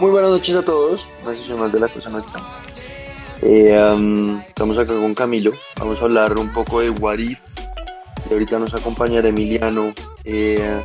Muy 0.00 0.10
buenas 0.12 0.30
noches 0.30 0.56
a 0.56 0.64
todos, 0.64 1.08
gracias 1.24 1.72
de 1.72 1.80
la 1.80 1.88
cosa 1.88 2.10
nuestra. 2.10 2.40
Eh, 3.42 4.40
estamos 4.48 4.78
acá 4.78 4.92
con 4.94 5.14
Camilo, 5.14 5.52
vamos 5.76 6.00
a 6.00 6.04
hablar 6.04 6.38
un 6.38 6.52
poco 6.52 6.80
de 6.80 6.90
What 6.90 7.18
If. 7.18 7.38
Y 8.28 8.32
ahorita 8.32 8.58
nos 8.58 8.74
acompañará 8.74 9.28
Emiliano 9.28 9.92
eh, 10.24 10.84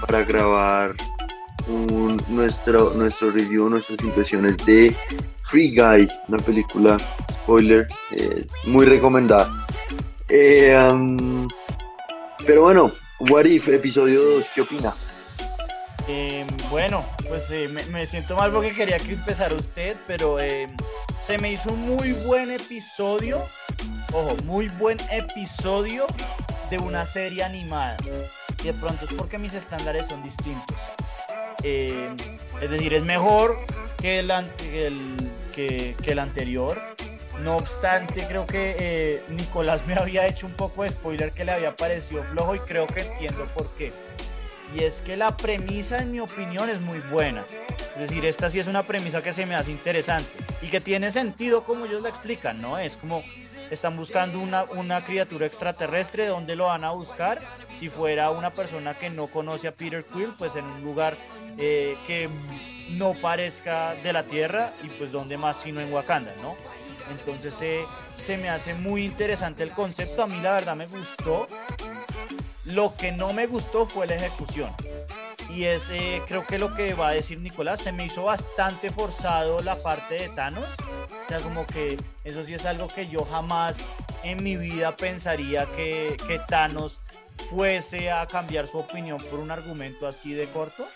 para 0.00 0.24
grabar 0.24 0.92
un, 1.68 2.22
nuestro, 2.28 2.92
nuestro 2.94 3.30
review, 3.30 3.68
nuestras 3.68 3.98
impresiones 4.02 4.56
de 4.66 4.94
Free 5.44 5.74
Guy, 5.74 6.08
una 6.28 6.38
película, 6.38 6.98
spoiler, 7.42 7.86
eh, 8.12 8.46
muy 8.66 8.86
recomendada. 8.86 9.66
Eh, 10.30 10.76
pero 12.46 12.62
bueno, 12.62 12.92
What 13.18 13.44
If, 13.44 13.68
episodio 13.68 14.22
2, 14.22 14.46
¿qué 14.54 14.60
opina? 14.60 14.94
Eh, 16.08 16.46
bueno, 16.70 17.04
pues 17.28 17.50
eh, 17.50 17.68
me, 17.68 18.06
siento 18.06 18.34
mal 18.34 18.50
porque 18.50 18.72
quería 18.72 18.98
que 18.98 19.12
empezara 19.12 19.54
usted, 19.54 19.96
pero 20.06 20.40
eh, 20.40 20.66
se 21.20 21.38
me 21.38 21.52
hizo 21.52 21.72
un 21.72 21.82
muy 21.82 22.12
buen 22.12 22.50
episodio, 22.50 23.44
ojo, 24.12 24.36
muy 24.44 24.68
buen 24.68 24.98
episodio 25.10 26.06
de 26.70 26.78
una 26.78 27.06
serie 27.06 27.44
animada. 27.44 27.96
Y 28.62 28.66
de 28.66 28.72
pronto 28.72 29.04
es 29.04 29.12
porque 29.12 29.38
mis 29.38 29.54
estándares 29.54 30.08
son 30.08 30.22
distintos. 30.22 30.76
es 31.62 32.70
decir, 32.70 32.94
es 32.94 33.04
mejor 33.04 33.56
que 34.00 34.18
el, 34.18 34.32
que 35.54 35.94
el 36.04 36.18
anterior. 36.18 36.80
No 37.42 37.56
obstante, 37.56 38.26
creo 38.26 38.46
que 38.46 39.22
Nicolás 39.30 39.86
me 39.86 39.94
había 39.94 40.26
hecho 40.26 40.46
un 40.46 40.52
poco 40.54 40.82
de 40.82 40.90
spoiler 40.90 41.32
que 41.32 41.44
le 41.44 41.52
había 41.52 41.74
parecido 41.74 42.22
flojo 42.24 42.54
y 42.54 42.60
creo 42.60 42.86
que 42.86 43.00
entiendo 43.00 43.46
por 43.54 43.68
qué 43.76 43.92
y 44.74 44.84
es 44.84 45.02
que 45.02 45.16
la 45.16 45.36
premisa, 45.36 45.98
en 45.98 46.12
mi 46.12 46.20
opinión, 46.20 46.70
es 46.70 46.80
muy 46.80 47.00
buena. 47.10 47.44
Es 47.94 48.00
decir, 48.00 48.24
esta 48.24 48.48
sí 48.48 48.58
es 48.58 48.66
una 48.66 48.86
premisa 48.86 49.22
que 49.22 49.32
se 49.32 49.46
me 49.46 49.54
hace 49.54 49.70
interesante 49.70 50.30
y 50.62 50.68
que 50.68 50.80
tiene 50.80 51.10
sentido 51.10 51.64
como 51.64 51.86
ellos 51.86 52.02
la 52.02 52.08
explican, 52.08 52.60
¿no? 52.60 52.78
Es 52.78 52.96
como 52.96 53.22
están 53.70 53.96
buscando 53.96 54.40
una, 54.40 54.64
una 54.64 55.00
criatura 55.04 55.46
extraterrestre, 55.46 56.26
¿dónde 56.26 56.56
lo 56.56 56.66
van 56.66 56.84
a 56.84 56.90
buscar? 56.90 57.40
Si 57.78 57.88
fuera 57.88 58.30
una 58.30 58.50
persona 58.50 58.94
que 58.94 59.10
no 59.10 59.26
conoce 59.28 59.68
a 59.68 59.72
Peter 59.72 60.04
Quill, 60.04 60.34
pues 60.36 60.56
en 60.56 60.64
un 60.64 60.82
lugar 60.82 61.14
eh, 61.58 61.96
que 62.06 62.28
no 62.92 63.14
parezca 63.14 63.94
de 64.02 64.12
la 64.12 64.24
Tierra 64.24 64.72
y 64.82 64.88
pues 64.88 65.12
donde 65.12 65.36
más 65.36 65.60
sino 65.60 65.80
en 65.80 65.92
Wakanda, 65.92 66.34
¿no? 66.42 66.56
Entonces 67.10 67.56
eh, 67.60 67.84
se 68.24 68.36
me 68.38 68.48
hace 68.48 68.74
muy 68.74 69.04
interesante 69.04 69.62
el 69.62 69.72
concepto, 69.72 70.22
a 70.22 70.26
mí 70.26 70.40
la 70.40 70.52
verdad 70.52 70.76
me 70.76 70.86
gustó 70.86 71.46
lo 72.64 72.94
que 72.94 73.12
no 73.12 73.32
me 73.32 73.46
gustó 73.46 73.86
fue 73.86 74.06
la 74.06 74.16
ejecución. 74.16 74.74
Y 75.48 75.64
es, 75.64 75.90
creo 76.28 76.46
que 76.46 76.58
lo 76.58 76.74
que 76.74 76.94
va 76.94 77.08
a 77.08 77.12
decir 77.12 77.40
Nicolás, 77.40 77.80
se 77.80 77.90
me 77.90 78.04
hizo 78.04 78.24
bastante 78.24 78.90
forzado 78.90 79.60
la 79.60 79.76
parte 79.76 80.14
de 80.14 80.28
Thanos. 80.28 80.68
O 81.24 81.28
sea, 81.28 81.38
como 81.40 81.66
que 81.66 81.98
eso 82.24 82.44
sí 82.44 82.54
es 82.54 82.66
algo 82.66 82.86
que 82.86 83.08
yo 83.08 83.24
jamás 83.24 83.84
en 84.22 84.42
mi 84.42 84.56
vida 84.56 84.94
pensaría 84.94 85.66
que, 85.74 86.16
que 86.28 86.38
Thanos 86.38 87.00
fuese 87.50 88.12
a 88.12 88.26
cambiar 88.26 88.68
su 88.68 88.78
opinión 88.78 89.18
por 89.18 89.40
un 89.40 89.50
argumento 89.50 90.06
así 90.06 90.34
de 90.34 90.46
corto. 90.48 90.86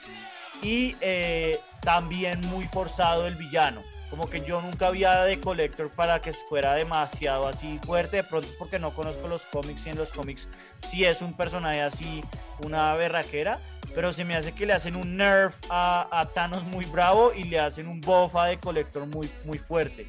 Y 0.62 0.94
eh, 1.00 1.58
también 1.80 2.40
muy 2.42 2.66
forzado 2.66 3.26
el 3.26 3.34
villano 3.34 3.80
como 4.14 4.30
que 4.30 4.42
yo 4.42 4.62
nunca 4.62 4.86
había 4.86 5.24
de 5.24 5.40
Collector 5.40 5.90
para 5.90 6.20
que 6.20 6.32
fuera 6.32 6.74
demasiado 6.74 7.48
así 7.48 7.80
fuerte, 7.84 8.18
de 8.18 8.22
pronto 8.22 8.46
porque 8.60 8.78
no 8.78 8.92
conozco 8.92 9.26
los 9.26 9.44
cómics 9.44 9.86
y 9.86 9.90
en 9.90 9.96
los 9.96 10.12
cómics 10.12 10.46
sí 10.82 11.04
es 11.04 11.20
un 11.20 11.34
personaje 11.34 11.82
así, 11.82 12.22
una 12.60 12.94
berraquera, 12.94 13.58
pero 13.92 14.12
se 14.12 14.24
me 14.24 14.36
hace 14.36 14.52
que 14.52 14.66
le 14.66 14.72
hacen 14.72 14.94
un 14.94 15.16
nerf 15.16 15.56
a, 15.68 16.28
Thanos 16.32 16.62
muy 16.62 16.84
bravo 16.84 17.32
y 17.34 17.42
le 17.42 17.58
hacen 17.58 17.88
un 17.88 18.00
buff 18.00 18.36
a 18.36 18.46
de 18.46 18.58
Collector 18.60 19.04
muy, 19.04 19.28
muy 19.46 19.58
fuerte. 19.58 20.06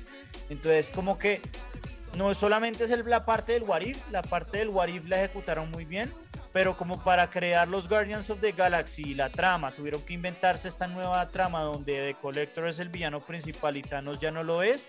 Entonces 0.52 0.92
como 0.92 1.18
que 1.18 1.42
no 2.16 2.32
solamente 2.36 2.84
es 2.84 3.08
la 3.08 3.24
parte 3.24 3.54
del 3.54 3.64
Warif, 3.64 3.98
la 4.12 4.22
parte 4.22 4.60
del 4.60 4.70
Warif 4.70 5.08
la 5.08 5.18
ejecutaron 5.18 5.72
muy 5.72 5.84
bien, 5.84 6.14
pero 6.56 6.78
como 6.78 7.04
para 7.04 7.30
crear 7.30 7.68
los 7.68 7.90
Guardians 7.90 8.30
of 8.30 8.40
the 8.40 8.54
Galaxy 8.54 9.02
y 9.10 9.14
la 9.14 9.28
trama, 9.28 9.72
tuvieron 9.72 10.02
que 10.04 10.14
inventarse 10.14 10.70
esta 10.70 10.88
nueva 10.88 11.28
trama 11.28 11.64
donde 11.64 12.14
The 12.14 12.14
Collector 12.22 12.70
es 12.70 12.80
el 12.80 12.88
villano 12.88 13.20
principal 13.20 13.76
y 13.76 13.82
Thanos 13.82 14.20
ya 14.20 14.32
no 14.32 14.42
lo 14.42 14.64
es. 14.64 14.88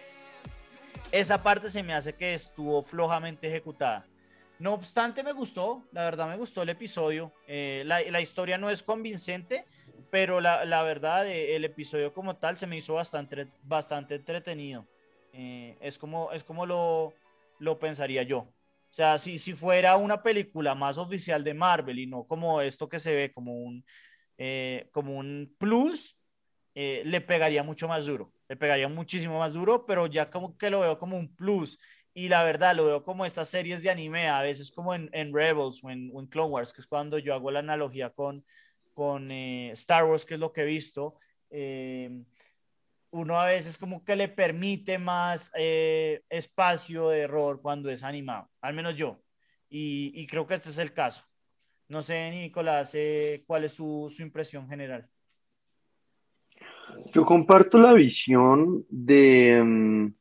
Esa 1.11 1.43
parte 1.43 1.69
se 1.69 1.83
me 1.83 1.93
hace 1.93 2.13
que 2.13 2.35
estuvo 2.35 2.85
flojamente 2.85 3.49
ejecutada. 3.49 4.07
No 4.61 4.75
obstante, 4.75 5.25
me 5.25 5.33
gustó, 5.33 5.83
la 5.91 6.05
verdad 6.05 6.29
me 6.29 6.37
gustó 6.37 6.63
el 6.63 6.69
episodio. 6.69 7.33
Eh, 7.49 7.83
la, 7.85 8.01
la, 8.01 8.21
historia 8.21 8.59
no 8.59 8.71
es 8.71 8.85
convincente, 8.85 9.67
pero 10.09 10.41
la, 10.41 10.65
la 10.65 10.85
verdad, 10.85 11.27
eh, 11.27 11.57
el 11.57 11.65
episodio 11.65 12.13
como 12.13 12.37
tal 12.37 12.57
se 12.57 12.69
me 12.69 12.77
hizo 12.77 12.95
bastante, 12.95 13.49
bastante 13.65 14.15
entretenido. 14.15 14.87
Eh, 15.33 15.77
es, 15.81 15.99
como, 15.99 16.31
es 16.31 16.45
como 16.45 16.65
lo, 16.65 17.13
lo 17.59 17.81
pensaría 17.81 18.23
yo. 18.23 18.47
O 18.91 18.95
sea, 18.97 19.19
si, 19.19 19.39
si 19.39 19.53
fuera 19.55 19.97
una 19.97 20.23
película 20.23 20.75
más 20.75 20.99
oficial 20.99 21.45
de 21.45 21.55
Marvel 21.55 21.99
y 21.99 22.07
no 22.07 22.25
como 22.25 22.61
esto 22.63 22.89
que 22.89 22.99
se 22.99 23.15
ve 23.15 23.33
como 23.33 23.53
un, 23.63 23.85
eh, 24.39 24.89
como 24.93 25.17
un 25.19 25.55
plus, 25.59 26.17
eh, 26.75 27.03
le 27.05 27.21
pegaría 27.21 27.63
mucho 27.63 27.89
más 27.89 28.07
duro, 28.07 28.33
le 28.49 28.57
pegaría 28.57 28.89
muchísimo 28.89 29.39
más 29.39 29.55
duro, 29.55 29.87
pero 29.87 30.07
ya 30.07 30.31
como 30.31 30.57
que 30.57 30.71
lo 30.71 30.81
veo 30.81 30.99
como 30.99 31.19
un 31.19 31.35
plus. 31.35 31.79
Y 32.15 32.29
la 32.29 32.43
verdad, 32.45 32.75
lo 32.75 32.87
veo 32.87 33.03
como 33.03 33.27
estas 33.27 33.49
series 33.49 33.83
de 33.83 33.91
anime, 33.91 34.29
a 34.29 34.41
veces 34.41 34.71
como 34.71 34.95
en, 34.95 35.11
en 35.13 35.35
Rebels 35.35 35.85
o 35.85 35.91
en, 35.91 36.11
Clone 36.29 36.51
Wars, 36.51 36.73
que 36.73 36.81
es 36.81 36.87
cuando 36.87 37.19
yo 37.19 37.35
hago 37.35 37.51
la 37.51 37.59
analogía 37.59 38.11
con, 38.11 38.45
con 38.95 39.31
eh, 39.31 39.71
Star 39.73 40.05
Wars, 40.05 40.25
que 40.25 40.35
es 40.35 40.41
lo 40.41 40.53
que 40.53 40.63
he 40.63 40.65
visto 40.65 41.19
uno 43.11 43.39
a 43.39 43.47
veces 43.47 43.79
como 43.79 44.05
que 44.05 44.17
le 44.17 44.29
permite 44.29 44.99
más 44.99 45.51
eh, 45.57 46.23
espacio 46.29 47.11
de 47.11 47.21
error 47.21 47.61
cuando 47.63 47.91
es 47.91 48.03
animado, 48.03 48.49
al 48.61 48.75
menos 48.75 48.97
yo. 48.97 49.21
Y, 49.69 50.27
creo 50.29 50.47
que 50.47 50.55
este 50.55 50.71
es 50.71 50.79
el 50.79 50.93
caso. 50.93 51.25
No 51.89 52.01
sé, 52.01 52.31
Nicolás, 52.31 52.95
eh, 52.95 53.45
cuál 53.47 53.65
es 53.65 53.73
su, 53.73 54.13
impresión 54.21 54.69
general. 54.69 55.09
Yo 57.13 57.25
comparto 57.25 57.79
la 57.79 57.93
visión 57.93 58.87
de, 58.89 59.63
mm, 59.63 60.15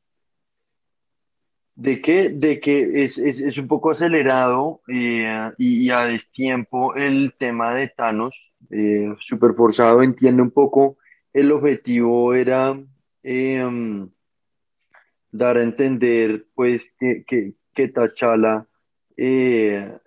de 1.75 2.01
que, 2.01 2.29
de 2.29 2.59
que 2.59 3.06
es, 3.06 3.18
un 3.57 3.68
poco 3.68 3.91
acelerado 3.91 4.81
eh, 4.88 5.51
y, 5.57 5.90
a 5.91 6.06
destiempo 6.06 6.95
el 6.95 7.34
tema 7.38 7.74
de 7.75 7.90
Thanos, 7.90 8.35
súper 9.19 9.53
forzado, 9.53 10.01
entiende 10.01 10.41
un 10.41 10.51
poco 10.51 10.97
el 11.35 11.51
objetivo 11.51 12.34
era 12.34 12.81
em, 13.22 14.09
dar 15.31 15.57
a 15.57 15.63
entender 15.63 16.46
pues 16.56 16.94
que, 16.97 17.25
que, 17.28 17.56
que 17.73 17.90
Tachala, 17.90 18.66
eh, 19.18 20.00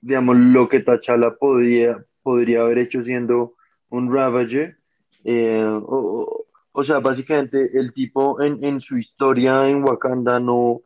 digamos, 0.00 0.38
lo 0.38 0.66
que 0.66 0.80
Tachala 0.80 1.36
podría, 1.36 2.02
podría 2.22 2.62
haber 2.62 2.78
hecho 2.78 3.04
siendo 3.04 3.56
un 3.90 4.10
Ravager. 4.10 4.78
Eh, 5.24 5.62
o, 5.62 6.46
o, 6.72 6.84
sea, 6.84 7.00
básicamente 7.00 7.78
el 7.78 7.92
tipo 7.92 8.40
en, 8.40 8.64
en, 8.64 8.80
su 8.80 8.96
historia 8.96 9.68
en 9.68 9.84
Wakanda 9.84 10.40
no, 10.40 10.80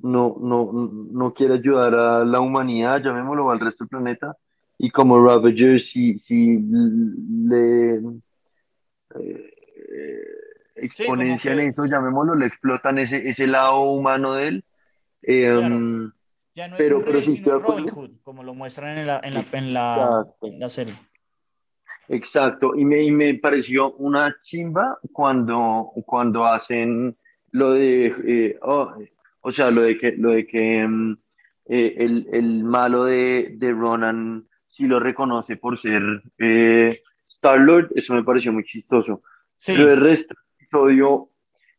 no, 0.00 0.36
no, 0.38 0.70
no 0.70 1.32
quiere 1.32 1.54
ayudar 1.54 1.94
a 1.94 2.24
la 2.26 2.40
humanidad, 2.40 3.02
llamémoslo 3.02 3.50
al 3.50 3.60
resto 3.60 3.84
del 3.84 3.88
planeta, 3.88 4.36
y 4.76 4.90
como 4.90 5.24
Ravager 5.24 5.80
si, 5.80 6.18
si 6.18 6.58
le 6.58 8.02
eh, 9.20 9.50
exponencian 10.76 11.60
eso, 11.60 11.84
llamémoslo, 11.86 12.34
le 12.34 12.46
explotan 12.46 12.98
ese, 12.98 13.28
ese 13.28 13.46
lado 13.46 13.82
humano 13.82 14.34
de 14.34 14.48
él. 14.48 14.64
Em, 15.22 16.10
ya 16.54 16.68
no 16.68 16.76
es 16.76 16.78
pero, 16.78 16.98
un 16.98 17.04
pero 17.04 17.58
Robin 17.60 17.88
Hood, 17.88 18.10
como 18.22 18.42
lo 18.42 18.54
muestran 18.54 18.98
en 18.98 19.06
la, 19.06 19.20
en 19.22 19.34
la, 19.34 19.46
en 19.52 19.74
la, 19.74 20.26
en 20.42 20.60
la 20.60 20.68
serie. 20.68 20.98
Exacto, 22.08 22.74
y 22.76 22.84
me, 22.84 23.02
y 23.02 23.10
me, 23.10 23.34
pareció 23.34 23.92
una 23.94 24.36
chimba 24.42 24.98
cuando, 25.12 25.90
cuando 26.04 26.44
hacen 26.44 27.16
lo 27.50 27.72
de, 27.72 28.14
eh, 28.26 28.58
oh, 28.62 28.92
o 29.40 29.52
sea, 29.52 29.70
lo 29.70 29.82
de 29.82 29.96
que, 29.96 30.12
lo 30.12 30.30
de 30.30 30.46
que 30.46 30.80
em, 30.80 31.16
eh, 31.66 31.94
el, 31.96 32.28
el, 32.32 32.64
malo 32.64 33.04
de, 33.04 33.54
de, 33.56 33.72
Ronan 33.72 34.46
sí 34.68 34.84
lo 34.84 35.00
reconoce 35.00 35.56
por 35.56 35.78
ser 35.78 36.02
eh, 36.38 36.98
Star-Lord, 37.34 37.90
eso 37.94 38.14
me 38.14 38.22
pareció 38.22 38.52
muy 38.52 38.64
chistoso. 38.64 39.22
Pero 39.66 39.92
el 39.92 40.00
resto 40.00 40.34
del 40.34 40.66
episodio 40.66 41.30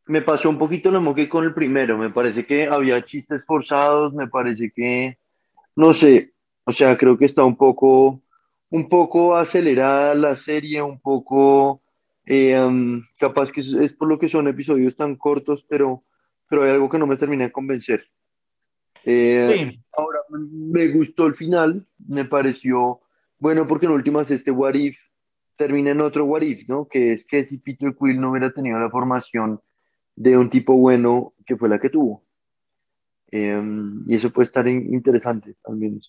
me 0.08 0.22
pasó 0.22 0.50
un 0.50 0.58
poquito 0.58 0.92
lo 0.92 1.00
mismo 1.00 1.16
que 1.16 1.30
con 1.30 1.44
el 1.46 1.54
primero. 1.54 1.98
Me 1.98 2.10
parece 2.10 2.46
que 2.46 2.68
había 2.68 3.04
chistes 3.06 3.46
forzados, 3.46 4.14
me 4.14 4.28
parece 4.28 4.72
que, 4.72 5.18
no 5.76 5.94
sé, 5.94 6.34
o 6.66 6.72
sea, 6.72 6.98
creo 6.98 7.18
que 7.18 7.26
está 7.26 7.44
un 7.44 7.56
poco, 7.56 8.22
un 8.70 8.90
poco 8.90 9.36
acelerada 9.36 10.14
la 10.14 10.36
serie, 10.36 10.82
un 10.82 11.00
poco, 11.00 11.82
eh, 12.26 13.02
capaz 13.18 13.52
que 13.52 13.62
es, 13.62 13.94
por 13.94 14.08
lo 14.08 14.20
que 14.20 14.30
son 14.30 14.48
episodios 14.48 14.96
tan 14.96 15.16
cortos, 15.16 15.66
pero, 15.70 16.04
pero 16.50 16.64
hay 16.64 16.72
algo 16.72 16.90
que 16.90 17.00
no 17.00 17.08
me 17.08 17.18
termina 17.18 17.46
de 17.46 17.52
convencer. 17.52 18.06
Eh, 19.06 19.78
ahora, 19.96 20.20
me 20.30 20.88
gustó 20.90 21.28
el 21.28 21.36
final, 21.36 21.86
me 22.08 22.26
pareció 22.26 23.02
bueno 23.38 23.68
porque 23.68 23.86
en 23.86 23.92
últimas 23.92 24.32
este 24.32 24.50
What 24.50 24.74
If 24.74 24.98
termina 25.56 25.92
en 25.92 26.02
otro 26.02 26.26
What 26.26 26.42
If, 26.42 26.68
¿no? 26.68 26.88
Que 26.88 27.14
es 27.14 27.26
que 27.26 27.46
si 27.46 27.58
Peter 27.58 27.96
Quill 27.96 28.20
no 28.20 28.32
hubiera 28.32 28.52
tenido 28.52 28.80
la 28.80 28.90
formación 28.90 29.62
de 30.16 30.38
un 30.38 30.50
tipo 30.50 30.76
bueno 30.76 31.34
que 31.46 31.58
fue 31.58 31.70
la 31.70 31.80
que 31.80 31.90
tuvo. 31.90 32.26
Em, 33.32 34.04
y 34.08 34.16
eso 34.16 34.32
puede 34.32 34.48
estar 34.48 34.68
interesante 34.68 35.56
también. 35.64 36.00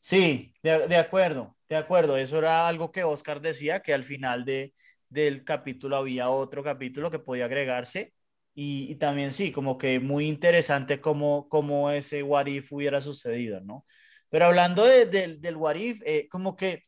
Sí, 0.00 0.54
de, 0.62 0.86
de, 0.88 0.96
acuerdo, 0.96 1.56
de 1.68 1.76
acuerdo. 1.76 2.16
Eso 2.16 2.38
era 2.38 2.68
algo 2.68 2.92
que 2.92 3.04
Oscar 3.04 3.40
decía, 3.40 3.80
que 3.80 3.94
al 3.94 4.04
final 4.04 4.44
de, 4.44 4.74
del 5.08 5.44
capítulo 5.44 5.96
había 5.96 6.28
otro 6.28 6.62
capítulo 6.62 7.10
que 7.10 7.18
podía 7.18 7.46
agregarse. 7.46 8.12
Y, 8.54 8.94
también 8.96 9.32
sí, 9.32 9.50
como 9.50 9.78
que 9.78 9.98
muy 9.98 10.28
interesante 10.28 11.00
cómo, 11.00 11.48
cómo 11.48 11.90
ese 11.90 12.22
what 12.22 12.46
if 12.46 12.72
hubiera 12.72 13.00
sucedido, 13.00 13.60
¿no? 13.60 13.84
Pero 14.30 14.46
hablando 14.46 14.84
de, 14.84 15.06
del 15.06 15.56
what 15.56 15.74
if, 15.76 16.00
eh, 16.04 16.28
como 16.28 16.56
que 16.56 16.84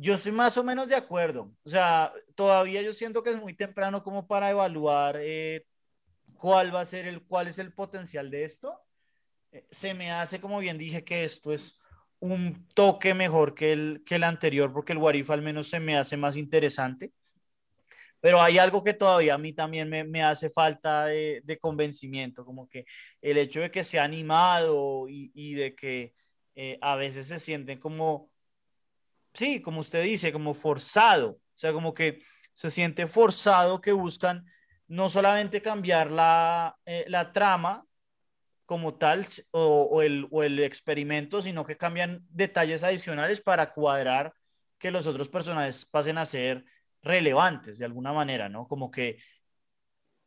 yo 0.00 0.14
estoy 0.14 0.32
más 0.32 0.56
o 0.56 0.64
menos 0.64 0.88
de 0.88 0.96
acuerdo. 0.96 1.52
O 1.62 1.68
sea, 1.68 2.12
todavía 2.34 2.80
yo 2.82 2.92
siento 2.92 3.22
que 3.22 3.30
es 3.30 3.36
muy 3.36 3.54
temprano 3.54 4.02
como 4.02 4.26
para 4.26 4.50
evaluar 4.50 5.16
eh, 5.20 5.66
cuál 6.36 6.74
va 6.74 6.80
a 6.80 6.86
ser 6.86 7.06
el, 7.06 7.22
cuál 7.22 7.48
es 7.48 7.58
el 7.58 7.72
potencial 7.74 8.30
de 8.30 8.44
esto. 8.44 8.80
Eh, 9.52 9.66
se 9.70 9.92
me 9.92 10.10
hace, 10.10 10.40
como 10.40 10.58
bien 10.58 10.78
dije, 10.78 11.04
que 11.04 11.24
esto 11.24 11.52
es 11.52 11.78
un 12.18 12.66
toque 12.74 13.12
mejor 13.12 13.54
que 13.54 13.72
el, 13.72 14.02
que 14.06 14.16
el 14.16 14.24
anterior, 14.24 14.72
porque 14.72 14.92
el 14.92 14.98
Warif 14.98 15.30
al 15.30 15.42
menos 15.42 15.68
se 15.68 15.80
me 15.80 15.96
hace 15.98 16.16
más 16.16 16.36
interesante. 16.36 17.12
Pero 18.20 18.40
hay 18.42 18.58
algo 18.58 18.82
que 18.84 18.94
todavía 18.94 19.34
a 19.34 19.38
mí 19.38 19.52
también 19.52 19.88
me, 19.88 20.04
me 20.04 20.22
hace 20.22 20.48
falta 20.48 21.06
de, 21.06 21.58
convencimiento, 21.60 22.44
como 22.44 22.68
que 22.68 22.86
el 23.20 23.38
hecho 23.38 23.60
de 23.60 23.70
que 23.70 23.84
sea 23.84 24.04
animado 24.04 25.08
y, 25.08 25.30
y 25.34 25.54
de 25.54 25.74
que 25.74 26.14
eh, 26.54 26.78
a 26.82 26.96
veces 26.96 27.28
se 27.28 27.38
sienten 27.38 27.78
como, 27.80 28.29
sí, 29.34 29.60
como 29.60 29.80
usted 29.80 30.02
dice, 30.04 30.32
como 30.32 30.54
forzado, 30.54 31.30
o 31.30 31.40
sea, 31.54 31.72
como 31.72 31.94
que 31.94 32.22
se 32.52 32.70
siente 32.70 33.06
forzado 33.06 33.80
que 33.80 33.92
buscan 33.92 34.44
no 34.88 35.08
solamente 35.08 35.62
cambiar 35.62 36.10
la, 36.10 36.76
eh, 36.84 37.04
la 37.08 37.32
trama, 37.32 37.86
como 38.70 38.94
tal 38.94 39.26
o, 39.50 40.00
el, 40.00 40.28
o, 40.30 40.44
el, 40.44 40.60
experimento, 40.60 41.42
sino 41.42 41.66
que 41.66 41.76
cambian 41.76 42.24
detalles 42.28 42.84
adicionales 42.84 43.40
para 43.40 43.72
cuadrar 43.72 44.32
que 44.78 44.92
los 44.92 45.08
otros 45.08 45.28
personajes 45.28 45.84
pasen 45.84 46.18
a 46.18 46.24
ser 46.24 46.64
relevantes 47.02 47.80
de 47.80 47.86
alguna 47.86 48.12
manera, 48.12 48.48
¿no? 48.48 48.68
Como 48.68 48.88
que 48.88 49.18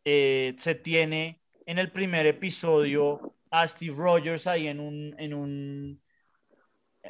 eh, 0.03 0.56
se 0.57 0.75
tiene 0.75 1.41
en 1.65 1.79
el 1.79 1.89
primer 1.89 2.25
episodio 2.25 3.33
a 3.49 3.65
Steve 3.65 3.95
Rogers 3.95 4.45
ahí 4.47 4.67
en 4.67 4.81
un, 4.81 5.15
en 5.17 5.33
un, 5.33 6.02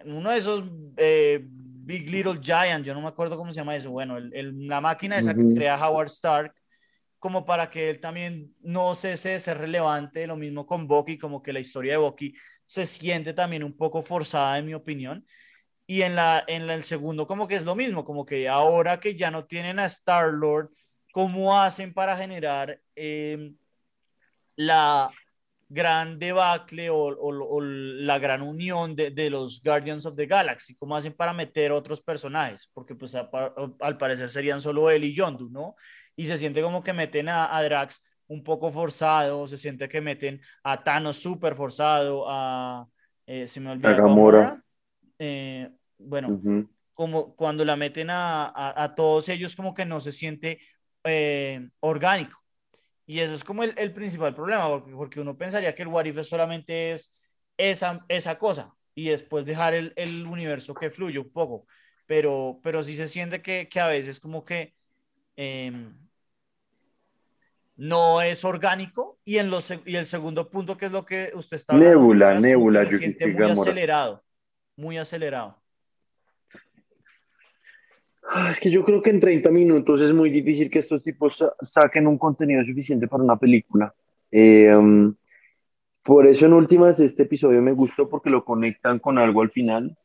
uno 0.06 0.32
de 0.32 0.38
esos 0.38 0.70
eh, 0.98 1.46
Big 1.86 2.10
Little 2.10 2.40
Giant, 2.42 2.86
yo 2.86 2.94
no 2.94 3.02
me 3.02 3.10
acuerdo 3.10 3.38
cómo 3.38 3.52
se 3.52 3.60
llama 3.60 3.76
eso, 3.76 3.92
bueno, 3.92 4.18
el, 4.18 4.68
la 4.68 4.82
máquina 4.82 5.18
esa 5.18 5.34
que 5.34 5.54
crea 5.54 5.76
Howard 5.76 6.08
Stark, 6.08 6.54
como 7.20 7.46
para 7.46 7.70
que 7.70 7.90
él 7.90 8.00
también 8.00 8.54
no 8.62 8.96
cese 8.96 9.30
de 9.30 9.40
ser 9.40 9.58
relevante, 9.58 10.28
lo 10.28 10.36
mismo 10.36 10.66
con 10.66 10.88
Bucky, 10.88 11.18
como 11.18 11.42
que 11.42 11.54
la 11.54 11.60
historia 11.60 11.94
de 11.94 11.98
Bucky 11.98 12.34
se 12.66 12.86
siente 12.86 13.34
también 13.34 13.64
un 13.64 13.78
poco 13.78 14.02
forzada, 14.02 14.58
en 14.58 14.66
mi 14.66 14.74
opinión. 14.74 15.26
Y 15.86 16.02
en, 16.02 16.16
la, 16.16 16.44
en 16.48 16.70
el 16.70 16.84
segundo, 16.84 17.28
como 17.28 17.48
que 17.48 17.56
es 17.56 17.66
lo 17.66 17.76
mismo, 17.76 18.04
como 18.04 18.26
que 18.26 18.48
ahora 18.50 19.00
que 19.00 19.16
ya 19.16 19.32
no 19.32 19.46
tienen 19.46 19.80
a 19.80 19.86
Star-Lord, 19.86 20.72
¿cómo 21.12 21.58
hacen 21.58 21.94
para 21.94 22.18
generar 22.18 22.80
eh, 22.96 23.52
la 24.56 25.10
gran 25.74 26.20
debacle 26.20 26.90
o, 26.90 26.98
o, 26.98 27.62
la 27.62 28.20
gran 28.20 28.42
unión 28.42 28.96
de, 28.96 29.10
de, 29.12 29.30
los 29.30 29.62
Guardians 29.64 30.06
of 30.06 30.16
the 30.16 30.26
Galaxy? 30.26 30.76
¿Cómo 30.76 30.96
hacen 30.96 31.14
para 31.14 31.34
meter 31.34 31.72
otros 31.72 32.02
personajes? 32.02 32.70
Porque 32.74 32.96
pues 32.96 33.16
al 33.16 33.98
parecer 33.98 34.30
serían 34.30 34.62
solo 34.62 34.90
él 34.90 35.04
y 35.04 35.16
Yondu, 35.16 35.50
¿no? 35.50 35.76
y 36.16 36.26
se 36.26 36.38
siente 36.38 36.62
como 36.62 36.84
que 36.84 36.94
meten 36.94 37.30
a, 37.30 37.62
Drax 37.62 38.04
un 38.28 38.44
poco 38.44 38.72
forzado, 38.72 39.48
se 39.48 39.58
siente 39.58 39.90
que 39.90 40.02
meten 40.02 40.42
a 40.64 40.84
Thanos 40.84 41.18
súper 41.18 41.56
forzado, 41.56 42.26
a... 42.28 42.88
Eh, 43.26 43.48
se 43.48 43.60
me 43.62 43.72
olvidó. 43.72 43.96
Gamora. 43.96 44.62
Eh, 45.18 45.70
bueno, 45.98 46.42
como 46.94 47.36
cuando 47.36 47.64
la 47.64 47.76
meten 47.76 48.10
a, 48.10 48.52
a, 48.54 48.96
todos 48.96 49.30
ellos 49.30 49.56
como 49.56 49.74
que 49.74 49.86
no 49.86 50.02
se 50.02 50.12
siente 50.12 50.60
eh, 51.06 51.70
orgánico. 51.80 52.43
Y 53.06 53.20
eso 53.20 53.34
es 53.34 53.44
como 53.44 53.64
el, 53.64 53.74
el, 53.78 53.94
principal 53.94 54.34
problema, 54.34 54.68
porque, 54.70 54.92
porque 54.92 55.20
uno 55.20 55.38
pensaría 55.38 55.76
que 55.76 55.84
el 55.84 55.90
What 55.90 56.06
If 56.06 56.22
solamente 56.24 56.94
es 56.94 57.14
esa, 57.58 58.06
esa 58.08 58.38
cosa 58.38 58.74
y 58.96 59.10
después 59.10 59.46
dejar 59.46 59.74
el, 59.74 59.94
el 59.96 60.26
universo 60.26 60.74
que 60.74 60.90
fluye 60.90 61.20
un 61.20 61.32
poco. 61.32 61.66
Pero, 62.06 62.60
pero 62.64 62.84
sí 62.84 62.96
se 62.96 63.08
siente 63.08 63.42
que, 63.42 63.68
que 63.70 63.80
a 63.80 63.88
veces 63.88 64.20
como 64.20 64.46
que 64.46 64.74
Em, 65.36 65.96
no 67.76 68.22
es 68.22 68.46
orgánico 68.46 69.20
y 69.26 69.38
en 69.38 69.50
los 69.50 69.72
y 69.86 69.96
el 69.96 70.06
segundo 70.06 70.50
punto 70.50 70.78
que 70.78 70.86
es 70.86 70.92
lo 70.92 71.06
que 71.06 71.32
usted 71.34 71.58
está 71.58 71.74
Nebula, 72.40 72.86
se 72.86 72.98
siente 73.00 73.28
muy 73.28 73.50
acelerado, 73.50 74.24
muy 74.76 74.98
acelerado. 74.98 75.63
Ah, 78.36 78.50
es 78.52 78.60
que 78.60 78.72
yo 78.72 78.84
creo 78.84 79.00
que 79.04 79.12
en 79.12 79.20
30 79.20 79.52
minutos 79.52 80.02
es 80.02 80.12
muy 80.12 80.32
difícil 80.32 80.72
que 80.72 80.80
estos 80.80 81.04
tipos 81.04 81.38
saquen 81.62 82.08
un 82.08 82.18
contenido 82.18 82.64
suficiente 82.66 83.08
para 83.08 83.24
una 83.24 83.38
película. 83.38 83.94
Em, 84.32 85.14
por 86.04 86.26
eso 86.26 86.48
en 86.48 86.54
últimas 86.54 87.00
este 87.00 87.24
episodio 87.24 87.62
me 87.62 87.74
gustó 87.74 88.10
porque 88.10 88.32
lo 88.32 88.44
conectan 88.44 88.98
con 88.98 89.20
algo 89.20 89.44
al 89.44 89.52
final, 89.52 89.96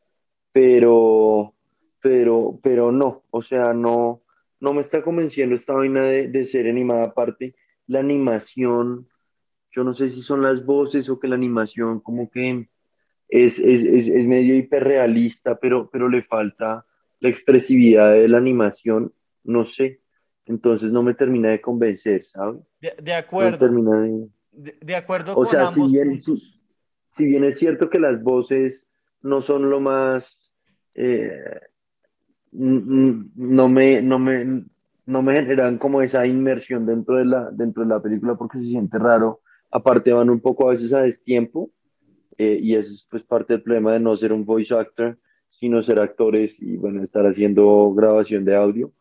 pero, 0.53 1.55
pero, 2.03 2.61
pero 2.63 2.93
no, 2.93 3.23
o 3.31 3.43
sea, 3.43 3.73
no, 3.73 4.21
no 4.61 4.75
me 4.75 4.83
está 4.83 5.03
convenciendo 5.03 5.57
esta 5.57 5.73
vaina 5.73 6.03
de, 6.03 6.29
de 6.29 6.45
ser 6.45 6.69
animada 6.69 7.05
aparte. 7.05 7.55
La 7.87 8.01
animación, 8.01 9.09
yo 9.71 9.85
no 9.85 9.95
sé 9.95 10.11
si 10.11 10.21
son 10.21 10.43
las 10.43 10.67
voces 10.67 11.09
o 11.09 11.19
que 11.19 11.29
la 11.29 11.37
animación 11.37 12.01
como 12.01 12.31
que 12.31 12.69
es, 13.29 13.59
es, 13.59 13.85
es, 13.85 14.09
es 14.09 14.27
medio 14.27 14.55
hiperrealista, 14.55 15.59
pero, 15.59 15.89
pero 15.91 16.11
le 16.11 16.23
falta 16.25 16.85
la 17.21 17.29
expresividad 17.29 18.13
de 18.13 18.29
la 18.29 18.39
animación, 18.39 19.13
no 19.45 19.65
sé. 19.65 20.01
Entonces 20.47 20.93
no 20.93 21.03
me 21.03 21.15
termina 21.15 21.51
de 21.51 21.61
convencer, 21.61 22.25
¿sabes? 22.27 22.61
De, 22.81 22.95
de 23.03 23.15
acuerdo. 23.15 23.69
de... 24.53 24.79
de... 24.81 24.97
acuerdo 24.97 25.37
o 25.37 25.45
sea, 25.45 25.73
si 25.73 25.93
bien, 25.93 26.19
si, 26.21 26.37
si, 27.11 27.25
bien 27.27 27.45
es 27.45 27.59
cierto 27.59 27.91
que 27.91 28.01
las 28.01 28.23
voces 28.23 28.87
no 29.21 29.43
son 29.43 29.69
lo 29.69 29.81
más 29.81 30.39
eh, 30.95 31.31
no 32.53 33.69
me, 33.69 34.03
no 34.03 34.19
me, 34.19 34.65
no 35.07 35.23
me 35.23 35.35
generan 35.35 35.79
como 35.79 36.03
esa 36.03 36.27
inmersión 36.27 36.87
dentro 36.87 37.17
de 37.17 37.25
la, 37.25 37.51
dentro 37.51 37.83
de 37.83 37.89
la 37.89 38.03
película 38.03 38.35
porque 38.35 38.59
se 38.59 38.65
siente 38.65 38.99
raro. 38.99 39.41
Aparte 39.71 40.13
van 40.13 40.31
un 40.31 40.41
poco 40.41 40.69
a 40.69 40.73
veces 40.73 40.93
a 40.93 41.03
destiempo 41.03 41.71
eh, 42.37 42.59
y 42.61 42.75
ese 42.75 42.95
es 42.95 43.07
pues 43.11 43.23
parte 43.23 43.55
del 43.55 43.63
problema 43.63 43.93
de 43.93 44.01
no 44.01 44.17
ser 44.17 44.33
un 44.33 44.45
voice 44.45 44.75
actor, 44.75 45.19
sino 45.49 45.83
ser 45.83 45.99
actores 45.99 46.61
y 46.61 46.77
bueno, 46.77 47.03
estar 47.03 47.27
haciendo 47.27 47.93
grabación 47.95 48.45
de 48.45 48.57
audio. 48.57 48.93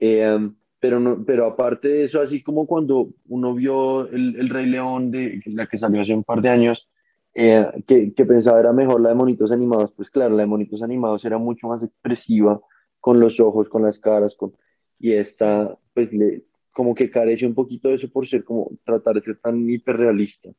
Eh, 0.00 0.50
pero, 0.80 1.00
no, 1.00 1.24
pero 1.24 1.46
aparte 1.46 1.88
de 1.88 2.04
eso, 2.04 2.20
así 2.20 2.42
como 2.42 2.66
cuando 2.66 3.10
uno 3.26 3.54
vio 3.54 4.06
el, 4.08 4.36
el 4.36 4.48
Rey 4.48 4.66
León, 4.66 5.10
de, 5.10 5.40
la 5.46 5.66
que 5.66 5.78
salió 5.78 6.02
hace 6.02 6.14
un 6.14 6.24
par 6.24 6.40
de 6.40 6.48
años, 6.50 6.88
eh, 7.34 7.66
que, 7.86 8.14
que 8.14 8.24
pensaba 8.24 8.60
era 8.60 8.72
mejor 8.72 9.00
la 9.00 9.10
de 9.10 9.14
monitos 9.14 9.52
animados, 9.52 9.92
pues 9.92 10.10
claro, 10.10 10.36
la 10.36 10.42
de 10.42 10.48
monitos 10.48 10.82
animados 10.82 11.24
era 11.24 11.38
mucho 11.38 11.68
más 11.68 11.82
expresiva, 11.82 12.60
con 13.00 13.20
los 13.20 13.40
ojos, 13.40 13.68
con 13.68 13.82
las 13.82 13.98
caras, 13.98 14.34
con, 14.36 14.52
y 14.98 15.12
esta, 15.12 15.76
pues, 15.94 16.12
le, 16.12 16.44
como 16.72 16.94
que 16.94 17.10
carece 17.10 17.46
un 17.46 17.54
poquito 17.54 17.88
de 17.88 17.96
eso 17.96 18.08
por 18.08 18.26
ser 18.26 18.44
como 18.44 18.70
tratar 18.84 19.16
de 19.16 19.22
ser 19.22 19.38
tan 19.38 19.68
hiperrealista. 19.68 20.50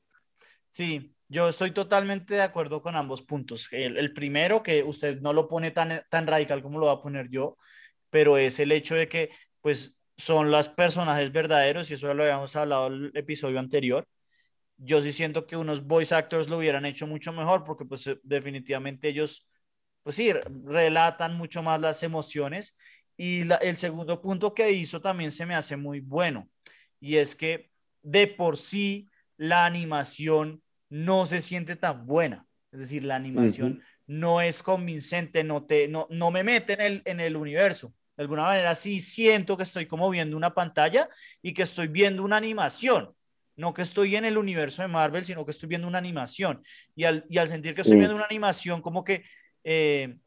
Sí, 0.68 1.14
yo 1.30 1.50
estoy 1.50 1.72
totalmente 1.72 2.36
de 2.36 2.42
acuerdo 2.42 2.82
con 2.82 2.96
ambos 2.96 3.22
puntos. 3.22 3.68
El, 3.72 3.98
el, 3.98 4.14
primero, 4.14 4.64
que 4.64 4.84
usted 4.84 5.22
no 5.22 5.34
lo 5.34 5.48
pone 5.48 5.72
tan, 5.72 6.04
tan 6.10 6.28
radical 6.28 6.62
como 6.62 6.80
lo 6.80 6.88
va 6.88 6.94
a 6.94 7.02
poner 7.02 7.30
yo, 7.30 7.58
pero 8.10 8.38
es 8.38 8.60
el 8.60 8.72
hecho 8.72 8.96
de 8.96 9.08
que, 9.08 9.32
pues, 9.62 9.98
son 10.18 10.52
los 10.52 10.70
personajes 10.70 11.32
verdaderos, 11.32 11.90
y 11.92 11.94
eso 11.96 12.08
ya 12.08 12.14
lo 12.14 12.24
habíamos 12.24 12.56
hablado 12.56 12.88
en 12.88 12.94
el 12.94 13.12
episodio 13.16 13.60
anterior. 13.60 14.08
Yo 14.78 15.02
sí 15.02 15.12
siento 15.14 15.48
que 15.48 15.58
unos 15.58 15.86
voice 15.86 16.16
actors 16.16 16.50
lo 16.50 16.58
hubieran 16.58 16.86
hecho 16.86 17.08
mucho 17.08 17.34
mejor, 17.34 17.64
porque, 17.64 17.86
pues, 17.86 18.10
definitivamente 18.24 19.10
ellos 19.10 19.48
pues 20.04 20.16
sí, 20.16 20.32
relatan 20.66 21.36
mucho 21.36 21.62
más 21.64 21.82
las 21.82 22.04
emociones. 22.04 22.76
Y 23.18 23.42
el 23.62 23.76
segundo 23.78 24.22
punto 24.22 24.54
que 24.54 24.72
hizo 24.72 25.02
también 25.02 25.32
se 25.32 25.46
me 25.46 25.56
hace 25.56 25.76
muy 25.76 26.00
bueno, 26.00 26.50
y 27.02 27.18
es 27.18 27.36
que 27.36 27.70
de 28.02 28.28
por 28.28 28.58
sí 28.58 29.10
la 29.38 29.66
animación 29.66 30.64
no 30.90 31.26
se 31.26 31.42
siente 31.42 31.76
tan 31.76 32.06
buena. 32.06 32.46
Es 32.72 32.80
decir, 32.80 33.04
la 33.04 33.16
animación 33.16 33.82
no 34.06 34.42
es 34.42 34.64
convincente, 34.64 35.44
no, 35.44 35.66
te, 35.66 35.88
no, 35.88 36.08
no 36.10 36.32
me 36.32 36.44
mete 36.44 36.74
en 36.74 36.82
el, 36.82 37.02
en 37.06 37.20
el 37.20 37.36
universo. 37.36 37.94
De 38.18 38.24
alguna 38.24 38.44
manera 38.44 38.76
sí 38.76 39.00
siento 39.00 39.56
que 39.56 39.64
estoy 39.64 39.86
como 39.86 40.10
viendo 40.10 40.36
una 40.36 40.54
pantalla 40.54 41.10
y 41.42 41.54
que 41.54 41.62
estoy 41.62 41.88
viendo 41.88 42.24
una 42.24 42.38
animación. 42.38 43.14
no 43.56 43.74
que 43.74 43.82
estoy 43.82 44.16
en 44.16 44.26
el 44.26 44.38
universo 44.38 44.82
de 44.82 44.88
Marvel, 44.88 45.26
sino 45.26 45.46
que 45.46 45.52
estoy 45.52 45.68
viendo 45.68 45.88
una 45.88 45.98
animación. 45.98 46.64
Y 46.96 47.04
al, 47.04 47.26
y 47.30 47.38
al 47.38 47.48
sentir 47.48 47.76
que 47.76 47.82
estoy 47.82 47.98
viendo 47.98 48.16
una 48.16 48.26
animación, 48.26 48.82
como 48.82 49.04
que 49.04 49.24
eh, 49.64 50.18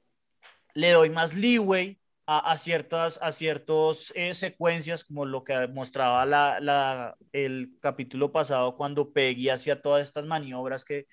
le 0.74 0.90
doy 0.90 1.10
más 1.10 1.34
leeway 1.34 1.98
a, 2.26 2.56
ciertas 2.56 3.18
a 3.22 3.32
ciertos, 3.32 4.12
eh, 4.14 4.34
secuencias, 4.34 5.04
como 5.04 5.24
lo 5.24 5.44
que 5.44 5.66
mostraba 5.68 6.24
la, 6.24 7.16
el 7.32 7.76
capítulo 7.80 8.30
pasado, 8.30 8.76
cuando 8.76 9.12
Peggy 9.12 9.48
hacía 9.48 9.82
todas 9.82 10.04
estas 10.04 10.24
maniobras 10.26 10.84
que 10.84 11.06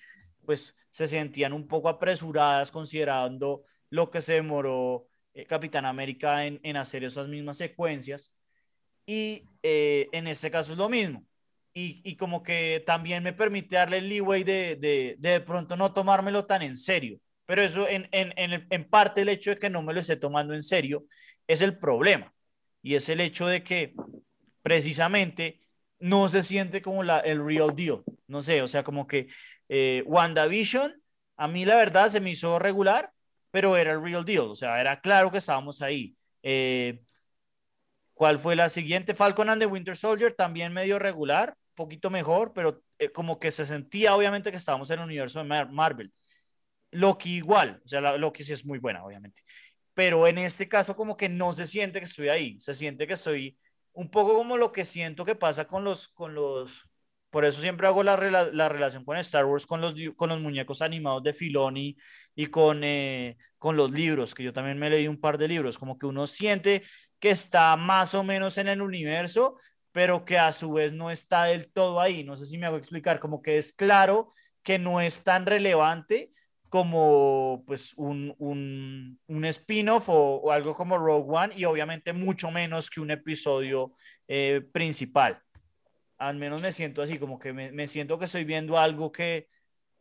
pues 0.46 0.76
se 0.90 1.08
sentían 1.08 1.54
un 1.54 1.68
poco 1.68 1.90
apresuradas 1.90 2.72
considerando 2.72 3.64
lo 3.90 4.10
que 4.10 4.22
se 4.22 4.34
demoró 4.34 5.08
eh, 5.34 5.46
Capitán 5.46 5.86
América 5.86 6.46
en, 6.46 6.60
en, 6.64 6.78
hacer 6.78 7.04
esas 7.04 7.28
mismas 7.28 7.58
secuencias. 7.58 8.34
Y 9.06 9.44
eh, 9.64 10.08
en 10.12 10.28
este 10.28 10.52
caso 10.52 10.72
es 10.72 10.78
lo 10.78 10.90
mismo. 10.90 11.26
Y, 11.74 12.02
y, 12.04 12.16
como 12.16 12.44
que 12.44 12.84
también 12.86 13.24
me 13.24 13.34
permite 13.34 13.76
darle 13.76 14.00
el 14.00 14.10
leeway 14.10 14.44
de, 14.44 14.76
de, 14.76 15.16
de, 15.20 15.40
pronto 15.40 15.78
no 15.78 15.94
tomármelo 15.94 16.46
tan 16.46 16.62
en 16.62 16.78
serio. 16.78 17.20
Pero 17.50 17.64
eso 17.64 17.88
en, 17.90 18.08
en, 18.12 18.32
en, 18.70 18.90
parte 18.92 19.22
el 19.22 19.30
hecho 19.30 19.50
de 19.50 19.58
que 19.58 19.72
no 19.72 19.82
me 19.82 19.92
lo 19.92 20.02
esté 20.02 20.16
tomando 20.16 20.54
en 20.54 20.62
serio 20.62 21.06
es 21.48 21.62
el 21.62 21.80
problema. 21.80 22.32
Y 22.84 22.94
es 22.94 23.10
el 23.10 23.20
hecho 23.22 23.48
de 23.48 23.64
que 23.64 23.96
precisamente 24.62 25.60
no 25.98 26.30
se 26.30 26.44
siente 26.44 26.84
como 26.84 27.02
la, 27.02 27.22
el 27.22 27.44
real 27.44 27.76
deal. 27.76 28.04
No 28.28 28.44
sé, 28.44 28.62
o 28.62 28.68
sea, 28.68 28.84
como 28.84 29.08
que 29.08 29.30
eh, 29.68 30.04
WandaVision, 30.06 31.02
a 31.38 31.48
mí 31.48 31.66
la 31.66 31.76
verdad 31.76 32.10
se 32.10 32.20
me 32.20 32.30
hizo 32.30 32.60
regular, 32.60 33.12
pero 33.50 33.78
era 33.78 33.94
el 33.94 34.04
real 34.04 34.24
deal, 34.24 34.42
o 34.42 34.56
sea, 34.56 34.80
era 34.80 35.02
claro 35.02 35.32
que 35.32 35.40
estábamos 35.40 35.82
ahí. 35.82 36.16
Eh, 36.44 37.02
¿Cuál 38.14 38.38
fue 38.38 38.56
la 38.56 38.70
siguiente? 38.70 39.16
Falcon 39.16 39.50
and 39.50 39.60
the 39.60 39.66
Winter 39.66 39.98
Soldier, 39.98 40.36
también 40.36 40.72
medio 40.72 41.00
regular, 41.00 41.56
poquito 41.74 42.12
mejor, 42.12 42.54
pero 42.54 42.84
eh, 43.00 43.12
como 43.12 43.40
que 43.40 43.52
se 43.52 43.66
sentía 43.66 44.14
obviamente 44.16 44.52
que 44.52 44.58
estábamos 44.58 44.92
en 44.92 45.00
el 45.00 45.06
universo 45.06 45.44
de 45.44 45.66
Marvel. 45.66 46.14
Loki 46.92 47.36
igual, 47.36 47.82
o 47.84 47.88
sea, 47.88 48.18
Loki 48.18 48.44
sí 48.44 48.54
es 48.54 48.66
muy 48.66 48.80
buena, 48.80 49.04
obviamente. 49.04 49.44
Pero 49.94 50.28
en 50.28 50.38
este 50.38 50.68
caso 50.68 50.96
como 50.96 51.18
que 51.18 51.30
no 51.30 51.54
se 51.54 51.68
siente 51.68 52.00
que 52.00 52.06
estoy 52.06 52.30
ahí, 52.30 52.60
se 52.60 52.74
siente 52.74 53.08
que 53.08 53.14
estoy 53.14 53.58
un 53.94 54.10
poco 54.10 54.36
como 54.36 54.58
lo 54.58 54.72
que 54.72 54.86
siento 54.86 55.26
que 55.26 55.36
pasa 55.36 55.68
con 55.68 55.84
los, 55.84 56.08
con 56.08 56.34
los, 56.34 56.90
por 57.30 57.46
eso 57.46 57.62
siempre 57.62 57.88
hago 57.88 58.02
la, 58.04 58.16
la, 58.52 58.70
relación 58.70 59.04
con 59.04 59.18
Star 59.18 59.46
Wars, 59.46 59.66
con 59.68 59.82
los, 59.82 59.94
con 60.16 60.30
los 60.30 60.40
muñecos 60.40 60.82
animados 60.82 61.24
de 61.24 61.34
Filoni 61.34 61.98
y 62.36 62.46
con, 62.48 62.84
eh, 62.84 63.38
con 63.58 63.76
los 63.76 63.92
libros, 63.92 64.34
que 64.34 64.44
yo 64.44 64.54
también 64.54 64.80
me 64.80 64.90
leí 64.90 65.08
un 65.08 65.20
par 65.20 65.38
de 65.38 65.48
libros, 65.48 65.78
como 65.78 65.98
que 65.98 66.06
uno 66.06 66.28
siente 66.28 66.84
que 67.20 67.32
está 67.32 67.76
más 67.76 68.16
o 68.16 68.24
menos 68.24 68.58
en 68.58 68.70
el 68.70 68.82
universo, 68.82 69.58
pero 69.92 70.24
que 70.26 70.38
a 70.38 70.54
su 70.54 70.72
vez 70.74 70.94
no 70.94 71.12
está 71.12 71.46
del 71.46 71.72
todo 71.72 72.00
ahí. 72.00 72.24
No 72.24 72.38
sé 72.38 72.46
si 72.46 72.58
me 72.58 72.66
hago 72.66 72.78
explicar, 72.78 73.20
como 73.20 73.42
que 73.42 73.58
es 73.58 73.74
claro 73.74 74.34
que 74.64 74.80
no 74.80 75.02
es 75.02 75.24
tan 75.24 75.46
relevante 75.46 76.32
como 76.70 77.64
pues 77.66 77.94
un, 77.98 78.34
un, 78.38 79.20
un 79.28 79.46
spin-off 79.46 80.10
o, 80.10 80.52
algo 80.52 80.76
como 80.76 80.98
Rogue 80.98 81.30
One 81.30 81.54
y 81.56 81.66
obviamente 81.66 82.14
mucho 82.14 82.52
menos 82.52 82.90
que 82.90 83.02
un 83.02 83.12
episodio 83.12 83.94
eh, 84.28 84.62
principal 84.72 85.42
al 86.20 86.36
menos 86.36 86.62
me 86.62 86.72
siento 86.72 87.02
así, 87.02 87.18
como 87.18 87.40
que 87.40 87.54
me, 87.54 87.72
me 87.72 87.88
siento 87.88 88.20
que 88.20 88.26
estoy 88.26 88.44
viendo 88.44 88.78
algo 88.78 89.12
que, 89.12 89.48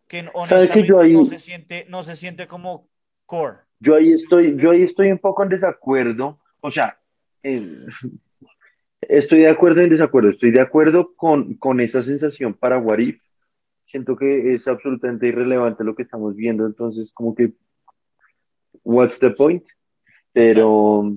que 0.08 0.28
honestamente 0.34 1.12
no, 1.12 1.24
se 1.24 1.38
siente, 1.38 1.86
no 1.88 2.02
se 2.02 2.16
siente 2.16 2.46
como 2.46 2.88
core. 3.24 3.58
Yo 3.78 3.94
ahí 3.94 4.12
estoy, 4.12 4.56
yo 4.56 4.72
ahí 4.72 4.82
estoy 4.82 5.12
un 5.12 5.18
poco 5.18 5.44
en 5.44 5.48
desacuerdo, 5.50 6.40
o 6.60 6.70
sea, 6.70 6.98
estoy 9.00 9.38
de 9.40 9.48
acuerdo 9.48 9.80
en 9.80 9.90
desacuerdo, 9.90 10.30
estoy 10.30 10.50
de 10.50 10.60
acuerdo 10.60 11.14
con, 11.14 11.54
con 11.54 11.80
esa 11.80 12.02
sensación 12.02 12.52
para 12.52 12.78
Warif, 12.78 13.22
siento 13.88 14.16
que 14.16 14.54
es 14.54 14.68
absolutamente 14.68 15.26
irrelevante 15.26 15.82
lo 15.82 15.94
que 15.94 16.02
estamos 16.02 16.36
viendo, 16.36 16.66
entonces 16.66 17.10
como 17.12 17.34
que, 17.34 17.52
what's 18.84 19.18
the 19.18 19.30
point? 19.30 19.64
Pero, 20.32 21.16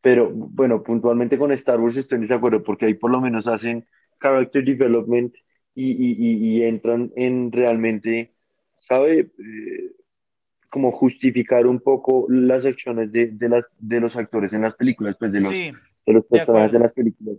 pero 0.00 0.30
bueno, 0.30 0.82
puntualmente 0.82 1.38
con 1.38 1.52
Star 1.52 1.80
Wars 1.80 1.96
estoy 1.96 2.16
en 2.16 2.22
desacuerdo 2.22 2.62
porque 2.62 2.86
ahí 2.86 2.94
por 2.94 3.12
lo 3.12 3.20
menos 3.20 3.46
hacen 3.46 3.86
character 4.20 4.64
development 4.64 5.32
y, 5.74 5.92
y, 5.92 6.56
y, 6.56 6.62
entran 6.64 7.12
en 7.16 7.52
realmente, 7.52 8.34
¿sabe? 8.80 9.20
Eh, 9.20 9.92
como 10.68 10.90
justificar 10.90 11.66
un 11.66 11.80
poco 11.80 12.26
las 12.28 12.64
acciones 12.64 13.12
de, 13.12 13.28
de, 13.28 13.48
las, 13.48 13.64
de 13.78 14.00
los 14.00 14.16
actores 14.16 14.52
en 14.52 14.62
las 14.62 14.74
películas, 14.74 15.16
pues 15.16 15.30
de 15.32 15.40
los, 15.40 15.52
de 15.52 16.12
los 16.12 16.24
personajes 16.24 16.72
de, 16.72 16.78
las 16.80 16.92
películas. 16.92 17.36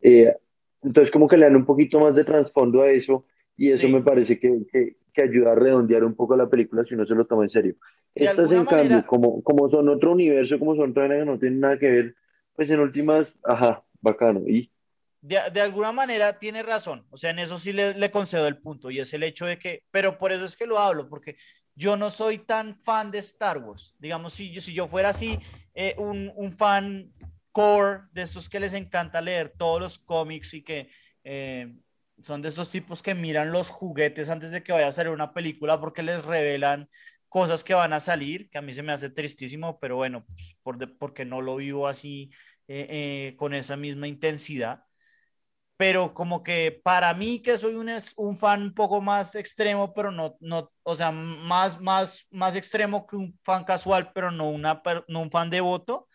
Eh, 0.00 0.34
entonces 0.82 1.12
como 1.12 1.28
que 1.28 1.36
le 1.36 1.44
dan 1.44 1.56
un 1.56 1.64
poquito 1.64 2.00
más 2.00 2.16
de 2.16 2.24
trasfondo 2.24 2.82
a 2.82 2.90
eso 2.90 3.26
y 3.56 3.70
eso 3.70 3.88
me 3.88 4.02
parece 4.02 4.38
que, 4.38 4.62
que, 4.70 4.96
que, 5.12 5.22
ayuda 5.22 5.52
a 5.52 5.54
redondear 5.54 6.04
un 6.04 6.14
poco 6.14 6.36
la 6.36 6.48
película 6.48 6.84
si 6.84 6.94
uno 6.94 7.06
se 7.06 7.14
lo 7.14 7.26
toma 7.26 7.44
en 7.44 7.48
serio. 7.48 7.76
Estas 8.14 8.52
en 8.52 8.64
cambio, 8.64 9.06
como, 9.06 9.42
como 9.42 9.68
son 9.70 9.88
otro 9.88 10.12
universo, 10.12 10.58
como 10.58 10.74
son 10.74 10.90
otra 10.90 11.08
que 11.08 11.24
no 11.24 11.38
tienen 11.38 11.60
nada 11.60 11.78
que 11.78 11.90
ver, 11.90 12.14
pues 12.54 12.70
en 12.70 12.80
últimas, 12.80 13.34
ajá, 13.44 13.84
bacano. 14.00 14.42
Y 14.46 14.70
de, 15.24 15.38
alguna 15.60 15.90
manera 15.90 16.38
tiene 16.38 16.62
razón, 16.62 17.06
o 17.08 17.16
sea, 17.16 17.30
en 17.30 17.38
eso 17.38 17.58
sí 17.58 17.72
le, 17.72 18.10
concedo 18.10 18.46
el 18.46 18.58
punto, 18.58 18.90
y 18.90 19.00
es 19.00 19.14
el 19.14 19.22
hecho 19.22 19.46
de 19.46 19.58
que, 19.58 19.82
pero 19.90 20.18
por 20.18 20.32
eso 20.32 20.44
es 20.44 20.54
que 20.54 20.66
lo 20.66 20.78
hablo, 20.78 21.08
porque 21.08 21.36
yo 21.74 21.96
no 21.96 22.10
soy 22.10 22.38
tan 22.38 22.76
fan 22.76 23.10
de 23.10 23.18
Star 23.18 23.56
Wars, 23.58 23.94
digamos, 23.98 24.34
si 24.34 24.52
yo, 24.52 24.60
si 24.60 24.74
yo 24.74 24.86
fuera 24.86 25.08
así, 25.08 25.38
eh, 25.74 25.94
un, 25.96 26.30
un, 26.36 26.52
fan 26.52 27.10
core 27.52 28.02
de 28.12 28.20
estos 28.20 28.50
que 28.50 28.60
les 28.60 28.74
encanta 28.74 29.22
leer 29.22 29.54
todos 29.56 29.80
los 29.80 29.98
cómics 29.98 30.52
y 30.52 30.62
que 30.62 30.90
eh, 31.24 31.74
son 32.24 32.42
de 32.42 32.48
estos 32.48 32.70
tipos 32.70 33.02
que 33.02 33.14
miran 33.14 33.52
los 33.52 33.70
juguetes 33.70 34.30
antes 34.30 34.50
de 34.50 34.62
que 34.62 34.72
vaya 34.72 34.88
a 34.88 34.92
salir 34.92 35.12
una 35.12 35.32
película 35.34 35.80
porque 35.80 36.02
les 36.02 36.24
revelan 36.24 36.88
cosas 37.28 37.64
que 37.64 37.74
van 37.74 37.92
a 37.92 38.00
salir, 38.00 38.48
que 38.50 38.58
a 38.58 38.62
mí 38.62 38.72
se 38.72 38.82
me 38.82 38.92
hace 38.92 39.10
tristísimo, 39.10 39.78
pero 39.80 39.96
bueno, 39.96 40.24
pues 40.26 40.56
por 40.62 40.98
porque 40.98 41.24
no 41.24 41.40
lo 41.42 41.56
vivo 41.56 41.88
así 41.88 42.30
eh, 42.68 43.34
con 43.36 43.54
esa 43.54 43.76
misma 43.76 44.08
intensidad. 44.08 44.84
Pero 45.76 46.14
como 46.14 46.42
que 46.44 46.80
para 46.84 47.12
mí 47.14 47.42
que 47.42 47.56
soy 47.56 47.74
un, 47.74 47.90
un 48.16 48.36
fan 48.36 48.62
un 48.62 48.74
poco 48.74 49.00
más 49.00 49.34
extremo, 49.34 49.92
pero 49.92 50.12
no, 50.12 50.36
no, 50.40 50.72
o 50.84 50.94
sea, 50.94 51.10
más, 51.10 51.80
más, 51.80 52.26
más 52.30 52.54
extremo 52.54 53.06
que 53.06 53.16
un 53.16 53.38
fan 53.42 53.64
casual, 53.64 54.12
pero 54.14 54.30
no, 54.30 54.48
una, 54.50 54.80
no 55.08 55.20
un 55.20 55.30
fan 55.30 55.50
devoto, 55.50 56.08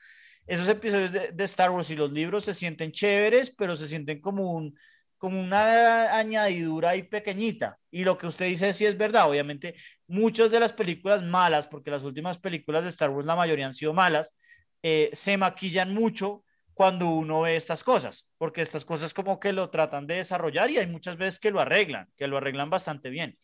esos 0.48 0.70
episodios 0.70 1.12
de, 1.12 1.32
de, 1.32 1.44
Star 1.44 1.72
Wars 1.72 1.92
y 1.92 1.96
los 1.96 2.12
libros 2.12 2.46
se 2.46 2.54
sienten 2.54 2.92
chéveres, 2.92 3.52
pero 3.52 3.76
se 3.76 3.88
sienten 3.88 4.22
como 4.22 4.54
un 4.54 4.76
como 5.20 5.40
una 5.40 6.18
añadidura 6.18 6.92
ahí 6.92 7.04
pequeñita. 7.04 7.78
Y 7.92 8.04
lo 8.04 8.18
que 8.18 8.28
usted 8.28 8.48
dice 8.48 8.74
sí 8.74 8.86
es 8.86 8.98
verdad. 8.98 9.30
Obviamente, 9.30 9.76
muchas 10.08 10.50
de 10.50 10.60
las 10.60 10.74
películas 10.74 11.22
malas, 11.24 11.68
porque 11.68 11.92
las 11.92 12.04
últimas 12.04 12.40
películas 12.40 12.84
de 12.84 12.90
Star 12.90 13.12
Wars, 13.12 13.28
la 13.28 13.36
mayoría 13.36 13.68
han 13.68 13.74
sido 13.74 13.94
malas, 13.94 14.36
eh, 14.82 15.10
se 15.14 15.38
maquillan 15.38 15.94
mucho 15.94 16.44
cuando 16.74 17.08
uno 17.10 17.42
ve 17.42 17.58
estas 17.58 17.84
cosas, 17.84 18.30
porque 18.38 18.62
estas 18.62 18.86
cosas 18.86 19.14
como 19.14 19.40
que 19.40 19.52
lo 19.52 19.70
tratan 19.70 20.08
de 20.08 20.16
desarrollar 20.16 20.72
y 20.72 20.78
hay 20.78 20.88
muchas 20.88 21.18
veces 21.18 21.38
que 21.40 21.52
lo 21.52 21.60
arreglan, 21.60 22.08
que 22.16 22.28
lo 22.28 22.38
arreglan 22.38 22.70
bastante 22.70 23.10
bien. 23.10 23.38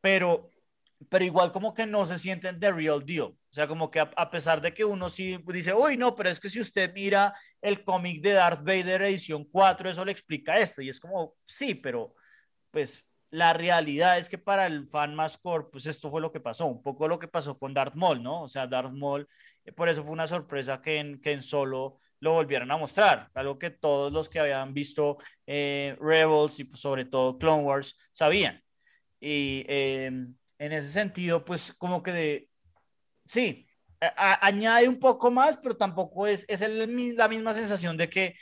Pero, 0.00 0.50
pero 1.08 1.24
igual 1.24 1.52
como 1.52 1.74
que 1.74 1.86
no 1.86 2.04
se 2.06 2.18
sienten 2.18 2.58
the 2.58 2.72
real 2.72 3.04
deal. 3.04 3.37
O 3.50 3.54
sea, 3.54 3.66
como 3.66 3.90
que 3.90 4.00
a, 4.00 4.30
pesar 4.30 4.60
de 4.60 4.74
que 4.74 4.84
uno 4.84 5.08
sí 5.08 5.38
dice, 5.46 5.72
uy, 5.72 5.96
no, 5.96 6.14
pero 6.14 6.28
es 6.28 6.38
que 6.38 6.50
si 6.50 6.60
usted 6.60 6.92
mira 6.92 7.34
el 7.62 7.82
cómic 7.82 8.20
de 8.20 8.32
Darth 8.32 8.60
Vader 8.60 9.02
edición 9.02 9.44
4, 9.44 9.88
eso 9.90 10.04
le 10.04 10.12
explica 10.12 10.58
esto. 10.58 10.82
Y 10.82 10.90
es 10.90 11.00
como, 11.00 11.34
sí, 11.46 11.74
pero 11.74 12.14
pues 12.70 13.04
la 13.30 13.52
realidad 13.52 14.18
es 14.18 14.28
que 14.28 14.38
para 14.38 14.66
el 14.66 14.88
fan 14.88 15.14
más 15.14 15.38
core, 15.38 15.66
pues 15.70 15.86
esto 15.86 16.10
fue 16.10 16.20
lo 16.20 16.32
que 16.32 16.40
pasó, 16.40 16.66
un 16.66 16.82
poco 16.82 17.08
lo 17.08 17.18
que 17.18 17.28
pasó 17.28 17.58
con 17.58 17.74
Darth 17.74 17.94
Maul, 17.94 18.22
¿no? 18.22 18.42
O 18.42 18.48
sea, 18.48 18.66
Darth 18.66 18.92
Maul, 18.92 19.28
eh, 19.64 19.72
por 19.72 19.88
eso 19.88 20.02
fue 20.02 20.12
una 20.12 20.26
sorpresa 20.26 20.80
que 20.82 20.98
en, 20.98 21.20
que 21.20 21.32
en 21.32 21.42
solo 21.42 21.98
lo 22.20 22.32
volvieron 22.32 22.70
a 22.70 22.76
mostrar, 22.76 23.30
algo 23.34 23.58
que 23.58 23.70
todos 23.70 24.12
los 24.12 24.28
que 24.28 24.40
habían 24.40 24.74
visto 24.74 25.18
eh, 25.46 25.96
Rebels 26.00 26.58
y 26.58 26.64
pues, 26.64 26.80
sobre 26.80 27.04
todo 27.04 27.38
Clone 27.38 27.62
Wars 27.62 27.96
sabían. 28.12 28.62
Y 29.20 29.64
em, 29.68 30.34
en 30.58 30.72
ese 30.72 30.88
sentido, 30.88 31.44
pues 31.44 31.72
como 31.78 32.02
que 32.02 32.12
de, 32.12 32.47
sí, 33.28 33.66
añade 34.16 34.88
un 34.88 34.98
poco 34.98 35.30
más, 35.30 35.56
pero 35.56 35.76
tampoco 35.76 36.26
es, 36.26 36.44
es 36.48 36.60
la 36.60 37.28
misma 37.28 37.54
sensación 37.54 37.96
de 37.96 38.08
que 38.08 38.36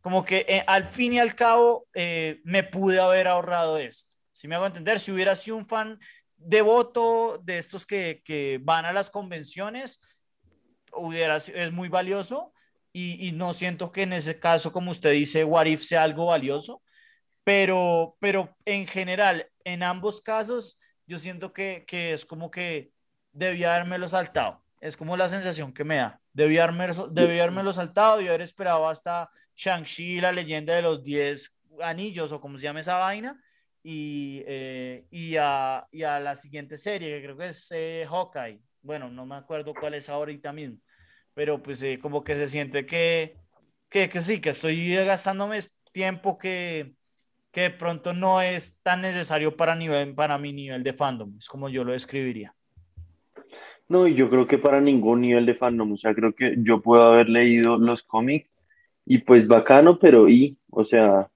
como 0.00 0.24
que 0.24 0.46
eh, 0.48 0.62
al 0.66 0.86
fin 0.86 1.14
y 1.14 1.18
al 1.18 1.34
cabo 1.34 1.88
eh, 1.94 2.40
me 2.44 2.62
pude 2.62 3.00
haber 3.00 3.26
ahorrado 3.26 3.76
esto. 3.76 4.14
Si 4.32 4.46
me 4.46 4.54
hago 4.54 4.66
entender, 4.66 5.00
si 5.00 5.10
hubiera 5.10 5.34
sido 5.34 5.56
un 5.56 5.66
fan 5.66 5.98
devoto 6.36 7.40
de 7.42 7.58
estos 7.58 7.86
que, 7.86 8.22
que 8.24 8.60
van 8.62 8.84
a 8.84 8.92
las 8.92 9.10
convenciones, 9.10 9.98
hubiera, 10.92 11.36
es 11.36 11.72
muy 11.72 11.88
valioso, 11.88 12.52
y, 12.98 13.32
no 13.32 13.52
siento 13.52 13.92
que 13.92 14.02
en 14.02 14.14
ese 14.14 14.38
caso, 14.38 14.72
como 14.72 14.90
usted 14.90 15.12
dice, 15.12 15.44
What 15.44 15.66
If 15.66 15.82
sea 15.82 16.02
algo 16.02 16.26
valioso, 16.26 16.82
pero, 17.44 18.16
pero 18.20 18.56
en 18.64 18.86
general, 18.86 19.50
en 19.64 19.82
ambos 19.82 20.22
casos, 20.22 20.78
yo 21.06 21.18
siento 21.18 21.52
que, 21.52 21.84
que 21.86 22.14
es 22.14 22.24
como 22.24 22.50
que 22.50 22.92
debía 23.36 23.74
haberme 23.74 24.08
saltado. 24.08 24.62
Es 24.80 24.96
como 24.96 25.16
la 25.16 25.28
sensación 25.28 25.72
que 25.72 25.84
me 25.84 25.96
da. 25.96 26.20
Haberme, 26.36 26.88
debía 27.10 27.42
haberme 27.44 27.72
saltado 27.72 28.20
y 28.20 28.28
haber 28.28 28.42
esperado 28.42 28.88
hasta 28.88 29.30
Shang-Chi, 29.56 30.20
la 30.20 30.32
leyenda 30.32 30.74
de 30.74 30.82
los 30.82 31.02
10 31.02 31.54
anillos 31.82 32.32
o 32.32 32.40
como 32.40 32.58
se 32.58 32.64
llama 32.64 32.80
esa 32.80 32.96
vaina. 32.96 33.40
Y, 33.82 34.42
eh, 34.46 35.06
y, 35.10 35.36
a, 35.36 35.86
y, 35.92 36.02
a, 36.02 36.18
la 36.18 36.34
siguiente 36.34 36.76
serie, 36.76 37.16
que 37.16 37.24
creo 37.24 37.36
que 37.36 37.46
es 37.46 37.70
eh, 37.72 38.06
Hawkeye. 38.08 38.60
Bueno, 38.82 39.10
no 39.10 39.26
me 39.26 39.36
acuerdo 39.36 39.74
cuál 39.74 39.94
es 39.94 40.08
ahorita 40.08 40.52
mismo. 40.52 40.78
Pero 41.34 41.62
pues 41.62 41.82
eh, 41.82 41.98
como 42.00 42.24
que 42.24 42.34
se 42.34 42.48
siente 42.48 42.86
que, 42.86 43.36
que, 43.88 44.08
que, 44.08 44.20
sí, 44.20 44.40
que 44.40 44.50
estoy 44.50 44.94
gastándome 45.04 45.60
tiempo 45.92 46.36
que, 46.36 46.94
que 47.52 47.62
de 47.62 47.70
pronto 47.70 48.12
no 48.12 48.40
es 48.42 48.78
tan 48.82 49.02
necesario 49.02 49.56
para, 49.56 49.74
nivel, 49.74 50.14
para 50.14 50.36
mi 50.38 50.52
nivel 50.52 50.82
de 50.82 50.92
fandom. 50.92 51.36
Es 51.38 51.48
como 51.48 51.68
yo 51.68 51.84
lo 51.84 51.92
describiría. 51.92 52.55
No, 53.88 54.08
yo 54.08 54.28
creo 54.28 54.46
que 54.46 54.58
para 54.58 54.80
ningún 54.80 55.20
nivel 55.20 55.46
de 55.46 55.54
fandom, 55.54 55.92
o 55.92 55.96
sea, 55.96 56.14
creo 56.14 56.34
que 56.34 56.56
yo 56.58 56.82
puedo 56.82 57.04
haber 57.06 57.28
leído 57.28 57.78
los 57.78 58.02
cómics 58.02 58.56
y 59.04 59.18
pues 59.18 59.46
bacano, 59.46 59.98
pero 59.98 60.28
y, 60.28 60.58
o 60.70 60.84
sea, 60.84 61.30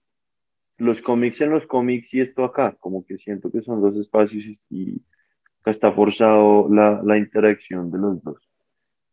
los 0.76 1.00
cómics 1.02 1.40
en 1.40 1.50
los 1.50 1.66
cómics 1.66 2.12
y 2.14 2.20
esto 2.20 2.44
acá, 2.44 2.76
como 2.80 3.04
que 3.04 3.18
siento 3.18 3.52
que 3.52 3.62
son 3.62 3.80
dos 3.80 3.96
espacios 3.96 4.44
y, 4.70 5.02
está 5.66 5.92
forzado 5.92 6.68
la, 6.70 7.00
la, 7.04 7.18
interacción 7.18 7.90
de 7.92 7.98
los 7.98 8.22
dos. 8.24 8.38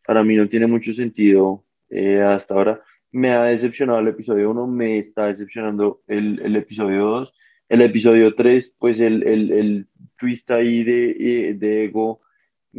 Para 0.06 0.24
mí 0.24 0.36
no 0.36 0.48
tiene 0.48 0.66
mucho 0.66 0.94
sentido 0.94 1.66
eh, 1.90 2.22
hasta 2.22 2.54
ahora. 2.56 2.82
Me 3.12 3.32
ha 3.32 3.44
decepcionado 3.44 4.00
el 4.00 4.08
episodio 4.08 4.50
1, 4.52 4.66
me 4.66 4.98
está 5.00 5.28
decepcionando 5.28 6.02
el, 6.08 6.40
el 6.40 6.56
episodio 6.56 7.06
2. 7.06 7.34
El 7.70 7.82
episodio 7.82 8.34
3, 8.34 8.74
pues 8.80 9.00
el, 9.02 9.28
el, 9.28 9.52
el 9.52 9.88
twist 10.18 10.50
ahí 10.50 10.84
de, 10.84 11.12
eh, 11.50 11.54
de 11.54 11.86
ego 11.86 12.22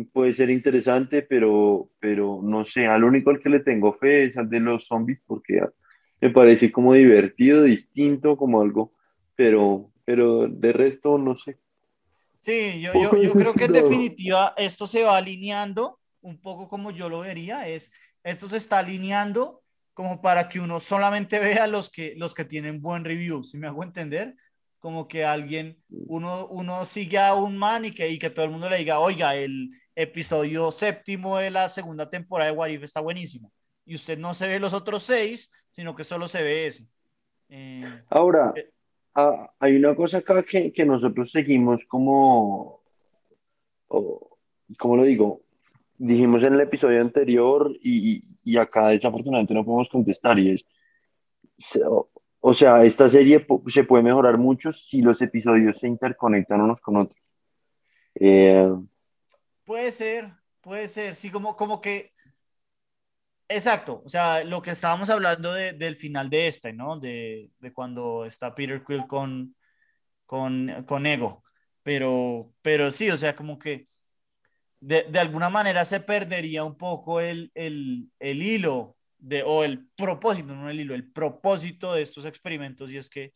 puede 0.05 0.35
ser 0.35 0.51
interesante, 0.51 1.23
pero, 1.23 1.91
pero 2.01 2.41
no 2.43 2.65
sé, 2.65 2.87
al 2.87 3.05
único 3.05 3.31
al 3.31 3.41
que 3.41 3.49
le 3.49 3.61
tengo 3.61 3.95
fe 3.95 4.25
es 4.25 4.37
al 4.37 4.49
de 4.49 4.61
los 4.61 4.87
zombies, 4.87 5.21
porque 5.27 5.61
me 6.21 6.31
parece 6.31 6.73
como 6.73 6.95
divertido, 6.95 7.63
distinto, 7.63 8.37
como 8.37 8.61
algo, 8.61 8.93
pero, 9.37 9.91
pero 10.05 10.49
de 10.49 10.73
resto 10.73 11.19
no 11.19 11.37
sé. 11.37 11.59
Sí, 12.39 12.81
yo, 12.81 12.93
yo, 12.95 13.21
yo 13.21 13.33
creo 13.33 13.53
que 13.55 13.65
en 13.65 13.73
definitiva 13.73 14.55
esto 14.57 14.87
se 14.87 15.03
va 15.03 15.17
alineando 15.17 15.99
un 16.21 16.41
poco 16.41 16.69
como 16.69 16.91
yo 16.91 17.09
lo 17.09 17.21
vería, 17.21 17.69
es 17.69 17.91
esto 18.23 18.49
se 18.49 18.57
está 18.57 18.79
alineando 18.79 19.63
como 19.95 20.21
para 20.21 20.49
que 20.49 20.61
uno 20.61 20.81
solamente 20.81 21.39
vea 21.41 21.67
los 21.67 21.91
que, 21.91 22.15
los 22.17 22.35
que 22.35 22.45
tienen 22.45 22.81
buen 22.81 23.05
review, 23.05 23.43
si 23.43 23.59
me 23.59 23.67
hago 23.67 23.83
entender, 23.83 24.37
como 24.79 25.09
que 25.09 25.25
alguien, 25.25 25.77
uno, 25.89 26.47
uno 26.47 26.85
sigue 26.85 27.19
a 27.19 27.35
un 27.35 27.57
man 27.57 27.85
y 27.85 27.91
que, 27.91 28.09
y 28.09 28.19
que 28.19 28.31
todo 28.31 28.45
el 28.45 28.53
mundo 28.53 28.71
le 28.71 28.79
diga, 28.79 29.01
oiga, 29.01 29.35
el, 29.35 29.71
episodio 29.99 30.71
séptimo 30.71 31.39
de 31.39 31.51
la 31.51 31.69
segunda 31.69 32.09
temporada 32.09 32.51
de 32.51 32.57
Warif 32.57 32.85
está 32.85 33.01
buenísimo. 33.01 33.51
Y 33.85 33.97
usted 33.97 34.17
no 34.17 34.33
se 34.33 34.47
ve 34.47 34.61
los 34.61 34.73
otros 34.73 35.03
seis, 35.03 35.51
sino 35.71 35.97
que 35.97 36.05
solo 36.05 36.29
se 36.29 36.43
ve 36.43 36.67
ese. 36.69 36.87
Eh, 37.49 38.03
Ahora, 38.09 38.53
eh, 38.55 38.71
ah, 39.17 39.51
hay 39.59 39.77
una 39.77 39.97
cosa 39.97 40.19
acá 40.19 40.45
que, 40.45 40.73
que 40.73 40.85
nosotros 40.85 41.33
seguimos 41.33 41.81
como, 41.89 42.81
como 43.89 44.97
lo 44.97 45.03
digo, 45.03 45.41
dijimos 45.97 46.45
en 46.45 46.55
el 46.55 46.61
episodio 46.61 47.01
anterior 47.01 47.73
y, 47.83 48.23
y, 48.45 48.57
acá 48.57 48.89
desafortunadamente 48.89 49.55
no 49.55 49.65
podemos 49.65 49.89
contestar 49.89 50.39
y 50.39 50.53
es, 50.53 50.67
o, 52.41 52.55
sea, 52.55 52.85
esta 52.85 53.11
serie 53.11 53.45
se 53.67 53.83
puede 53.83 54.05
mejorar 54.05 54.39
mucho 54.39 54.73
si 54.73 55.01
los 55.03 55.21
episodios 55.23 55.79
se 55.79 55.89
interconectan 55.89 56.61
unos 56.61 56.81
con 56.81 56.99
otros. 56.99 57.19
Eh, 58.15 58.71
Puede 59.69 59.93
ser, 59.93 60.33
puede 60.63 60.89
ser, 60.89 61.15
sí, 61.15 61.31
como, 61.31 61.55
como 61.55 61.81
que, 61.83 62.13
exacto, 63.49 64.03
o 64.05 64.09
sea, 64.09 64.45
lo 64.45 64.63
que 64.63 64.71
estábamos 64.71 65.11
hablando 65.11 65.53
del 65.53 65.97
final 65.97 66.31
de 66.31 66.49
este, 66.49 66.73
¿no? 66.73 66.99
De, 66.99 67.51
de, 67.59 67.73
cuando 67.73 68.25
está 68.25 68.55
Peter 68.55 68.83
Quill 68.85 69.07
con, 69.07 69.55
con, 70.27 70.85
con 70.87 71.07
Ego, 71.07 71.45
pero, 71.83 72.53
pero 72.63 72.91
sí, 72.91 73.11
o 73.11 73.17
sea, 73.17 73.37
como 73.37 73.59
que 73.59 73.87
de, 74.81 75.05
de 75.11 75.21
alguna 75.21 75.51
manera 75.51 75.85
se 75.85 76.01
perdería 76.01 76.65
un 76.65 76.77
poco 76.77 77.21
el, 77.21 77.51
el, 77.55 78.11
el 78.21 78.43
hilo 78.43 78.97
de, 79.19 79.43
o 79.45 79.65
el 79.65 79.89
propósito, 79.97 80.55
no 80.55 80.71
el 80.71 80.81
hilo, 80.81 80.95
el 80.95 81.11
propósito 81.13 81.95
de 81.95 82.03
estos 82.03 82.25
experimentos 82.27 82.93
y 82.93 82.99
es 82.99 83.11
que, 83.11 83.35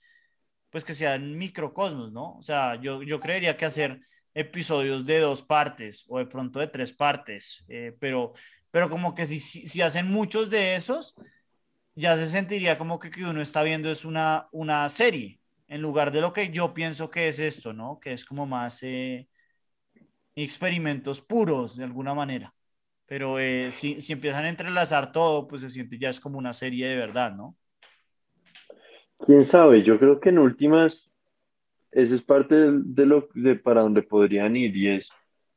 pues 0.70 0.84
que 0.84 0.94
sean 0.94 1.36
microcosmos, 1.38 2.12
¿no? 2.12 2.36
O 2.38 2.42
sea, 2.42 2.76
yo, 2.80 3.02
yo 3.02 3.20
creería 3.20 3.56
que 3.56 3.66
hacer 3.66 4.00
episodios 4.34 5.04
de 5.04 5.20
dos 5.20 5.42
partes 5.42 6.04
o 6.08 6.18
de 6.18 6.26
pronto 6.26 6.58
de 6.58 6.68
tres 6.68 6.92
partes, 6.92 7.64
eh, 7.68 7.94
pero, 7.98 8.32
pero 8.70 8.88
como 8.88 9.14
que 9.14 9.26
si, 9.26 9.38
si, 9.38 9.80
hacen 9.82 10.10
muchos 10.10 10.48
de 10.50 10.76
esos, 10.76 11.14
ya 11.94 12.16
se 12.16 12.26
sentiría 12.26 12.78
como 12.78 12.98
que, 12.98 13.10
que 13.10 13.24
uno 13.24 13.42
está 13.42 13.62
viendo 13.62 13.90
es 13.90 14.04
una, 14.04 14.48
una 14.52 14.88
serie, 14.88 15.40
en 15.68 15.82
lugar 15.82 16.12
de 16.12 16.20
lo 16.20 16.32
que 16.32 16.50
yo 16.50 16.72
pienso 16.74 17.10
que 17.10 17.28
es 17.28 17.38
esto, 17.38 17.72
¿no? 17.72 17.98
Que 18.00 18.12
es 18.12 18.24
como 18.24 18.46
más 18.46 18.82
eh, 18.82 19.28
experimentos 20.34 21.20
puros 21.20 21.76
de 21.76 21.84
alguna 21.84 22.14
manera. 22.14 22.54
Pero 23.06 23.38
eh, 23.38 23.70
si, 23.72 24.00
si 24.00 24.14
empiezan 24.14 24.44
a 24.44 24.48
entrelazar 24.48 25.12
todo, 25.12 25.46
pues 25.46 25.60
se 25.60 25.70
siente 25.70 25.98
ya 25.98 26.08
es 26.08 26.20
como 26.20 26.38
una 26.38 26.52
serie 26.52 26.86
de 26.86 26.96
verdad, 26.96 27.34
¿no? 27.34 27.56
Quién 29.18 29.46
sabe, 29.46 29.82
yo 29.82 29.98
creo 29.98 30.18
que 30.18 30.30
en 30.30 30.38
últimas 30.38 31.11
eso 31.92 32.14
es 32.14 32.22
parte 32.22 32.54
de, 32.54 33.06
lo 33.06 33.28
de 33.34 33.56
para 33.56 33.82
donde 33.82 34.02
podrían 34.02 34.56
ir 34.56 34.76
y 34.76 34.88
es 34.88 35.10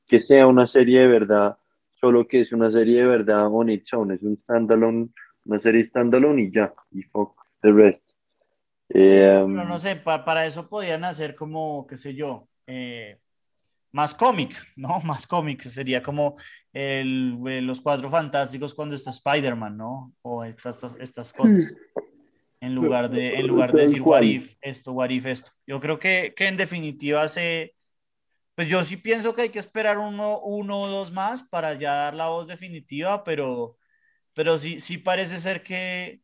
que 0.06 0.20
sea 0.20 0.48
una 0.48 0.68
serie 0.68 1.02
de 1.02 1.08
verdad, 1.08 1.58
solo 2.00 2.28
que 2.28 2.42
es 2.42 2.52
una 2.52 2.72
serie 2.72 3.02
de 3.02 3.08
verdad 3.08 3.48
on 3.50 3.70
its 3.70 3.92
own, 3.94 4.12
es 4.12 4.22
un 4.22 4.38
standalone, 4.38 5.10
una 5.46 5.60
serie 5.60 5.84
standalone 5.84 6.44
y 6.44 6.52
ya, 6.52 6.74
y 6.92 7.02
fuck 7.04 7.36
the 7.62 7.72
rest. 7.72 8.08
Eh, 8.90 9.42
um, 9.44 9.54
no 9.54 9.80
sé, 9.80 9.96
para 9.96 10.46
eso 10.46 10.70
podrían 10.70 11.04
hacer 11.06 11.36
como, 11.36 11.88
qué 11.88 11.98
sé 11.98 12.14
yo, 12.14 12.48
eh, 12.68 13.18
más 13.92 14.14
cómic, 14.14 14.56
¿no? 14.76 15.00
Más 15.00 15.26
cómic, 15.26 15.62
sería 15.64 16.04
como 16.04 16.36
el, 16.74 17.40
los 17.66 17.82
cuatro 17.82 18.10
fantásticos 18.10 18.76
cuando 18.76 18.94
está 18.94 19.10
Spider-Man, 19.10 19.78
¿no? 19.78 20.14
O 20.22 20.44
estas, 20.44 20.84
estas 21.00 21.34
cosas. 21.34 21.74
En 22.66 22.76
lugar 22.76 23.10
de, 23.10 23.36
en 23.36 23.48
lugar 23.48 23.72
de 23.72 23.82
decir 23.82 24.02
what 24.02 24.24
if 24.24 24.56
esto, 24.62 24.92
what 24.92 25.10
if 25.10 25.26
esto. 25.26 25.52
Yo 25.68 25.80
creo 25.80 26.00
que, 26.00 26.34
que 26.36 26.48
en 26.48 26.58
definitiva 26.58 27.28
se, 27.28 27.76
pues 28.56 28.68
yo 28.70 28.84
sí 28.84 28.98
pienso 28.98 29.34
que 29.34 29.44
hay 29.44 29.50
que 29.50 29.60
esperar 29.60 29.98
uno, 29.98 30.40
uno 30.40 30.82
o 30.82 30.88
dos 30.88 31.12
más 31.12 31.44
para 31.44 31.74
ya 31.74 31.94
dar 31.94 32.14
la 32.16 32.30
voz 32.30 32.48
definitiva, 32.48 33.24
pero, 33.24 33.78
pero 34.34 34.58
sí, 34.58 34.80
sí 34.80 34.98
parece 34.98 35.40
ser 35.40 35.62
que, 35.62 36.22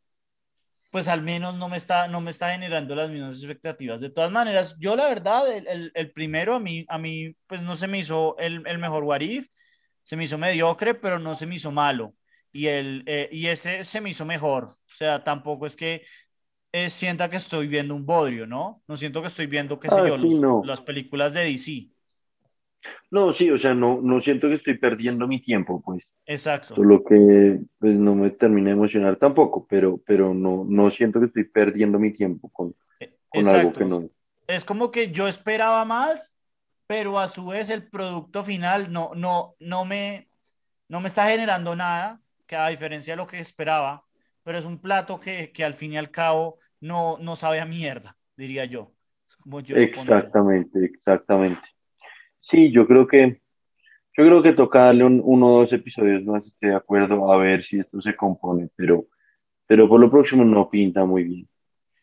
pues 0.92 1.08
al 1.08 1.22
menos 1.22 1.56
no 1.56 1.70
me 1.70 1.78
está, 1.78 2.08
no 2.08 2.22
me 2.22 2.32
está 2.32 2.52
generando 2.52 2.96
las 2.96 3.10
mismas 3.10 3.38
expectativas. 3.38 4.02
De 4.02 4.10
todas 4.10 4.32
maneras, 4.32 4.76
yo 4.80 4.96
la 4.96 5.08
verdad, 5.08 5.50
el, 5.52 5.92
el, 5.94 6.12
primero 6.12 6.56
a 6.56 6.60
mí, 6.60 6.86
a 6.90 6.98
mí, 6.98 7.36
pues 7.48 7.62
no 7.62 7.76
se 7.76 7.88
me 7.88 8.00
hizo 8.00 8.38
el, 8.40 8.64
el 8.66 8.78
mejor 8.78 9.04
what 9.04 9.22
if, 9.22 9.48
se 10.04 10.16
me 10.18 10.26
hizo 10.26 10.38
mediocre, 10.38 10.94
pero 10.96 11.20
no 11.20 11.36
se 11.36 11.46
me 11.46 11.56
hizo 11.56 11.72
malo. 11.72 12.14
Y, 12.52 12.68
el, 12.68 13.04
eh, 13.08 13.30
y 13.32 13.48
ese 13.48 13.86
se 13.86 14.02
me 14.02 14.10
hizo 14.10 14.26
mejor. 14.26 14.66
O 14.66 14.96
sea, 14.96 15.24
tampoco 15.24 15.66
es 15.66 15.76
que 15.76 16.04
eh, 16.72 16.90
sienta 16.90 17.30
que 17.30 17.38
estoy 17.38 17.68
viendo 17.68 17.96
un 17.96 18.06
bodrio, 18.06 18.48
¿no? 18.48 18.82
No 18.88 18.96
siento 18.96 19.22
que 19.22 19.28
estoy 19.28 19.48
viendo, 19.48 19.80
qué 19.80 19.90
sé 19.90 20.00
ah, 20.00 20.08
yo, 20.08 20.64
las 20.64 20.82
películas 20.82 21.34
de 21.34 21.44
DC. 21.44 21.90
No, 23.12 23.34
sí, 23.34 23.50
o 23.52 23.60
sea, 23.60 23.74
no, 23.74 24.00
no 24.02 24.22
siento 24.22 24.48
que 24.48 24.56
estoy 24.56 24.78
perdiendo 24.78 25.28
mi 25.28 25.42
tiempo, 25.42 25.82
pues. 25.82 26.18
Exacto. 26.26 26.76
Solo 26.76 27.04
que 27.04 27.60
pues, 27.78 27.96
no 27.96 28.16
me 28.16 28.32
termina 28.32 28.68
de 28.68 28.76
emocionar 28.76 29.18
tampoco, 29.18 29.68
pero, 29.70 30.00
pero 30.06 30.34
no, 30.34 30.66
no 30.68 30.90
siento 30.92 31.20
que 31.20 31.28
estoy 31.28 31.44
perdiendo 31.44 32.00
mi 32.00 32.12
tiempo 32.12 32.50
con, 32.50 32.74
con 33.30 33.48
algo 33.48 33.74
que 33.74 33.86
no. 33.86 34.10
Es 34.48 34.66
como 34.66 34.92
que 34.92 35.12
yo 35.12 35.28
esperaba 35.28 35.86
más, 35.86 36.38
pero 36.88 37.20
a 37.20 37.28
su 37.28 37.46
vez 37.48 37.70
el 37.70 37.88
producto 37.88 38.44
final 38.44 38.92
no, 38.92 39.12
no, 39.16 39.56
no, 39.60 39.86
me, 39.86 40.30
no 40.88 41.02
me 41.02 41.08
está 41.08 41.30
generando 41.30 41.76
nada, 41.76 42.22
que 42.48 42.56
a 42.56 42.70
diferencia 42.70 43.14
de 43.14 43.18
lo 43.18 43.28
que 43.28 43.40
esperaba, 43.40 44.06
pero 44.44 44.58
es 44.58 44.66
un 44.66 44.80
plato 44.80 45.20
que, 45.20 45.52
que 45.52 45.64
al 45.64 45.74
fin 45.74 45.94
y 45.94 45.98
al 45.98 46.12
cabo 46.12 46.60
no, 46.80 47.18
no 47.20 47.36
sabe 47.36 47.60
a 47.60 47.66
mierda, 47.66 48.18
diría 48.36 48.66
yo. 48.66 48.92
Como 49.40 49.60
yo 49.62 49.76
exactamente, 49.76 50.84
exactamente. 50.86 51.68
Sí, 52.40 52.72
yo 52.72 52.88
creo 52.88 53.08
que 53.08 53.42
yo 54.18 54.26
creo 54.26 54.44
que 54.44 54.54
toca 54.54 54.86
darle 54.86 55.06
uno 55.06 55.48
o 55.48 55.60
dos 55.62 55.72
episodios 55.72 56.24
más, 56.26 56.46
estoy 56.46 56.70
de 56.70 56.76
acuerdo, 56.76 57.32
a 57.32 57.38
ver 57.38 57.64
si 57.64 57.80
esto 57.80 58.02
se 58.02 58.16
compone, 58.16 58.70
pero, 58.76 59.06
pero 59.66 59.88
por 59.88 60.02
lo 60.02 60.12
próximo 60.12 60.44
no 60.44 60.70
pinta 60.70 61.06
muy 61.06 61.24
bien. 61.24 61.50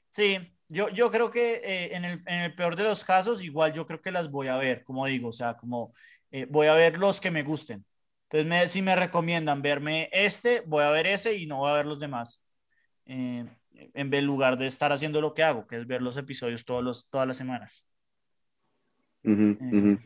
Sí, 0.09 0.39
yo, 0.69 0.89
yo 0.89 1.11
creo 1.11 1.31
que 1.31 1.61
eh, 1.63 1.95
en, 1.95 2.05
el, 2.07 2.23
en, 2.27 2.41
el, 2.41 2.55
peor 2.55 2.77
de 2.77 2.85
los 2.85 3.05
casos, 3.05 3.45
igual 3.45 3.75
yo 3.75 3.87
creo 3.87 4.01
que 4.01 4.11
las 4.11 4.31
voy 4.31 4.47
a 4.47 4.57
ver, 4.57 4.85
como 4.85 5.05
digo, 5.05 5.29
o 5.29 5.33
sea, 5.33 5.59
como 5.59 5.93
eh, 6.31 6.47
voy 6.49 6.69
a 6.69 6.75
ver 6.75 6.99
los 6.99 7.21
que 7.21 7.31
me 7.31 7.43
gusten. 7.43 7.85
Entonces, 8.31 8.73
si 8.73 8.83
me 8.83 8.95
recomiendan 8.95 9.63
verme 9.63 10.11
este, 10.13 10.61
voy 10.67 10.85
a 10.85 10.91
ver 10.91 11.07
ese 11.07 11.35
y 11.35 11.47
no 11.47 11.59
voy 11.59 11.71
a 11.71 11.75
ver 11.75 11.87
los 11.87 11.99
demás. 11.99 12.43
Eh, 13.07 13.47
en 13.95 14.25
lugar 14.27 14.59
de 14.59 14.67
estar 14.67 14.93
haciendo 14.93 15.21
lo 15.21 15.35
que 15.35 15.43
hago, 15.43 15.67
que 15.67 15.77
es 15.77 15.87
ver 15.87 16.03
los 16.03 16.17
episodios 16.17 16.65
todos 16.65 16.83
los, 16.83 17.09
todas 17.09 17.27
las 17.27 17.37
semanas. 17.37 17.85
Eh, 19.25 19.99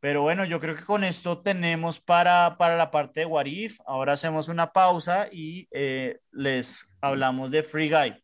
pero 0.00 0.22
bueno, 0.22 0.44
yo 0.44 0.60
creo 0.60 0.76
que 0.76 0.84
con 0.84 1.04
esto 1.04 1.40
tenemos 1.40 2.00
para, 2.00 2.56
para 2.56 2.76
la 2.76 2.90
parte 2.90 3.20
de 3.20 3.26
Warif. 3.26 3.80
Ahora 3.86 4.14
hacemos 4.14 4.48
una 4.48 4.72
pausa 4.72 5.28
y 5.30 5.68
eh, 5.70 6.20
les 6.30 6.86
hablamos 7.00 7.50
de 7.50 7.62
Free 7.62 7.90
Guy, 7.90 8.14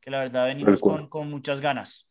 que 0.00 0.10
la 0.10 0.20
verdad 0.20 0.46
venimos 0.46 0.80
con, 0.80 1.08
con 1.08 1.28
muchas 1.28 1.60
ganas. 1.60 2.05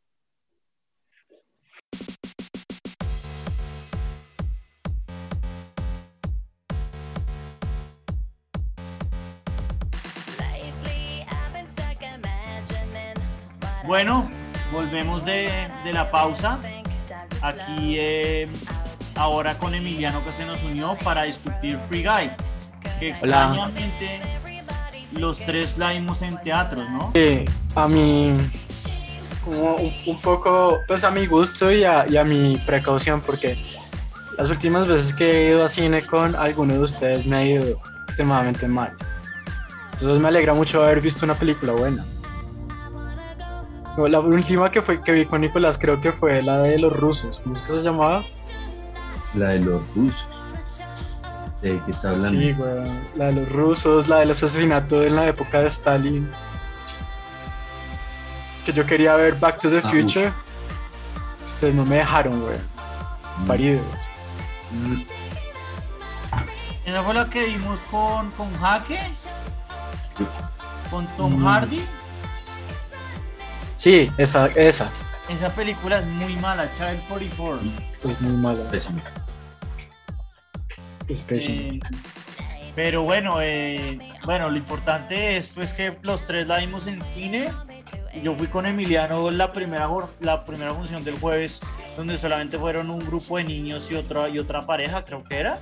Bueno, 13.86 14.30
volvemos 14.72 15.24
de, 15.26 15.70
de 15.84 15.94
la 15.94 16.10
pausa. 16.10 16.58
Aquí 17.42 17.96
eh, 17.98 18.48
ahora 19.16 19.58
con 19.58 19.76
Emiliano 19.76 20.24
que 20.24 20.32
se 20.32 20.46
nos 20.46 20.64
unió 20.64 20.98
para 21.04 21.24
discutir 21.24 21.78
Free 21.88 22.04
Guy. 22.04 22.32
Que 23.00 23.10
extrañamente 23.10 24.22
los 25.14 25.38
tres 25.40 25.78
la 25.78 25.92
vimos 25.92 26.22
en 26.22 26.38
teatros, 26.38 26.90
¿no? 26.90 27.12
Sí, 27.14 27.46
a 27.76 27.88
mí, 27.88 28.34
como 29.44 29.76
un, 29.76 30.22
poco, 30.22 30.80
pues 30.88 31.04
a 31.04 31.12
mi 31.12 31.26
gusto 31.26 31.72
y 31.72 31.84
a, 31.84 32.06
y 32.08 32.18
a 32.18 32.24
mi 32.24 32.58
precaución, 32.66 33.22
porque 33.22 33.58
las 34.38 34.50
últimas 34.50 34.88
veces 34.88 35.14
que 35.14 35.48
he 35.48 35.50
ido 35.50 35.64
a 35.64 35.70
cine 35.70 36.04
con 36.04 36.36
alguno 36.36 36.74
de 36.74 36.80
ustedes 36.80 37.26
me 37.26 37.38
ha 37.38 37.46
ido 37.46 37.82
extremadamente 38.04 38.68
mal. 38.68 38.94
Entonces 39.94 40.20
me 40.20 40.28
alegra 40.28 40.54
mucho 40.54 40.84
haber 40.84 41.02
visto 41.02 41.26
una 41.26 41.36
película 41.36 41.74
buena. 41.74 42.04
La 43.98 44.20
última 44.20 44.70
que, 44.72 44.82
fue, 44.82 45.02
que 45.02 45.14
vi 45.14 45.26
con 45.26 45.42
Nicolás 45.42 45.78
creo 45.78 46.02
que 46.02 46.12
fue 46.12 46.42
la 46.42 46.60
de 46.60 46.78
los 46.78 46.92
rusos. 46.92 47.40
¿Cómo 47.40 47.56
es 47.56 47.62
que 47.62 47.68
se 47.68 47.82
llamaba? 47.82 48.26
La 49.34 49.50
de 49.50 49.60
los 49.60 49.82
rusos. 49.96 50.28
¿De 51.62 51.82
qué 51.86 51.92
está 51.92 52.10
hablando? 52.10 52.30
Sí, 52.30 52.52
güey. 52.52 53.00
La 53.16 53.26
de 53.28 53.34
los 53.34 53.52
rusos, 53.52 54.08
la 54.10 54.20
del 54.20 54.32
asesinato 54.32 55.02
en 55.04 55.16
la 55.16 55.28
época 55.28 55.62
de 55.62 55.68
Stalin. 55.68 56.30
Que 58.66 58.74
yo 58.74 58.86
quería 58.86 59.16
ver 59.16 59.36
Back 59.36 59.60
to 59.60 59.70
the 59.70 59.82
ah, 59.84 59.90
Future. 59.90 60.34
Ustedes 61.48 61.74
no 61.74 61.86
me 61.86 61.98
dejaron, 61.98 62.42
güey. 62.42 62.58
Mm. 63.40 63.48
Paridos. 63.48 63.86
Mm. 64.72 65.02
¿Esa 66.86 67.04
fue 67.04 67.14
la 67.14 67.30
que 67.30 67.46
vimos 67.46 67.80
con, 67.86 68.30
con 68.32 68.54
Jaque? 68.60 69.00
¿Con 70.92 71.08
Tom 71.16 71.40
mm. 71.40 71.48
Hardy? 71.48 71.82
Sí, 73.76 74.12
esa, 74.18 74.48
esa. 74.48 74.90
Esa 75.30 75.50
película 75.54 76.00
es 76.00 76.06
muy 76.06 76.36
mala, 76.38 76.70
Child 76.78 77.08
44. 77.08 77.62
Es 78.08 78.22
muy 78.22 78.34
mala. 78.34 78.64
Es 81.08 81.22
pésima. 81.22 81.60
Eh, 81.60 81.80
pero 82.76 83.04
bueno, 83.04 83.42
eh, 83.42 84.00
bueno, 84.26 84.50
lo 84.50 84.58
importante 84.58 85.16
de 85.16 85.38
esto 85.38 85.62
es 85.62 85.74
que 85.74 85.98
los 86.04 86.26
tres 86.26 86.48
la 86.48 86.58
vimos 86.58 86.88
en 86.88 87.02
cine. 87.02 87.50
Yo 88.24 88.34
fui 88.36 88.48
con 88.48 88.66
Emiliano 88.66 89.30
la 89.30 89.52
primera, 89.52 89.90
la 90.20 90.46
primera 90.46 90.74
función 90.74 91.04
del 91.04 91.18
jueves, 91.20 91.62
donde 91.98 92.18
solamente 92.18 92.58
fueron 92.58 92.90
un 92.90 93.00
grupo 93.00 93.38
de 93.38 93.44
niños 93.44 93.90
y 93.92 93.96
otra, 93.96 94.30
y 94.30 94.40
otra 94.40 94.62
pareja, 94.62 95.04
creo 95.06 95.24
que 95.24 95.38
era. 95.38 95.60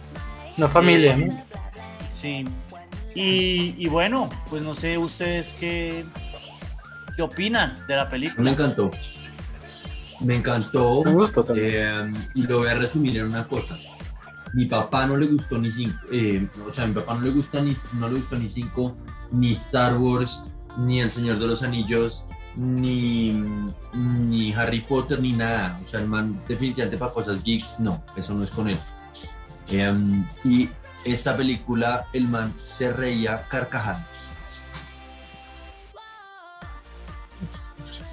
Una 0.58 0.68
familia, 0.68 1.16
¿no? 1.16 1.34
Eh, 1.34 1.44
sí. 2.12 2.46
Y, 3.16 3.76
y, 3.78 3.88
bueno, 3.88 4.30
pues 4.50 4.66
no 4.66 4.74
sé 4.74 4.98
ustedes 4.98 5.54
qué, 5.60 6.04
¿Qué 7.16 7.22
opinan 7.22 7.76
de 7.88 7.96
la 7.96 8.10
película? 8.10 8.44
Me 8.44 8.52
encantó. 8.52 8.92
Me 10.22 10.36
encantó. 10.36 11.04
Me 11.04 11.14
gustó 11.14 11.46
eh, 11.56 12.12
y 12.36 12.48
lo 12.48 12.60
voy 12.60 12.68
a 12.70 12.76
resumir 12.76 13.18
en 13.18 13.26
una 13.26 13.48
cosa. 13.48 13.76
Mi 14.54 14.66
papá 14.66 15.06
no 15.06 15.16
le 15.18 15.26
gustó 15.26 15.58
ni 15.58 15.72
cinco, 15.72 15.98
eh, 16.12 16.48
o 16.68 16.72
sea, 16.72 16.86
mi 16.86 16.94
papá 16.94 17.16
no 17.16 17.22
le 17.22 17.32
gusta 17.32 17.62
ni 17.62 17.74
no 17.94 18.08
le 18.08 18.20
gustó 18.20 18.38
ni 18.38 18.48
cinco, 18.48 18.96
ni 19.32 19.54
Star 19.54 19.98
Wars, 19.98 20.46
ni 20.78 21.02
El 21.02 21.10
Señor 21.10 21.40
de 21.40 21.48
los 21.48 21.64
Anillos, 21.64 22.26
ni, 22.56 23.34
ni 23.94 24.54
Harry 24.54 24.82
Potter, 24.82 25.20
ni 25.20 25.34
nada. 25.34 25.80
O 25.84 25.88
sea, 25.88 26.02
el 26.02 26.08
man 26.08 26.40
definitivamente 26.48 26.98
para 26.98 27.12
cosas 27.12 27.44
geeks, 27.44 27.80
no, 27.80 28.04
eso 28.16 28.36
no 28.36 28.44
es 28.44 28.52
con 28.52 28.70
él. 28.70 28.80
Eh, 29.72 30.24
y 30.44 30.70
esta 31.06 31.36
película, 31.36 32.06
el 32.14 32.28
man 32.28 32.54
se 32.62 32.94
reía 32.94 33.42
carcajando. 33.50 34.08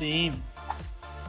Sí. 0.01 0.33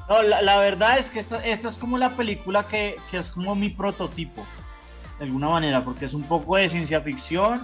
No, 0.07 0.21
la, 0.23 0.60
verdad 0.60 0.97
es 0.97 1.10
que 1.10 1.19
esta, 1.19 1.45
es 1.45 1.77
como 1.77 1.97
la 1.97 2.15
película 2.15 2.65
que, 2.65 2.95
es 3.12 3.29
como 3.29 3.53
mi 3.53 3.67
prototipo, 3.67 4.45
de 5.19 5.25
alguna 5.25 5.49
manera, 5.49 5.84
porque 5.84 6.05
es 6.05 6.13
un 6.13 6.23
poco 6.23 6.55
de 6.55 6.69
ciencia 6.69 7.01
ficción, 7.01 7.62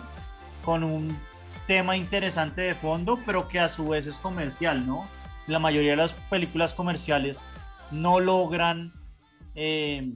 con 0.66 0.84
un 0.84 1.18
tema 1.66 1.96
interesante 1.96 2.62
de 2.62 2.76
fondo, 2.76 3.20
pero 3.26 3.48
que 3.48 3.60
a 3.60 3.70
su 3.70 3.88
vez 3.88 4.06
es 4.06 4.20
comercial, 4.20 4.86
¿no? 4.86 5.08
La 5.48 5.60
mayoría 5.60 5.92
de 5.92 5.98
las 5.98 6.14
películas 6.14 6.74
comerciales 6.74 7.42
no 7.90 8.20
logran 8.20 8.92
eh, 9.56 10.12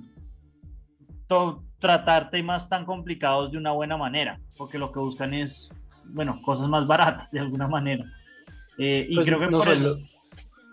tratar 1.80 2.30
temas 2.32 2.68
tan 2.68 2.86
complicados 2.86 3.52
de 3.54 3.58
una 3.58 3.72
buena 3.72 3.96
manera, 3.96 4.42
porque 4.58 4.78
lo 4.78 4.92
que 4.92 5.00
buscan 5.00 5.34
es, 5.34 5.72
bueno, 6.04 6.42
cosas 6.42 6.68
más 6.68 6.86
baratas 6.86 7.32
de 7.32 7.40
alguna 7.40 7.70
manera. 7.70 8.04
Eh, 8.78 9.08
y 9.10 9.16
pues 9.16 9.26
creo 9.26 9.40
que 9.40 9.48
por 9.48 9.70
eso 9.70 9.98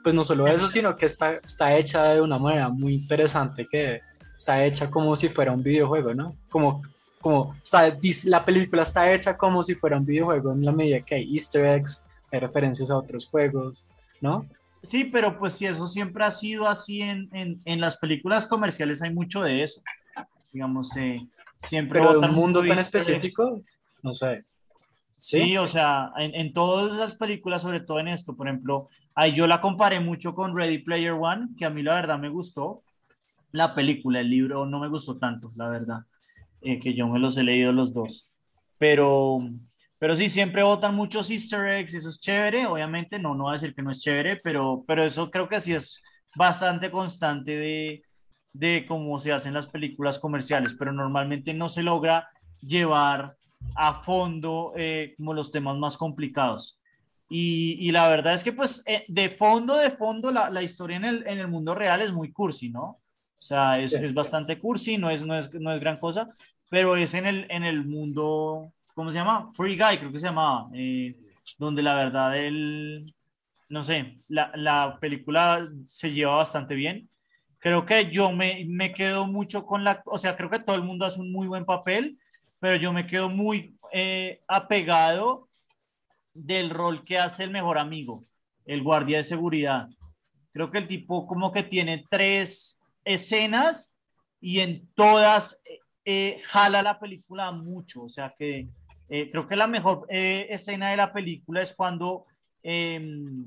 pues 0.02 0.14
no 0.14 0.24
solo 0.24 0.46
eso, 0.46 0.68
sino 0.68 0.96
que 0.96 1.06
está, 1.06 1.34
está 1.44 1.76
hecha 1.76 2.14
de 2.14 2.20
una 2.20 2.38
manera 2.38 2.68
muy 2.68 2.94
interesante, 2.94 3.66
que 3.66 4.00
está 4.36 4.64
hecha 4.64 4.90
como 4.90 5.16
si 5.16 5.28
fuera 5.28 5.52
un 5.52 5.62
videojuego, 5.62 6.14
¿no? 6.14 6.36
Como, 6.48 6.82
como 7.20 7.54
está, 7.62 7.96
la 8.24 8.44
película 8.44 8.82
está 8.82 9.12
hecha 9.12 9.36
como 9.36 9.64
si 9.64 9.74
fuera 9.74 9.96
un 9.96 10.06
videojuego 10.06 10.52
en 10.52 10.64
la 10.64 10.72
medida 10.72 11.00
que 11.00 11.16
hay 11.16 11.34
easter 11.34 11.66
eggs, 11.66 12.02
hay 12.30 12.40
referencias 12.40 12.90
a 12.90 12.96
otros 12.96 13.26
juegos, 13.26 13.84
¿no? 14.20 14.46
Sí, 14.82 15.04
pero 15.04 15.38
pues 15.38 15.54
si 15.54 15.66
eso 15.66 15.86
siempre 15.88 16.24
ha 16.24 16.30
sido 16.30 16.68
así 16.68 17.02
en, 17.02 17.28
en, 17.32 17.58
en 17.64 17.80
las 17.80 17.96
películas 17.96 18.46
comerciales, 18.46 19.02
hay 19.02 19.12
mucho 19.12 19.42
de 19.42 19.62
eso. 19.62 19.82
Digamos, 20.52 20.96
eh, 20.96 21.26
siempre. 21.58 22.00
Pero 22.00 22.20
un 22.20 22.32
mundo 22.32 22.64
tan 22.64 22.78
específico, 22.78 23.60
no 24.02 24.12
sé. 24.12 24.44
Sí, 25.16 25.56
o 25.56 25.66
sea, 25.66 26.12
en, 26.16 26.32
en, 26.34 26.52
todas 26.52 26.96
las 26.96 27.16
películas, 27.16 27.62
sobre 27.62 27.80
todo 27.80 27.98
en 27.98 28.06
esto, 28.06 28.36
por 28.36 28.46
ejemplo, 28.46 28.88
ahí 29.18 29.34
yo 29.34 29.48
la 29.48 29.60
comparé 29.60 29.98
mucho 29.98 30.32
con 30.32 30.56
Ready 30.56 30.78
Player 30.78 31.10
One, 31.12 31.48
que 31.58 31.64
a 31.64 31.70
mí 31.70 31.82
la 31.82 31.94
verdad 31.94 32.20
me 32.20 32.28
gustó. 32.28 32.84
La 33.50 33.74
película, 33.74 34.20
el 34.20 34.30
libro 34.30 34.64
no 34.64 34.78
me 34.78 34.88
gustó 34.88 35.18
tanto, 35.18 35.50
la 35.56 35.68
verdad, 35.68 36.04
eh, 36.60 36.78
que 36.78 36.94
yo 36.94 37.08
me 37.08 37.18
los 37.18 37.36
he 37.36 37.42
leído 37.42 37.72
los 37.72 37.92
dos. 37.92 38.30
Pero, 38.78 39.40
pero 39.98 40.14
sí, 40.14 40.28
siempre 40.28 40.62
votan 40.62 40.94
muchos 40.94 41.32
easter 41.32 41.66
eggs, 41.66 41.94
eso 41.94 42.10
es 42.10 42.20
chévere, 42.20 42.66
obviamente, 42.66 43.18
no, 43.18 43.34
no 43.34 43.44
voy 43.44 43.50
a 43.50 43.52
decir 43.54 43.74
que 43.74 43.82
no 43.82 43.90
es 43.90 44.00
chévere, 44.00 44.36
pero, 44.36 44.84
pero 44.86 45.02
eso 45.04 45.28
creo 45.32 45.48
que 45.48 45.58
sí 45.58 45.74
es 45.74 46.00
bastante 46.36 46.88
constante 46.88 47.56
de, 47.56 48.02
de 48.52 48.86
cómo 48.86 49.18
se 49.18 49.32
hacen 49.32 49.52
las 49.52 49.66
películas 49.66 50.20
comerciales, 50.20 50.74
pero 50.78 50.92
normalmente 50.92 51.52
no 51.54 51.68
se 51.68 51.82
logra 51.82 52.28
llevar 52.60 53.36
a 53.74 53.94
fondo 53.94 54.74
eh, 54.76 55.14
como 55.16 55.34
los 55.34 55.50
temas 55.50 55.76
más 55.76 55.96
complicados. 55.96 56.77
Y, 57.28 57.76
y, 57.80 57.92
la 57.92 58.08
verdad 58.08 58.34
es 58.34 58.42
que 58.42 58.52
pues 58.52 58.82
eh, 58.86 59.04
de 59.08 59.28
fondo, 59.28 59.76
de 59.76 59.90
fondo, 59.90 60.30
la, 60.30 60.48
la 60.48 60.62
historia 60.62 60.96
en 60.96 61.04
el, 61.04 61.26
en 61.26 61.38
el, 61.38 61.48
mundo 61.48 61.74
real 61.74 62.00
es 62.00 62.10
muy 62.10 62.32
cursi, 62.32 62.70
¿no? 62.70 62.82
O 62.82 63.42
sea, 63.42 63.78
es, 63.78 63.92
es, 63.92 64.14
bastante 64.14 64.58
cursi, 64.58 64.96
no 64.96 65.10
es, 65.10 65.22
no, 65.22 65.36
es, 65.36 65.52
no 65.54 65.72
es 65.72 65.80
gran 65.80 65.98
cosa, 65.98 66.28
pero 66.70 66.96
es 66.96 67.12
en 67.14 67.26
el, 67.26 67.46
en 67.50 67.64
el 67.64 67.84
mundo, 67.84 68.72
¿cómo 68.94 69.12
se 69.12 69.18
llama? 69.18 69.50
Free 69.52 69.76
Guy, 69.76 69.98
creo 69.98 70.10
que 70.10 70.18
se 70.18 70.26
llamaba, 70.26 70.68
eh, 70.74 71.16
donde 71.58 71.82
la 71.82 71.94
verdad 71.94 72.36
el, 72.36 73.14
no 73.68 73.82
sé, 73.82 74.20
la, 74.28 74.50
la, 74.54 74.98
película 74.98 75.68
se 75.84 76.12
lleva 76.12 76.36
bastante 76.36 76.74
bien. 76.74 77.10
Creo 77.58 77.84
que 77.84 78.10
yo 78.10 78.32
me, 78.32 78.64
me 78.66 78.92
quedo 78.94 79.26
mucho 79.26 79.66
con 79.66 79.84
la, 79.84 80.02
o 80.06 80.16
sea, 80.16 80.36
creo 80.36 80.48
que 80.48 80.60
todo 80.60 80.76
el 80.76 80.82
mundo 80.82 81.04
hace 81.04 81.20
un 81.20 81.30
muy 81.30 81.46
buen 81.46 81.64
papel 81.64 82.18
pero 82.60 82.76
yo 82.76 82.92
me 82.92 83.06
quedo 83.06 83.28
muy 83.28 83.76
eh, 83.92 84.42
apegado 84.46 85.47
del 86.44 86.70
rol 86.70 87.04
que 87.04 87.18
hace 87.18 87.44
el 87.44 87.50
mejor 87.50 87.78
amigo, 87.78 88.24
el 88.64 88.82
guardia 88.82 89.18
de 89.18 89.24
seguridad. 89.24 89.88
Creo 90.52 90.70
que 90.70 90.78
el 90.78 90.88
tipo 90.88 91.26
como 91.26 91.52
que 91.52 91.62
tiene 91.62 92.04
tres 92.10 92.82
escenas 93.04 93.94
y 94.40 94.60
en 94.60 94.88
todas 94.94 95.62
eh, 95.64 95.80
eh, 96.04 96.40
jala 96.44 96.82
la 96.82 96.98
película 96.98 97.52
mucho. 97.52 98.04
O 98.04 98.08
sea 98.08 98.34
que 98.38 98.68
creo 99.08 99.48
que 99.48 99.56
la 99.56 99.66
mejor 99.66 100.06
escena 100.10 100.90
de 100.90 100.98
la 100.98 101.10
película 101.14 101.62
es 101.62 101.72
cuando 101.72 102.26
em, 102.62 103.46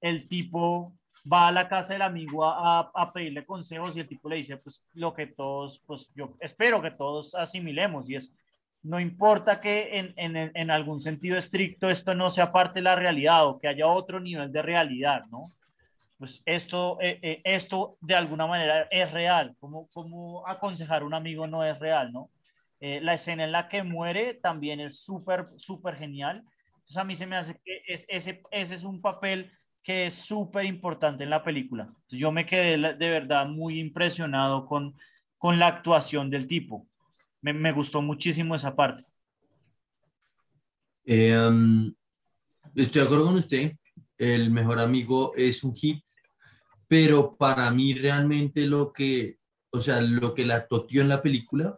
el 0.00 0.28
tipo 0.28 0.94
va 1.30 1.48
a 1.48 1.52
la 1.52 1.68
casa 1.68 1.94
del 1.94 2.02
amigo 2.02 2.44
a, 2.44 2.80
a, 2.94 3.12
pedirle 3.12 3.46
consejos 3.46 3.96
y 3.96 4.00
el 4.00 4.08
tipo 4.08 4.28
le 4.28 4.36
dice, 4.36 4.56
pues 4.58 4.84
lo 4.94 5.14
que 5.14 5.26
todos, 5.26 5.82
pues 5.86 6.12
yo 6.14 6.36
espero 6.40 6.82
que 6.82 6.90
todos 6.90 7.34
asimilemos 7.34 8.08
y 8.10 8.16
es 8.16 8.36
no 8.84 9.00
importa 9.00 9.60
que 9.60 9.98
en, 9.98 10.14
en, 10.16 10.52
en, 10.54 10.70
algún 10.70 11.00
sentido 11.00 11.38
estricto 11.38 11.88
esto 11.88 12.14
no 12.14 12.28
sea 12.28 12.52
parte 12.52 12.80
de 12.80 12.82
la 12.82 12.94
realidad 12.94 13.46
o 13.46 13.58
que 13.58 13.66
haya 13.66 13.86
otro 13.86 14.20
nivel 14.20 14.52
de 14.52 14.60
realidad, 14.60 15.24
¿no? 15.30 15.52
Pues 16.18 16.42
esto, 16.44 16.98
eh, 17.00 17.18
eh, 17.22 17.40
esto 17.44 17.96
de 18.02 18.14
alguna 18.14 18.46
manera 18.46 18.86
es 18.90 19.10
real. 19.10 19.56
¿Cómo, 19.58 19.88
¿Cómo, 19.92 20.46
aconsejar 20.46 21.02
a 21.02 21.06
un 21.06 21.14
amigo 21.14 21.46
no 21.46 21.64
es 21.64 21.78
real, 21.78 22.12
no? 22.12 22.30
Eh, 22.78 23.00
la 23.00 23.14
escena 23.14 23.44
en 23.44 23.52
la 23.52 23.68
que 23.68 23.82
muere 23.82 24.34
también 24.34 24.80
es 24.80 25.00
súper, 25.00 25.48
súper 25.56 25.96
genial. 25.96 26.44
Entonces 26.74 26.96
a 26.98 27.04
mí 27.04 27.14
se 27.14 27.26
me 27.26 27.36
hace 27.36 27.58
que 27.64 27.82
es, 27.86 28.04
ese, 28.08 28.42
ese 28.50 28.74
es 28.74 28.84
un 28.84 29.00
papel 29.00 29.50
que 29.82 30.06
es 30.06 30.14
súper 30.14 30.66
importante 30.66 31.24
en 31.24 31.30
la 31.30 31.42
película. 31.42 31.88
Yo 32.10 32.30
me 32.32 32.44
quedé 32.44 32.94
de 32.94 33.10
verdad 33.10 33.46
muy 33.46 33.80
impresionado 33.80 34.66
con, 34.66 34.94
con 35.38 35.58
la 35.58 35.68
actuación 35.68 36.28
del 36.28 36.46
tipo. 36.46 36.86
Me, 37.52 37.72
gustó 37.72 38.00
muchísimo 38.00 38.54
esa 38.54 38.74
parte. 38.74 39.04
Um, 41.06 41.94
estoy 42.74 43.00
de 43.02 43.06
acuerdo 43.06 43.26
con 43.26 43.36
usted, 43.36 43.76
el 44.16 44.50
mejor 44.50 44.78
amigo 44.78 45.34
es 45.36 45.62
un 45.62 45.74
hit, 45.74 46.02
pero 46.88 47.36
para 47.36 47.70
mí 47.70 47.92
realmente 47.92 48.66
lo 48.66 48.92
que, 48.94 49.36
o 49.70 49.82
sea, 49.82 50.00
lo 50.00 50.32
que 50.34 50.46
la 50.46 50.66
toteó 50.66 51.02
en 51.02 51.10
la 51.10 51.20
película 51.20 51.76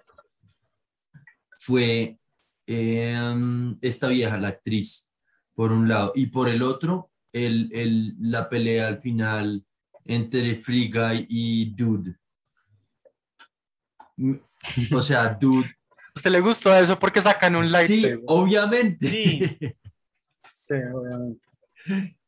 fue 1.58 2.16
um, 2.68 3.76
esta 3.80 4.06
vieja, 4.06 4.38
la 4.38 4.48
actriz, 4.48 5.12
por 5.54 5.72
un 5.72 5.88
lado, 5.88 6.12
y 6.14 6.26
por 6.26 6.48
el 6.48 6.62
otro, 6.62 7.10
el, 7.32 7.70
el- 7.72 8.14
la 8.20 8.48
pelea 8.48 8.86
al 8.86 9.00
final 9.00 9.64
entre 10.04 10.54
Free 10.54 10.88
Guy 10.88 11.26
y 11.28 11.74
Dude. 11.74 12.14
O 14.94 15.00
sea, 15.00 15.34
Dude. 15.34 15.66
¿A 15.66 16.12
usted 16.14 16.30
le 16.30 16.40
gustó 16.40 16.74
eso 16.74 16.98
porque 16.98 17.20
sacan 17.20 17.56
un 17.56 17.64
Sí, 17.64 17.70
lightsaber? 17.72 18.20
obviamente. 18.26 19.08
Sí. 19.08 19.56
Sí, 20.40 20.74
obviamente. 20.94 21.48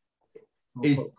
Es- 0.82 1.12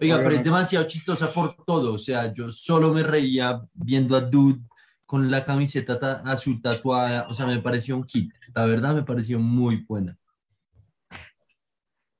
Oiga, 0.00 0.18
pero 0.18 0.30
es 0.30 0.44
demasiado 0.44 0.86
chistosa 0.86 1.32
por 1.32 1.56
todo. 1.64 1.94
O 1.94 1.98
sea, 1.98 2.32
yo 2.32 2.52
solo 2.52 2.92
me 2.92 3.02
reía 3.02 3.60
viendo 3.74 4.16
a 4.16 4.20
Dude 4.20 4.60
con 5.04 5.28
la 5.28 5.44
camiseta 5.44 5.98
ta- 5.98 6.22
azul 6.24 6.62
tatuada. 6.62 7.26
O 7.28 7.34
sea, 7.34 7.46
me 7.46 7.58
pareció 7.58 7.96
un 7.96 8.06
hit. 8.06 8.32
La 8.54 8.64
verdad, 8.66 8.94
me 8.94 9.02
pareció 9.02 9.40
muy 9.40 9.84
buena. 9.88 10.16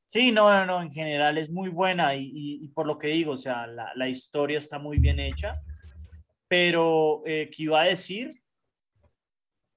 Sí, 0.07 0.33
no, 0.33 0.49
no, 0.51 0.67
no, 0.67 0.83
en 0.83 0.91
general 0.93 1.39
es 1.39 1.51
muy 1.51 1.69
buena 1.69 2.15
y, 2.17 2.25
y- 2.25 2.65
y 2.65 2.69
por 2.69 2.87
lo 2.87 2.99
que 2.99 3.09
digo, 3.09 3.33
o 3.33 3.37
sea, 3.37 3.67
la, 3.69 3.93
la 3.95 4.09
historia 4.09 4.59
está 4.59 4.79
muy 4.79 4.99
bien 4.99 5.21
hecha, 5.21 5.61
pero 6.49 7.23
eh, 7.27 7.51
¿qué 7.55 7.65
iba 7.65 7.83
a 7.83 7.87
decir? 7.87 8.43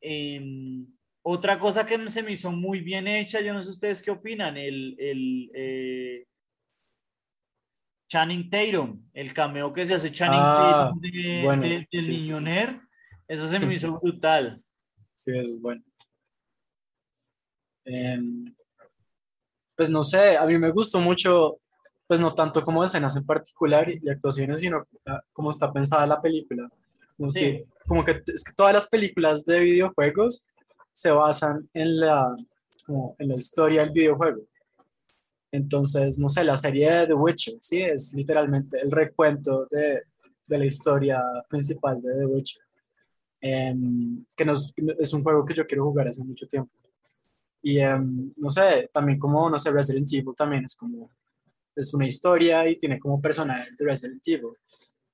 Em, 0.02 0.88
otra 1.22 1.60
cosa 1.60 1.86
que 1.86 2.10
se 2.10 2.24
me 2.24 2.32
hizo 2.32 2.52
muy 2.52 2.80
bien 2.82 3.08
hecha, 3.08 3.42
yo 3.42 3.54
no 3.54 3.62
sé 3.62 3.70
ustedes 3.70 4.02
qué 4.02 4.10
opinan, 4.12 4.58
el, 4.58 4.96
el 4.98 5.52
eh, 5.54 6.26
Channing 8.10 8.50
Tatum, 8.50 9.10
el 9.14 9.34
cameo 9.34 9.72
que 9.72 9.86
se 9.86 9.94
hace 9.94 10.12
Channing 10.12 10.42
Ah, 10.42 10.90
Tatum 10.90 11.00
de- 11.02 11.42
bueno, 11.44 11.62
de- 11.64 11.70
del 11.70 11.88
sí, 11.92 12.02
sí, 12.02 12.12
niño 12.24 12.36
sí. 12.40 12.44
nerd, 12.46 12.76
eso 13.28 13.48
se 13.48 13.60
Sí, 13.60 13.66
me 13.66 13.74
sí, 13.74 13.78
hizo 13.86 13.92
sí. 13.92 14.00
brutal. 14.02 14.64
Sí, 15.14 15.32
eso 15.32 15.42
es 15.42 15.62
bueno. 15.62 15.84
Em, 17.86 18.54
pues 19.76 19.90
no 19.90 20.04
sé, 20.04 20.38
a 20.38 20.46
mí 20.46 20.58
me 20.58 20.72
gustó 20.72 21.00
mucho, 21.00 21.60
pues 22.12 22.20
no 22.20 22.36
tanto 22.36 22.62
como 22.62 22.84
escenas 22.84 23.16
en 23.16 23.26
particular 23.26 23.90
y, 23.90 23.98
y 24.04 24.10
actuaciones, 24.10 24.60
sino 24.60 24.86
ah, 25.06 25.22
cómo 25.32 25.50
está 25.50 25.72
pensada 25.72 26.06
la 26.06 26.22
película. 26.22 26.70
Como, 27.16 27.32
Sí. 27.32 27.40
si- 27.40 27.66
como 27.88 28.04
que 28.04 28.22
es 28.28 28.44
que 28.44 28.52
todas 28.54 28.74
las 28.74 28.86
películas 28.88 29.46
de 29.46 29.62
videojuegos 29.62 30.46
se 30.92 31.10
basan 31.12 31.70
en 31.74 32.02
la, 32.02 32.36
como 32.86 33.16
en 33.18 33.30
la 33.30 33.36
historia 33.36 33.84
del 33.84 33.92
videojuego. 33.92 34.42
Entonces, 35.54 36.20
no 36.20 36.28
sé, 36.28 36.44
la 36.44 36.58
serie 36.58 36.92
de 36.92 37.08
The 37.08 37.14
Witcher, 37.14 37.54
sí, 37.62 37.82
es 37.82 38.14
literalmente 38.14 38.82
el 38.82 38.92
recuento 38.92 39.66
de, 39.72 40.02
de 40.48 40.58
la 40.58 40.66
historia 40.66 41.24
principal 41.48 42.02
de 42.02 42.14
The 42.14 42.26
Witcher. 42.26 42.62
Em, 43.40 44.26
que 44.36 44.44
nos- 44.44 44.74
es 45.00 45.14
un 45.14 45.24
juego 45.24 45.46
que 45.46 45.54
yo 45.54 45.66
quiero 45.66 45.86
jugar 45.86 46.10
hace 46.10 46.26
mucho 46.26 46.46
tiempo. 46.46 46.72
Y 47.62 47.80
em, 47.80 48.34
no 48.36 48.50
sé, 48.50 48.90
también 48.94 49.18
como, 49.18 49.50
no 49.50 49.58
sé, 49.58 49.72
Resident 49.72 50.12
Evil 50.12 50.36
también 50.36 50.66
es 50.66 50.76
como, 50.76 51.10
es 51.76 51.94
una 51.94 52.08
historia 52.08 52.68
y 52.68 52.78
tiene 52.78 53.00
como 53.00 53.22
personajes 53.22 53.78
de 53.78 53.86
Resident 53.86 54.22
Evil, 54.28 54.54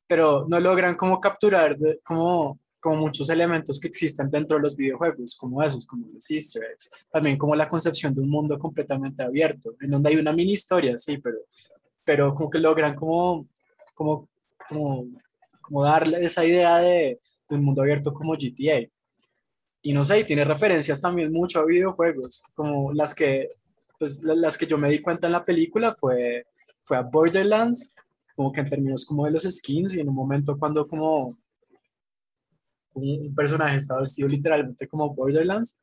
pero 0.08 0.46
no 0.48 0.60
logran 0.60 0.96
como 0.96 1.20
capturar 1.20 1.76
como, 2.04 2.60
como 2.80 2.98
muchos 2.98 3.30
elementos 3.30 3.80
que 3.80 3.88
existen 3.88 4.30
dentro 4.30 4.58
de 4.58 4.64
los 4.64 4.76
videojuegos, 4.76 5.36
como 5.36 5.62
esos, 5.62 5.86
como 5.86 6.08
los 6.14 6.30
easter 6.32 6.64
eggs, 6.64 7.08
también 7.10 7.38
como 7.38 7.56
la 7.56 7.68
concepción 7.68 8.14
de 8.14 8.22
un 8.22 8.30
mundo 8.30 8.58
completamente 8.58 9.24
abierto, 9.24 9.76
en 9.82 9.92
donde 9.92 10.10
hay 10.10 10.16
una 10.16 10.34
mini 10.34 10.54
historia, 10.54 10.98
sí, 10.98 11.18
pero, 11.18 11.38
pero 12.04 12.34
como 12.34 12.50
que 12.50 12.60
logran 12.60 12.96
como, 12.96 13.48
como, 13.94 14.30
como, 14.70 15.06
como 15.62 15.84
darle 15.84 16.24
esa 16.24 16.46
idea 16.46 16.78
de, 16.78 17.20
de 17.50 17.56
un 17.56 17.64
mundo 17.64 17.82
abierto 17.82 18.14
como 18.14 18.34
GTA. 18.34 18.88
Y 19.82 19.94
no 19.94 20.04
sé, 20.04 20.20
y 20.20 20.24
tiene 20.24 20.44
referencias 20.44 21.00
también 21.00 21.32
mucho 21.32 21.60
a 21.60 21.66
videojuegos, 21.66 22.44
como 22.54 22.94
las 22.94 23.14
que, 23.14 23.52
pues, 23.98 24.22
la- 24.24 24.36
las 24.36 24.58
que 24.58 24.66
yo 24.68 24.78
me 24.78 24.90
di 24.90 25.00
cuenta 25.02 25.28
en 25.28 25.34
la 25.34 25.46
película 25.46 25.96
fue, 25.96 26.46
fue 26.84 26.98
a 26.98 27.02
Borderlands, 27.02 27.94
como 28.36 28.52
que 28.52 28.62
en 28.62 28.70
términos 28.70 29.06
como 29.06 29.26
de 29.26 29.32
los 29.32 29.44
skins, 29.44 29.96
y 29.96 30.00
en 30.00 30.10
un 30.10 30.16
momento 30.16 30.58
cuando 30.58 30.88
como 30.88 31.38
un, 32.94 33.34
personaje 33.36 33.78
estaba 33.78 34.02
vestido 34.02 34.28
literalmente 34.28 34.88
como 34.88 35.14
Borderlands, 35.14 35.80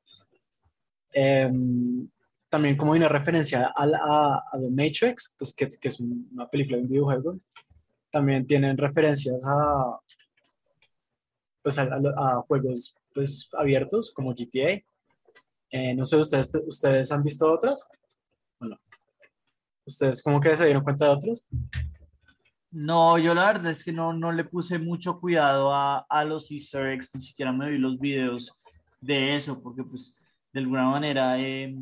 em, 1.12 2.08
también 2.50 2.76
como 2.76 2.92
una 2.92 3.08
referencia 3.08 3.72
a, 3.76 4.42
a, 4.52 4.58
The 4.58 4.70
Matrix, 4.70 5.34
pues 5.38 5.52
que, 5.52 5.68
es 5.88 6.00
un- 6.00 6.28
una 6.32 6.48
película 6.48 6.76
de 6.76 6.84
un 6.84 6.88
videojuego, 6.88 7.38
también 8.10 8.46
tienen 8.46 8.78
referencias 8.78 9.44
a, 9.46 9.98
pues 11.62 11.78
a, 11.78 12.42
juegos 12.46 12.96
pues, 13.12 13.48
abiertos 13.54 14.12
como 14.12 14.34
GTA. 14.34 14.80
Eh, 15.70 15.94
no 15.94 16.04
sé, 16.04 16.16
¿ustedes, 16.16 16.50
¿ustedes 16.66 17.10
han 17.10 17.24
visto 17.24 17.50
otros? 17.50 17.88
¿Ustedes 19.86 20.22
como 20.22 20.40
que 20.40 20.56
se 20.56 20.64
dieron 20.64 20.82
cuenta 20.82 21.06
de 21.06 21.10
otros? 21.12 21.46
No, 22.70 23.18
yo 23.18 23.34
la 23.34 23.46
verdad 23.46 23.70
es 23.70 23.84
que 23.84 23.92
no, 23.92 24.12
no 24.12 24.32
le 24.32 24.44
puse 24.44 24.78
mucho 24.78 25.20
cuidado 25.20 25.72
a, 25.72 25.98
a 26.08 26.24
los 26.24 26.50
easter 26.50 26.86
eggs, 26.86 27.14
ni 27.14 27.20
siquiera 27.20 27.52
me 27.52 27.70
vi 27.70 27.78
los 27.78 27.98
videos 27.98 28.52
de 29.00 29.36
eso, 29.36 29.62
porque 29.62 29.84
pues 29.84 30.20
de 30.52 30.60
alguna 30.60 30.86
manera 30.86 31.38
eh, 31.38 31.76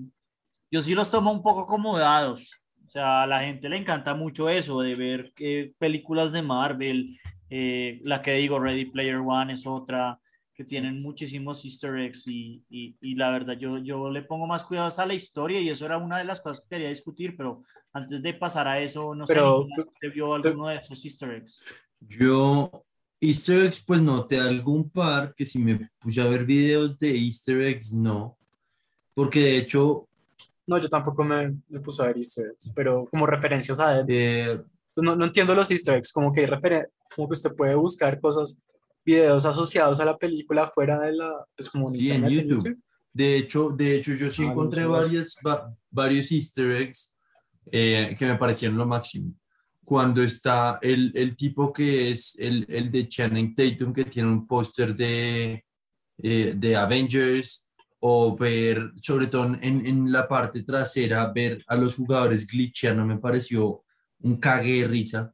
yo 0.70 0.82
sí 0.82 0.94
los 0.94 1.10
tomo 1.10 1.30
un 1.30 1.42
poco 1.42 1.66
como 1.66 1.98
dados. 1.98 2.62
O 2.86 2.90
sea, 2.90 3.22
a 3.22 3.26
la 3.26 3.40
gente 3.40 3.68
le 3.70 3.78
encanta 3.78 4.14
mucho 4.14 4.50
eso, 4.50 4.82
de 4.82 4.94
ver 4.94 5.32
eh, 5.38 5.72
películas 5.78 6.32
de 6.32 6.42
Marvel, 6.42 7.18
eh, 7.48 8.00
la 8.04 8.20
que 8.20 8.34
digo, 8.34 8.58
Ready 8.58 8.86
Player 8.86 9.16
One 9.16 9.52
es 9.54 9.66
otra, 9.66 10.18
que 10.54 10.64
tienen 10.64 10.98
muchísimos 11.02 11.64
easter 11.64 11.96
eggs 11.98 12.26
y, 12.28 12.62
y, 12.68 12.94
y 13.00 13.14
la 13.14 13.30
verdad 13.30 13.54
yo, 13.58 13.78
yo 13.78 14.10
le 14.10 14.22
pongo 14.22 14.46
más 14.46 14.62
cuidado 14.62 14.92
a 14.96 15.06
la 15.06 15.14
historia 15.14 15.60
y 15.60 15.70
eso 15.70 15.86
era 15.86 15.96
una 15.96 16.18
de 16.18 16.24
las 16.24 16.40
cosas 16.40 16.60
que 16.62 16.76
quería 16.76 16.88
discutir, 16.90 17.36
pero 17.36 17.62
antes 17.92 18.22
de 18.22 18.34
pasar 18.34 18.68
a 18.68 18.78
eso, 18.80 19.14
no 19.14 19.24
Pero- 19.26 19.66
sé, 19.68 19.74
si 19.74 19.80
usted 19.88 20.12
vio 20.14 20.34
alguno 20.34 20.68
de 20.68 20.76
esos 20.76 21.02
easter 21.04 21.30
eggs. 21.32 21.62
Yo, 22.00 22.84
Easter 23.20 23.60
eggs, 23.66 23.84
pues 23.86 24.00
noté 24.02 24.38
algún 24.40 24.90
par 24.90 25.32
que 25.34 25.46
si 25.46 25.58
me 25.60 25.78
puse 26.00 26.20
a 26.20 26.26
ver 26.26 26.44
videos 26.44 26.98
de 26.98 27.16
Easter 27.16 27.60
eggs, 27.62 27.92
no. 27.92 28.36
Porque 29.14 29.40
de 29.40 29.58
hecho, 29.58 30.08
No, 30.66 30.78
yo 30.78 30.88
tampoco 30.88 31.22
me, 31.24 31.56
me 31.68 31.80
puse 31.80 32.02
a 32.02 32.06
ver 32.06 32.16
easter 32.18 32.46
eggs, 32.50 32.70
pero 32.74 33.06
como 33.10 33.26
referencias 33.26 33.78
a 33.80 34.00
él. 34.00 34.06
eh, 34.08 34.60
no, 34.96 35.14
no 35.16 35.24
entiendo 35.24 35.54
los 35.54 35.70
easter 35.70 35.94
eggs, 35.96 36.12
como 36.12 36.32
que 36.32 36.40
hay 36.40 36.46
referen- 36.46 36.88
como 37.14 37.28
que 37.28 37.32
usted 37.34 37.54
puede 37.54 37.74
buscar 37.74 38.20
cosas, 38.20 38.58
videos 39.04 39.44
asociados 39.46 40.00
a 40.00 40.04
la 40.04 40.16
película 40.16 40.66
fuera 40.66 41.00
de 41.00 41.12
la, 41.12 41.44
pues 41.56 41.68
como 41.68 41.88
en 41.88 42.00
Sí, 42.00 42.10
en 42.10 42.28
YouTube. 42.28 42.48
YouTube. 42.64 42.82
De 43.12 43.36
hecho, 43.36 43.70
de 43.70 43.96
hecho, 43.96 44.14
yo 44.14 44.30
sí 44.30 44.44
Ah, 44.44 44.52
encontré 44.52 44.86
varias, 44.86 45.36
va- 45.46 45.74
varios 45.90 46.30
easter 46.32 46.70
eggs 46.72 47.16
eh, 47.70 48.14
que 48.18 48.26
me 48.26 48.36
parecieron 48.36 48.78
lo 48.78 48.86
máximo. 48.86 49.34
Cuando 49.84 50.22
está 50.22 50.78
el, 50.80 51.12
el 51.14 51.36
tipo 51.36 51.72
que 51.72 52.10
es 52.10 52.38
el, 52.38 52.64
el 52.68 52.90
de 52.90 53.08
Channing 53.08 53.54
Tatum, 53.54 53.92
que 53.92 54.04
tiene 54.04 54.28
un 54.30 54.46
póster 54.46 54.94
de, 54.96 55.64
eh, 56.22 56.54
de 56.56 56.76
Avengers, 56.76 57.68
o 58.04 58.36
ver, 58.36 58.90
sobre 59.00 59.26
todo 59.26 59.44
en, 59.60 59.86
en 59.86 60.10
la 60.10 60.26
parte 60.26 60.62
trasera, 60.64 61.30
ver 61.32 61.62
a 61.68 61.76
los 61.76 61.94
jugadores 61.96 62.46
glitcheando, 62.46 63.04
me 63.04 63.18
pareció 63.18 63.84
un 64.20 64.36
cague 64.38 64.80
de 64.82 64.88
risa. 64.88 65.32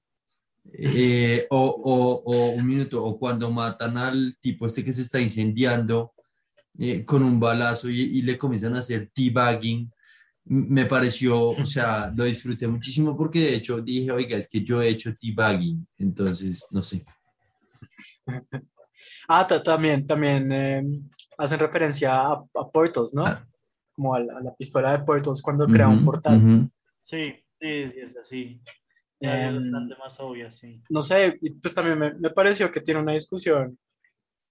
Eh, 0.72 1.46
o, 1.50 1.58
o, 1.58 2.22
o 2.24 2.50
un 2.50 2.66
minuto, 2.66 3.02
o 3.04 3.18
cuando 3.18 3.50
matan 3.50 3.96
al 3.96 4.36
tipo 4.40 4.66
este 4.66 4.84
que 4.84 4.92
se 4.92 5.02
está 5.02 5.20
incendiando, 5.20 6.12
eh, 6.78 7.04
con 7.04 7.22
un 7.22 7.40
balazo 7.40 7.88
y, 7.90 8.00
y 8.02 8.22
le 8.22 8.36
comienzan 8.38 8.74
a 8.76 8.78
hacer 8.78 9.10
teabagging. 9.12 9.90
Me 10.44 10.86
pareció, 10.86 11.48
o 11.50 11.66
sea, 11.66 12.12
lo 12.14 12.24
disfruté 12.24 12.66
muchísimo 12.68 13.16
porque 13.16 13.40
de 13.40 13.54
hecho 13.56 13.80
dije, 13.82 14.10
oiga, 14.10 14.36
es 14.38 14.48
que 14.48 14.62
yo 14.62 14.80
he 14.80 14.88
hecho 14.88 15.14
teabagging, 15.18 15.86
entonces, 15.98 16.66
no 16.72 16.82
sé. 16.82 17.04
Ah, 19.28 19.46
ta- 19.46 19.62
también, 19.62 20.06
también 20.06 20.50
eh, 20.52 20.82
hacen 21.36 21.58
referencia 21.58 22.14
a, 22.14 22.32
a 22.54 22.68
Portals, 22.72 23.12
¿no? 23.14 23.26
Ah. 23.26 23.46
Como 23.94 24.14
a 24.14 24.20
la, 24.20 24.38
a 24.38 24.40
la 24.40 24.54
pistola 24.54 24.92
de 24.92 25.04
Portals 25.04 25.42
cuando 25.42 25.66
crea 25.66 25.88
un 25.88 26.02
portal. 26.04 26.36
ujú. 26.36 26.70
Sí, 27.02 27.34
sí, 27.60 27.88
sí, 27.90 28.00
es 28.00 28.16
así. 28.16 28.60
Em, 29.20 29.56
bastante 29.56 29.96
más 29.96 30.20
obvia, 30.20 30.50
sí. 30.50 30.80
no 30.88 31.02
sé, 31.02 31.38
y 31.40 31.50
pues 31.58 31.74
también 31.74 31.98
me, 31.98 32.14
me 32.14 32.30
pareció 32.30 32.70
que 32.70 32.80
tiene 32.80 33.00
una 33.00 33.12
discusión 33.12 33.76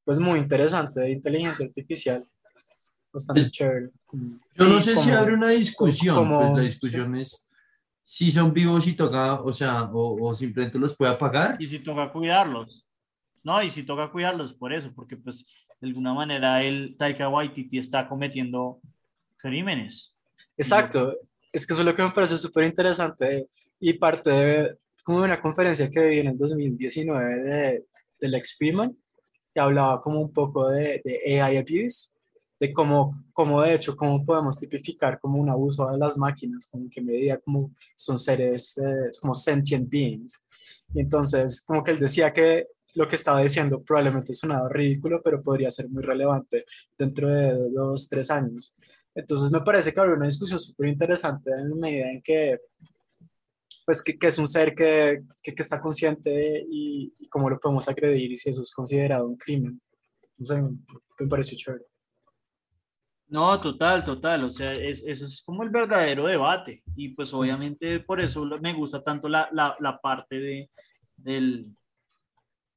pues 0.04 0.20
muy 0.20 0.40
interesante 0.40 1.00
de 1.02 1.12
inteligencia 1.12 1.66
artificial. 1.66 2.26
Bastante 3.12 3.50
chévere. 3.50 3.90
Yo 4.56 4.68
no 4.68 4.80
sí, 4.80 4.86
sé 4.94 4.98
si 4.98 5.06
como- 5.10 5.18
abre 5.20 5.34
una 5.34 5.50
discusión, 5.50 6.16
como- 6.16 6.40
pues 6.40 6.52
la 6.56 6.62
discusión 6.64 7.16
es 7.16 7.44
si 8.04 8.32
son 8.32 8.54
vivos 8.54 8.88
y 8.88 8.94
toca, 8.94 9.42
o 9.42 9.52
sea, 9.52 9.84
o, 9.84 10.28
o 10.30 10.34
simplemente 10.34 10.80
los 10.80 10.96
puede 10.96 11.12
apagar. 11.12 11.58
Y 11.60 11.66
si 11.66 11.80
toca 11.80 12.12
cuidarlos. 12.12 12.86
No, 13.44 13.62
y 13.64 13.70
si 13.70 13.84
toca 13.84 14.12
cuidarlos 14.12 14.54
por 14.54 14.72
eso, 14.74 14.94
porque 14.94 15.16
pues 15.18 15.68
de 15.80 15.88
alguna 15.88 16.14
manera 16.14 16.62
el 16.64 16.96
Taika 16.98 17.28
Waititi 17.30 17.78
está 17.78 18.08
cometiendo 18.08 18.80
crímenes. 19.38 20.14
Exacto, 20.58 21.16
es 21.52 21.66
que 21.66 21.74
eso 21.74 21.82
es 21.82 21.86
lo 21.86 21.96
que 21.96 22.04
me 22.04 22.12
parece 22.12 22.38
súper 22.38 22.66
interesante 22.66 23.48
y 23.80 23.94
parte 23.94 24.30
de 24.30 24.78
como 25.04 25.20
una 25.20 25.40
conferencia 25.40 25.90
que 25.90 26.06
vi 26.06 26.20
en 26.20 26.28
el 26.28 26.38
2019 26.38 27.44
de, 27.44 27.86
del 28.20 28.36
ex 28.36 28.56
Freeman, 28.58 28.98
que 29.54 29.60
hablaba 29.60 30.02
como 30.02 30.20
un 30.20 30.34
poco 30.34 30.70
de, 30.70 31.02
de 31.04 31.42
AI 31.42 31.58
abuse, 31.58 32.12
de 32.60 32.74
cómo, 32.74 33.12
cómo 33.34 33.62
de 33.62 33.76
hecho, 33.76 33.96
cómo 33.96 34.26
podemos 34.26 34.58
tipificar 34.58 35.20
como 35.20 35.40
un 35.40 35.50
abuso 35.50 35.90
de 35.90 35.98
las 35.98 36.18
máquinas, 36.18 36.68
como 36.68 36.90
que 36.90 37.02
medida 37.02 37.38
como 37.38 37.72
son 37.96 38.18
seres 38.18 38.78
eh, 38.80 39.12
como 39.22 39.36
sentient 39.36 39.90
beings. 39.90 40.86
Y 40.94 41.02
entonces, 41.02 41.62
como 41.62 41.84
que 41.84 41.92
él 41.92 42.00
decía 42.00 42.32
que 42.32 42.68
lo 42.96 43.08
que 43.08 43.16
estaba 43.16 43.42
diciendo 43.42 43.84
probablemente 43.84 44.34
sonaba 44.34 44.70
ridículo, 44.70 45.22
pero 45.24 45.42
podría 45.42 45.70
ser 45.70 45.88
muy 45.90 46.02
relevante 46.02 46.66
dentro 46.98 47.30
de 47.30 47.70
dos, 47.70 48.10
tres 48.10 48.32
años. 48.32 48.74
Entonces 49.14 49.52
me 49.52 49.62
parece 49.62 49.94
que 49.94 50.00
habrá 50.00 50.16
una 50.16 50.26
discusión 50.26 50.60
súper 50.60 50.90
interesante 50.90 51.52
en 51.52 51.70
la 51.70 51.76
medida 51.76 52.12
en 52.12 52.22
que, 52.22 52.60
pues, 53.88 54.04
que, 54.04 54.20
que 54.20 54.28
es 54.28 54.38
un 54.38 54.50
ser 54.50 54.76
que, 54.76 55.24
que, 55.42 55.56
que 55.56 55.62
está 55.62 55.80
consciente 55.80 56.66
y, 56.70 57.14
y, 57.18 57.30
cómo 57.30 57.50
lo 57.50 57.58
podemos 57.58 57.88
agredir 57.88 58.30
y 58.34 58.38
si 58.38 58.50
eso 58.50 58.62
es 58.62 58.70
considerado 58.70 59.26
un 59.26 59.38
crimen. 59.38 59.82
No 60.38 60.46
sé, 60.46 60.62
me 60.62 61.28
pareció 61.30 61.58
chévere. 61.58 61.86
No, 63.30 63.62
total, 63.62 64.04
total. 64.04 64.44
O 64.44 64.50
sea, 64.50 64.74
es, 64.74 65.06
eso 65.06 65.26
es 65.26 65.42
como 65.42 65.64
el 65.64 65.70
verdadero 65.70 66.28
debate. 66.28 66.84
Y 66.98 67.10
pues 67.16 67.30
sí. 67.30 67.38
obviamente 67.38 68.02
por 68.02 68.20
eso 68.20 68.46
me 68.62 68.74
gusta 68.74 69.02
tanto 69.02 69.30
la, 69.30 69.48
la, 69.54 69.78
la 69.80 69.98
parte 70.02 70.38
de, 70.38 70.70
del, 71.16 71.74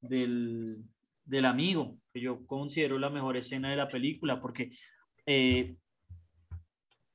del, 0.01 0.77
del, 1.25 1.45
amigo, 1.45 1.99
que 2.13 2.21
yo 2.21 2.47
considero 2.47 3.01
la 3.01 3.11
mejor 3.11 3.37
escena 3.37 3.69
de 3.69 3.77
la 3.77 3.89
película, 3.89 4.41
porque 4.41 4.71
eh, 5.27 5.75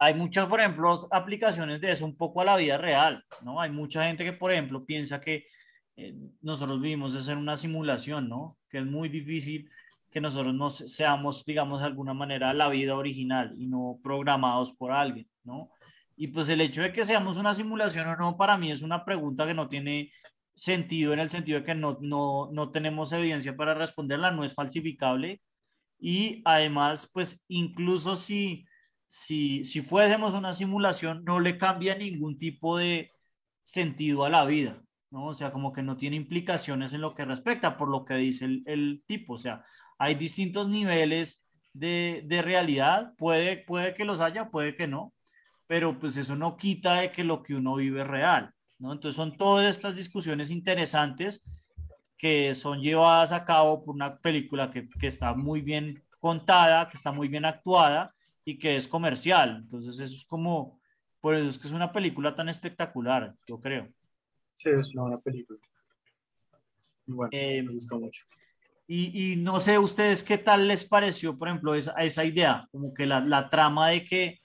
hay 0.05 0.13
muchas, 0.13 0.45
por 0.45 0.59
ejemplo, 0.59 1.07
aplicaciones 1.11 1.81
de 1.81 1.91
eso 1.91 2.05
un 2.05 2.15
poco 2.15 2.41
a 2.41 2.45
la 2.45 2.55
vida 2.57 2.77
real, 2.77 3.23
¿no? 3.41 3.59
Hay 3.59 3.71
mucha 3.71 4.05
gente 4.05 4.23
que, 4.23 4.33
por 4.33 4.51
ejemplo, 4.51 4.85
piensa 4.85 5.19
que 5.19 5.47
eh, 5.95 6.13
nosotros 6.41 6.79
vivimos 6.79 7.15
es 7.15 7.27
en 7.27 7.39
una 7.39 7.57
simulación, 7.57 8.29
¿no? 8.29 8.55
Que 8.69 8.77
es 8.77 8.85
muy 8.85 9.09
difícil 9.09 9.67
que 10.11 10.21
nosotros 10.21 10.53
no 10.53 10.69
seamos, 10.69 11.43
digamos, 11.43 11.81
de 11.81 11.87
alguna 11.87 12.13
manera 12.13 12.53
la 12.53 12.69
vida 12.69 12.95
original 12.95 13.55
y 13.57 13.65
no 13.65 13.99
programados 14.03 14.71
por 14.71 14.91
alguien, 14.91 15.27
¿no? 15.43 15.71
Y 16.15 16.27
pues 16.27 16.49
el 16.49 16.61
hecho 16.61 16.83
de 16.83 16.93
que 16.93 17.03
seamos 17.03 17.35
una 17.35 17.55
simulación 17.55 18.07
o 18.07 18.15
no, 18.15 18.37
para 18.37 18.57
mí 18.57 18.71
es 18.71 18.83
una 18.83 19.03
pregunta 19.03 19.47
que 19.47 19.55
no 19.55 19.67
tiene 19.67 20.11
sentido 20.53 21.13
en 21.13 21.19
el 21.19 21.31
sentido 21.31 21.59
de 21.59 21.65
que 21.65 21.75
no, 21.75 21.97
no, 21.99 22.49
no 22.53 22.71
tenemos 22.71 23.11
evidencia 23.11 23.57
para 23.57 23.73
responderla, 23.73 24.29
no 24.29 24.43
es 24.43 24.53
falsificable. 24.53 25.41
Y 25.99 26.43
además, 26.45 27.09
pues 27.11 27.43
incluso 27.47 28.15
si 28.15 28.65
si, 29.07 29.63
si 29.63 29.81
fuésemos 29.81 30.33
una 30.33 30.53
simulación, 30.53 31.23
no 31.25 31.39
le 31.39 31.57
cambia 31.57 31.95
ningún 31.95 32.37
tipo 32.37 32.77
de 32.77 33.11
sentido 33.63 34.25
a 34.25 34.29
la 34.29 34.45
vida, 34.45 34.81
¿no? 35.11 35.27
O 35.27 35.33
sea, 35.33 35.51
como 35.51 35.73
que 35.73 35.83
no 35.83 35.97
tiene 35.97 36.15
implicaciones 36.15 36.93
en 36.93 37.01
lo 37.01 37.15
que 37.15 37.25
respecta, 37.25 37.77
por 37.77 37.89
lo 37.89 38.05
que 38.05 38.15
dice 38.15 38.45
el, 38.45 38.63
el 38.65 39.03
tipo. 39.07 39.33
O 39.33 39.37
sea, 39.37 39.63
hay 39.97 40.15
distintos 40.15 40.67
niveles 40.67 41.47
de, 41.73 42.23
de, 42.25 42.41
realidad, 42.41 43.13
puede, 43.17 43.57
puede 43.57 43.93
que 43.93 44.05
los 44.05 44.19
haya, 44.21 44.49
puede 44.49 44.75
que 44.75 44.87
no, 44.87 45.13
pero 45.67 45.99
pues 45.99 46.17
eso 46.17 46.35
no 46.35 46.57
quita 46.57 46.95
de 47.01 47.11
que 47.11 47.23
lo 47.23 47.43
que 47.43 47.55
uno 47.55 47.75
vive 47.75 48.01
es 48.01 48.07
real, 48.07 48.53
¿no? 48.79 48.93
Entonces 48.93 49.15
son 49.15 49.37
todas 49.37 49.75
estas 49.75 49.95
discusiones 49.95 50.51
interesantes 50.51 51.43
que 52.17 52.55
son 52.55 52.81
llevadas 52.81 53.31
a 53.31 53.45
cabo 53.45 53.83
por 53.83 53.95
una 53.95 54.17
película 54.19 54.71
que, 54.71 54.87
que 54.89 55.07
está 55.07 55.33
muy 55.33 55.61
bien 55.61 56.01
contada, 56.19 56.87
que 56.89 56.97
está 56.97 57.11
muy 57.11 57.27
bien 57.27 57.45
actuada 57.45 58.15
y 58.45 58.57
que 58.57 58.77
es 58.77 58.87
comercial. 58.87 59.57
Entonces 59.63 59.99
eso 59.99 60.15
es 60.15 60.25
como, 60.25 60.79
por 61.19 61.35
eso 61.35 61.49
es 61.49 61.59
que 61.59 61.67
es 61.67 61.73
una 61.73 61.91
película 61.91 62.35
tan 62.35 62.47
espectacular, 62.47 63.33
yo 63.47 63.59
creo. 63.59 63.89
Sí, 64.53 64.69
es 64.69 64.93
una 64.93 65.03
buena 65.03 65.19
película. 65.19 65.59
Eh, 67.31 67.61
me 67.63 67.73
gustó 67.73 67.99
mucho. 67.99 68.25
Y, 68.87 69.33
y, 69.33 69.35
no 69.35 69.59
sé 69.59 69.79
ustedes 69.79 70.23
qué 70.23 70.37
tal 70.37 70.67
les 70.67 70.85
pareció, 70.85 71.37
por 71.37 71.47
ejemplo, 71.47 71.73
esa, 71.73 71.91
esa 71.93 72.23
idea, 72.23 72.67
como 72.71 72.93
que 72.93 73.07
la, 73.07 73.19
la, 73.19 73.49
trama 73.49 73.89
de 73.89 74.03
que, 74.03 74.41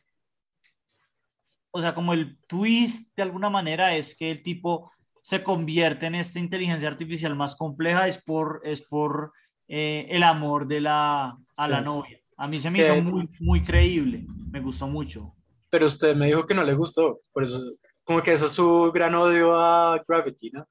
o 1.71 1.81
sea, 1.81 1.95
como 1.95 2.15
el 2.15 2.39
twist 2.47 3.15
de 3.15 3.23
alguna 3.23 3.51
manera 3.51 3.95
es 3.95 4.17
que 4.17 4.31
el 4.31 4.43
tipo 4.43 4.91
se 5.21 5.43
convierte 5.43 6.07
en 6.07 6.15
esta 6.15 6.39
inteligencia 6.39 6.89
artificial 6.89 7.37
más 7.37 7.55
compleja, 7.55 8.07
es 8.07 8.17
por, 8.17 8.63
es 8.65 8.81
por 8.81 9.33
eh, 9.69 10.07
el 10.09 10.23
amor 10.23 10.67
de 10.67 10.81
la, 10.81 11.27
a 11.27 11.37
sí, 11.53 11.71
la 11.71 11.83
novia. 11.83 12.20
A 12.41 12.49
mí 12.49 12.59
se 12.59 12.71
me 12.71 12.79
hizo 12.79 12.97
muy, 13.03 13.29
muy 13.39 13.63
creíble, 13.63 14.25
me 14.51 14.61
gustó 14.61 14.89
mucho. 14.89 15.35
Pero 15.69 15.85
usted 15.85 16.17
me 16.17 16.29
dijo 16.29 16.47
que 16.47 16.55
no 16.55 16.65
le 16.65 16.73
gustó, 16.73 17.21
por 17.33 17.45
eso, 17.45 17.61
como 18.03 18.23
que 18.23 18.33
ese 18.33 18.47
es 18.47 18.53
su 18.53 18.91
gran 18.95 19.15
odio 19.15 19.55
a 19.55 20.03
Gravity, 20.09 20.51
¿no? 20.51 20.67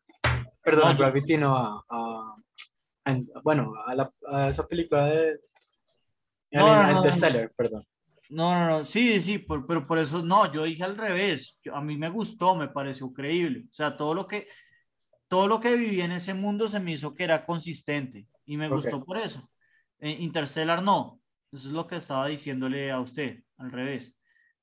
Perdón, 0.63 0.85
no, 0.85 0.89
a 0.89 0.93
Gravity 0.95 1.37
no, 1.37 1.55
a, 1.55 1.85
a, 1.87 2.35
a, 3.05 3.17
bueno, 3.43 3.71
a, 3.85 3.93
la, 3.93 4.11
a, 4.31 4.49
esa 4.49 4.65
película 4.65 5.05
de 5.05 5.39
no, 6.53 6.83
no, 6.83 6.97
Interstellar, 6.97 7.51
perdón. 7.55 7.85
No, 8.29 8.51
no, 8.55 8.79
no, 8.79 8.85
sí, 8.85 9.21
sí, 9.21 9.37
por, 9.37 9.63
pero 9.63 9.85
por 9.85 9.99
eso 9.99 10.23
no, 10.23 10.51
yo 10.51 10.63
dije 10.63 10.83
al 10.83 10.97
revés, 10.97 11.55
yo, 11.61 11.75
a 11.75 11.81
mí 11.81 11.97
me 11.97 12.09
gustó, 12.09 12.55
me 12.55 12.69
pareció 12.69 13.13
creíble, 13.13 13.65
o 13.69 13.73
sea, 13.73 13.95
todo 13.95 14.15
lo 14.15 14.25
que, 14.25 14.47
todo 15.27 15.47
lo 15.47 15.59
que 15.59 15.75
viví 15.75 16.01
en 16.01 16.13
ese 16.13 16.33
mundo 16.33 16.67
se 16.67 16.79
me 16.79 16.93
hizo 16.93 17.13
que 17.13 17.25
era 17.25 17.45
consistente 17.45 18.25
y 18.43 18.57
me 18.57 18.65
okay. 18.65 18.75
gustó 18.75 19.05
por 19.05 19.19
eso. 19.19 19.47
Eh, 19.99 20.17
Interstellar 20.19 20.81
no, 20.81 21.18
eso 21.51 21.67
es 21.67 21.73
lo 21.73 21.87
que 21.87 21.97
estaba 21.97 22.27
diciéndole 22.27 22.91
a 22.91 22.99
usted, 22.99 23.43
al 23.57 23.71
revés. 23.71 24.17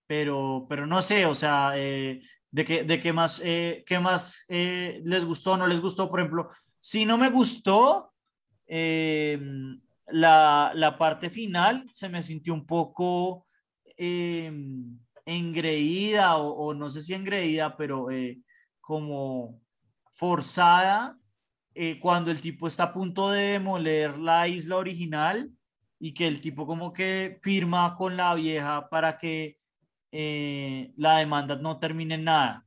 Pero, 0.06 0.66
pero 0.68 0.86
no 0.86 1.02
sé, 1.02 1.26
o 1.26 1.34
sea, 1.34 1.72
eh, 1.74 2.22
de, 2.56 2.64
qué, 2.64 2.84
de 2.84 2.98
qué 2.98 3.12
más, 3.12 3.40
eh, 3.44 3.84
qué 3.86 3.98
más 3.98 4.44
eh, 4.48 5.02
les 5.04 5.26
gustó, 5.26 5.56
no 5.58 5.66
les 5.66 5.80
gustó. 5.80 6.08
Por 6.08 6.20
ejemplo, 6.20 6.48
si 6.80 7.04
no 7.04 7.18
me 7.18 7.28
gustó 7.28 8.14
eh, 8.66 9.38
la, 10.06 10.72
la, 10.74 10.96
parte 10.96 11.28
final, 11.28 11.86
se 11.90 12.08
me 12.08 12.22
sintió 12.22 12.54
un 12.54 12.64
poco 12.64 13.46
engreída, 15.26 16.36
o, 16.36 16.48
o, 16.48 16.74
no 16.74 16.88
sé 16.88 17.02
si 17.02 17.12
engreída, 17.14 17.76
pero 17.76 18.08
como 18.80 19.60
forzada 20.12 21.18
cuando 22.00 22.30
el 22.30 22.40
tipo 22.40 22.66
está 22.66 22.84
a 22.84 22.92
punto 22.92 23.30
de 23.30 23.52
demoler 23.52 24.18
la 24.18 24.48
isla 24.48 24.76
original 24.76 25.50
y 25.98 26.12
que 26.12 26.26
el 26.26 26.40
tipo 26.40 26.66
como 26.66 26.92
que 26.92 27.38
firma 27.42 27.96
con 27.96 28.16
la 28.16 28.34
vieja 28.34 28.88
para 28.88 29.18
que 29.18 29.58
eh, 30.12 30.92
la 30.96 31.18
demanda 31.18 31.56
no 31.56 31.78
termine 31.78 32.16
en 32.16 32.24
nada. 32.24 32.66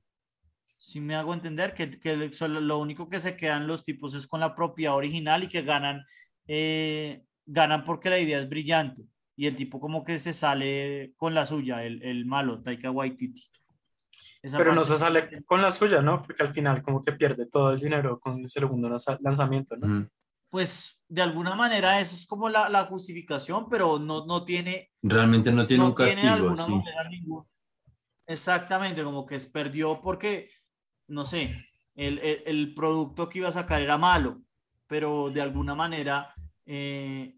Si 0.66 1.00
me 1.00 1.16
hago 1.16 1.34
entender 1.34 1.74
que, 1.74 2.00
que 2.00 2.34
solo, 2.34 2.60
lo 2.60 2.80
único 2.80 3.10
que 3.10 3.20
se 3.20 3.36
quedan 3.36 3.68
los 3.68 3.84
tipos 3.84 4.14
es 4.16 4.26
con 4.28 4.40
la 4.40 4.56
propiedad 4.56 4.96
original 4.96 5.44
y 5.44 5.48
que 5.48 5.62
ganan, 5.62 6.04
eh, 6.48 7.24
ganan 7.46 7.86
porque 7.86 8.10
la 8.10 8.20
idea 8.20 8.40
es 8.40 8.50
brillante. 8.50 9.04
Y 9.36 9.46
el 9.46 9.56
tipo 9.56 9.80
como 9.80 10.04
que 10.04 10.20
se 10.20 10.34
sale 10.34 11.14
con 11.16 11.34
la 11.34 11.46
suya, 11.46 11.84
el, 11.84 12.04
el 12.04 12.26
malo, 12.26 12.62
Taika 12.62 12.92
Waititi. 12.92 13.50
Esa 14.42 14.58
Pero 14.58 14.74
no 14.74 14.84
se 14.84 14.98
sale 14.98 15.44
con 15.46 15.62
la 15.62 15.72
suya, 15.72 16.02
¿no? 16.02 16.22
Porque 16.22 16.44
al 16.44 16.54
final 16.54 16.82
como 16.82 17.02
que 17.02 17.14
pierde 17.14 17.46
todo 17.46 17.72
el 17.72 17.80
dinero 17.80 18.20
con 18.20 18.40
el 18.40 18.50
segundo 18.50 18.90
lanzamiento, 19.20 19.78
¿no? 19.78 19.88
Mm 19.88 20.10
pues 20.50 21.04
de 21.08 21.22
alguna 21.22 21.56
manera 21.56 22.00
esa 22.00 22.16
es 22.16 22.26
como 22.26 22.50
la, 22.50 22.70
la, 22.70 22.86
justificación, 22.86 23.68
pero 23.70 24.00
no, 24.00 24.26
no 24.26 24.44
tiene... 24.44 24.92
Realmente 25.02 25.52
no 25.52 25.66
tiene 25.66 25.84
no 25.84 25.90
un 25.90 25.96
castigo. 25.96 26.56
Sí. 26.58 26.74
ningún... 27.10 27.46
Exactamente, 28.28 29.04
como 29.04 29.26
que 29.26 29.40
perdió 29.40 30.02
porque, 30.02 30.52
no 31.08 31.26
sé, 31.26 31.50
el, 31.96 32.20
el, 32.20 32.44
el, 32.46 32.74
producto 32.76 33.28
que 33.28 33.40
iba 33.40 33.50
a 33.50 33.54
sacar 33.54 33.82
era 33.82 33.98
malo, 33.98 34.42
pero 34.86 35.32
de 35.32 35.42
alguna 35.42 35.74
manera, 35.74 36.34
eh, 36.66 37.36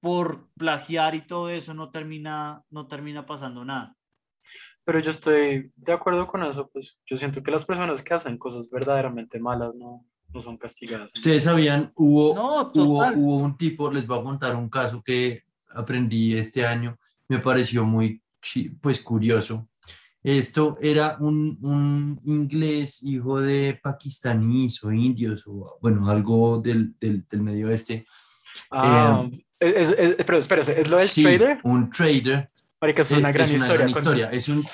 por 0.00 0.50
plagiar 0.54 1.14
y 1.14 1.26
todo 1.26 1.48
eso, 1.48 1.74
no 1.74 1.90
termina, 1.90 2.64
no 2.70 2.88
termina 2.88 3.24
pasando 3.24 3.64
nada. 3.64 3.96
Pero 4.84 4.98
yo 4.98 5.10
estoy 5.10 5.72
de 5.76 5.92
acuerdo 5.92 6.26
con 6.26 6.42
eso, 6.42 6.68
pues 6.72 6.98
yo 7.06 7.16
siento 7.16 7.42
que 7.42 7.52
las 7.52 7.64
personas 7.64 8.02
que 8.02 8.14
hacen 8.14 8.38
cosas 8.38 8.68
verdaderamente 8.70 9.38
malas 9.38 9.76
no, 9.76 10.04
no 10.32 10.40
son 10.40 10.56
castigadas. 10.56 11.12
Ustedes 11.14 11.44
sabían, 11.44 11.92
hubo, 11.96 12.34
no, 12.34 12.70
hubo, 12.74 13.06
hubo, 13.14 13.36
un 13.36 13.56
tipo, 13.56 13.90
les 13.90 14.06
voy 14.06 14.18
a 14.18 14.22
contar 14.22 14.56
un 14.56 14.68
caso 14.68 15.02
que 15.02 15.44
aprendí 15.74 16.34
este 16.34 16.66
año, 16.66 16.98
me 17.28 17.38
pareció 17.38 17.84
muy 17.84 18.22
pues 18.80 19.00
curioso. 19.00 19.68
Esto 20.22 20.76
era 20.80 21.16
un, 21.18 21.58
un 21.62 22.20
inglés 22.24 23.02
hijo 23.02 23.40
de 23.40 23.78
pakistaníes 23.82 24.84
o 24.84 24.92
indios 24.92 25.46
o 25.46 25.78
bueno, 25.80 26.10
algo 26.10 26.60
del, 26.60 26.94
del, 27.00 27.24
del 27.26 27.40
medio 27.40 27.68
oeste. 27.68 28.06
Ah, 28.70 29.26
eh, 29.58 29.74
es, 29.76 29.92
es, 29.92 30.16
pero 30.16 30.38
espérese, 30.38 30.78
¿es 30.78 30.90
lo 30.90 30.98
del 30.98 31.08
sí, 31.08 31.22
trader? 31.22 31.60
Un 31.62 31.90
trader. 31.90 32.50
Marica, 32.80 33.02
es 33.02 33.10
una 33.12 33.32
gran 33.32 33.46
es 33.46 33.54
historia. 33.54 33.74
Una 33.74 33.84
gran 33.84 33.88
historia. 33.90 34.30
Es 34.30 34.48
un, 34.48 34.64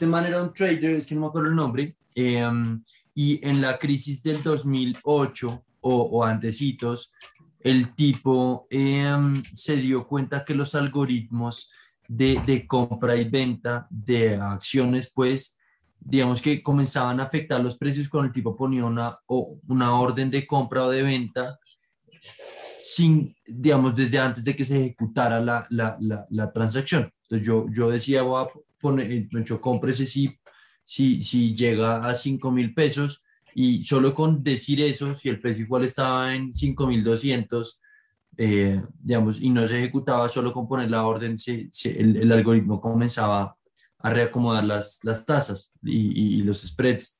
de 0.00 0.06
manera 0.06 0.42
un 0.42 0.52
trader, 0.52 0.96
es 0.96 1.06
que 1.06 1.14
no 1.14 1.22
me 1.22 1.26
acuerdo 1.28 1.50
el 1.50 1.56
nombre, 1.56 1.96
em, 2.14 2.82
y 3.16 3.40
en 3.48 3.62
la 3.62 3.78
crisis 3.78 4.22
del 4.22 4.42
2008 4.42 5.64
o, 5.80 6.02
o 6.02 6.22
antecitos, 6.22 7.14
el 7.60 7.94
tipo 7.94 8.66
em, 8.68 9.42
se 9.54 9.76
dio 9.78 10.06
cuenta 10.06 10.44
que 10.44 10.54
los 10.54 10.74
algoritmos 10.74 11.72
de, 12.06 12.38
de 12.44 12.66
compra 12.66 13.16
y 13.16 13.24
venta 13.24 13.86
de 13.88 14.34
acciones, 14.34 15.10
pues, 15.14 15.58
digamos 15.98 16.42
que 16.42 16.62
comenzaban 16.62 17.18
a 17.18 17.22
afectar 17.24 17.58
los 17.62 17.78
precios 17.78 18.10
cuando 18.10 18.26
el 18.26 18.34
tipo 18.34 18.54
ponía 18.54 18.84
una, 18.84 19.18
o 19.26 19.58
una 19.66 19.98
orden 19.98 20.30
de 20.30 20.46
compra 20.46 20.84
o 20.84 20.90
de 20.90 21.02
venta 21.02 21.58
sin, 22.78 23.34
digamos, 23.46 23.96
desde 23.96 24.18
antes 24.18 24.44
de 24.44 24.54
que 24.54 24.64
se 24.66 24.78
ejecutara 24.78 25.40
la, 25.40 25.66
la, 25.70 25.96
la, 26.00 26.26
la 26.28 26.52
transacción. 26.52 27.10
Entonces 27.22 27.46
yo, 27.46 27.64
yo 27.72 27.88
decía, 27.88 28.20
voy 28.20 28.44
a 28.44 28.48
poner, 28.78 29.26
yo 29.42 29.58
cómprese 29.58 30.04
si, 30.04 30.38
si, 30.86 31.20
si 31.20 31.54
llega 31.54 32.06
a 32.06 32.14
5 32.14 32.52
mil 32.52 32.72
pesos 32.72 33.24
y 33.54 33.82
solo 33.84 34.14
con 34.14 34.44
decir 34.44 34.80
eso, 34.80 35.16
si 35.16 35.28
el 35.28 35.40
precio 35.40 35.64
igual 35.64 35.82
estaba 35.84 36.32
en 36.32 36.52
5.200, 36.52 37.80
eh, 38.36 38.80
digamos, 39.00 39.40
y 39.40 39.50
no 39.50 39.66
se 39.66 39.78
ejecutaba, 39.78 40.28
solo 40.28 40.52
con 40.52 40.68
poner 40.68 40.88
la 40.88 41.04
orden, 41.04 41.38
se, 41.38 41.68
el, 41.82 42.30
algoritmo 42.30 42.80
comenzaba 42.80 43.56
a 43.98 44.10
reacomodar 44.10 44.64
las, 44.64 45.00
las 45.02 45.26
tasas 45.26 45.74
y, 45.82 46.38
y, 46.38 46.42
los 46.42 46.62
spreads. 46.62 47.18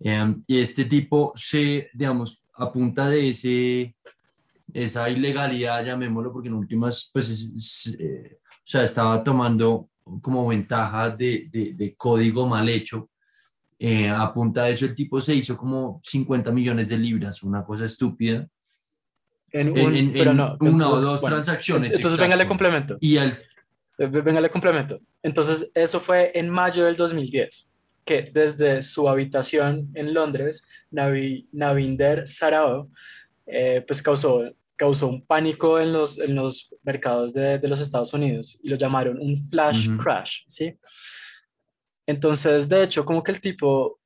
Eh, 0.00 0.34
y 0.48 0.58
este 0.58 0.86
tipo 0.86 1.32
se, 1.36 1.88
digamos, 1.94 2.44
a 2.54 2.72
punta 2.72 3.08
de 3.08 3.28
ese, 3.28 3.94
esa 4.74 5.08
ilegalidad, 5.10 5.84
llamémoslo, 5.84 6.32
porque 6.32 6.48
en 6.48 6.54
últimas, 6.54 7.08
pues, 7.12 7.30
es, 7.30 7.52
es, 7.54 7.96
eh, 8.00 8.40
o 8.42 8.68
sea, 8.68 8.82
estaba 8.82 9.22
tomando 9.22 9.90
como 10.20 10.46
ventaja 10.46 11.10
de, 11.10 11.48
de, 11.50 11.72
de 11.74 11.94
código 11.96 12.46
mal 12.46 12.68
hecho 12.68 13.10
eh, 13.78 14.08
a 14.08 14.32
punta 14.32 14.64
de 14.64 14.72
eso 14.72 14.86
el 14.86 14.94
tipo 14.94 15.20
se 15.20 15.34
hizo 15.34 15.56
como 15.56 16.00
50 16.02 16.50
millones 16.50 16.88
de 16.88 16.96
libras, 16.96 17.42
una 17.42 17.64
cosa 17.64 17.84
estúpida. 17.84 18.48
En, 19.52 19.68
un, 19.70 19.94
en, 19.94 20.16
en, 20.16 20.36
no, 20.36 20.56
una 20.60 20.88
o 20.88 21.00
dos 21.00 21.20
bueno, 21.20 21.36
transacciones. 21.36 21.94
Entonces, 21.94 22.18
venga, 22.18 22.36
le 22.36 22.46
complemento. 22.46 22.96
Y 23.00 23.18
al, 23.18 23.36
Venga, 23.98 24.40
le 24.40 24.50
complemento. 24.50 25.00
Entonces, 25.22 25.70
eso 25.74 26.00
fue 26.00 26.32
en 26.34 26.50
mayo 26.50 26.84
del 26.84 26.96
2010, 26.96 27.70
que 28.04 28.30
desde 28.32 28.82
su 28.82 29.08
habitación 29.08 29.90
en 29.94 30.12
Londres, 30.12 30.66
Navi, 30.90 31.48
Navinder 31.52 32.26
Sarao, 32.26 32.90
eh, 33.46 33.82
pues 33.86 34.02
causó, 34.02 34.42
causó 34.76 35.08
un 35.08 35.24
pánico 35.26 35.80
en 35.80 35.92
los, 35.92 36.18
en 36.18 36.34
los 36.34 36.74
mercados 36.82 37.32
de, 37.32 37.58
de 37.58 37.68
los 37.68 37.80
Estados 37.80 38.12
Unidos 38.12 38.58
y 38.62 38.68
lo 38.68 38.76
llamaron 38.76 39.18
un 39.20 39.36
flash 39.48 39.88
Uh 39.88 39.92
-huh. 39.92 40.02
crash, 40.02 40.42
¿sí? 40.46 40.78
Entonces, 42.06 42.68
de 42.68 42.84
hecho, 42.84 43.04
como 43.04 43.22
que 43.22 43.32
el 43.32 43.40
tipo, 43.40 43.98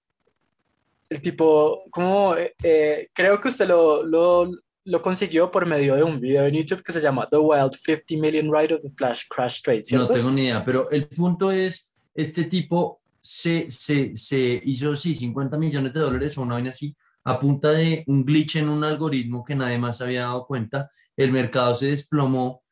el 1.08 1.20
tipo, 1.20 1.82
como, 1.90 2.34
eh, 2.62 3.08
creo 3.12 3.40
que 3.40 3.48
usted 3.48 3.68
lo, 3.68 4.02
lo, 4.04 4.50
lo, 4.84 5.02
consiguió 5.02 5.50
por 5.50 5.66
medio 5.66 5.96
de 5.96 6.02
un 6.02 6.18
video 6.18 6.46
en 6.46 6.54
YouTube 6.54 6.82
que 6.82 6.92
se 6.92 7.00
llama 7.00 7.28
The 7.30 7.36
Wild 7.36 7.74
50 7.74 8.14
Million 8.16 8.50
Ride 8.50 8.74
of 8.74 8.82
the 8.82 8.90
Flash 8.96 9.24
Crash 9.28 9.60
Trade, 9.60 9.84
¿cierto? 9.84 10.08
No 10.08 10.14
tengo 10.14 10.30
ni 10.30 10.44
idea, 10.44 10.64
pero 10.64 10.88
el 10.90 11.08
punto 11.08 11.50
es, 11.52 11.92
este 12.14 12.44
tipo 12.44 13.00
se, 13.20 13.70
se, 13.70 14.16
se 14.16 14.62
hizo, 14.64 14.96
sí, 14.96 15.14
50 15.14 15.58
millones 15.58 15.92
de 15.92 16.00
dólares 16.00 16.38
o 16.38 16.42
una 16.42 16.54
vaina 16.54 16.70
así, 16.70 16.96
a 17.24 17.38
punta 17.38 17.72
de 17.72 18.04
un 18.06 18.24
glitch 18.24 18.56
en 18.56 18.68
un 18.68 18.84
algoritmo 18.84 19.44
que 19.44 19.54
nadie 19.54 19.78
más 19.78 20.00
había 20.00 20.22
dado 20.22 20.46
cuenta, 20.46 20.90
el 21.16 21.32
mercado 21.32 21.74
se 21.74 21.86
desplomó 21.86 22.62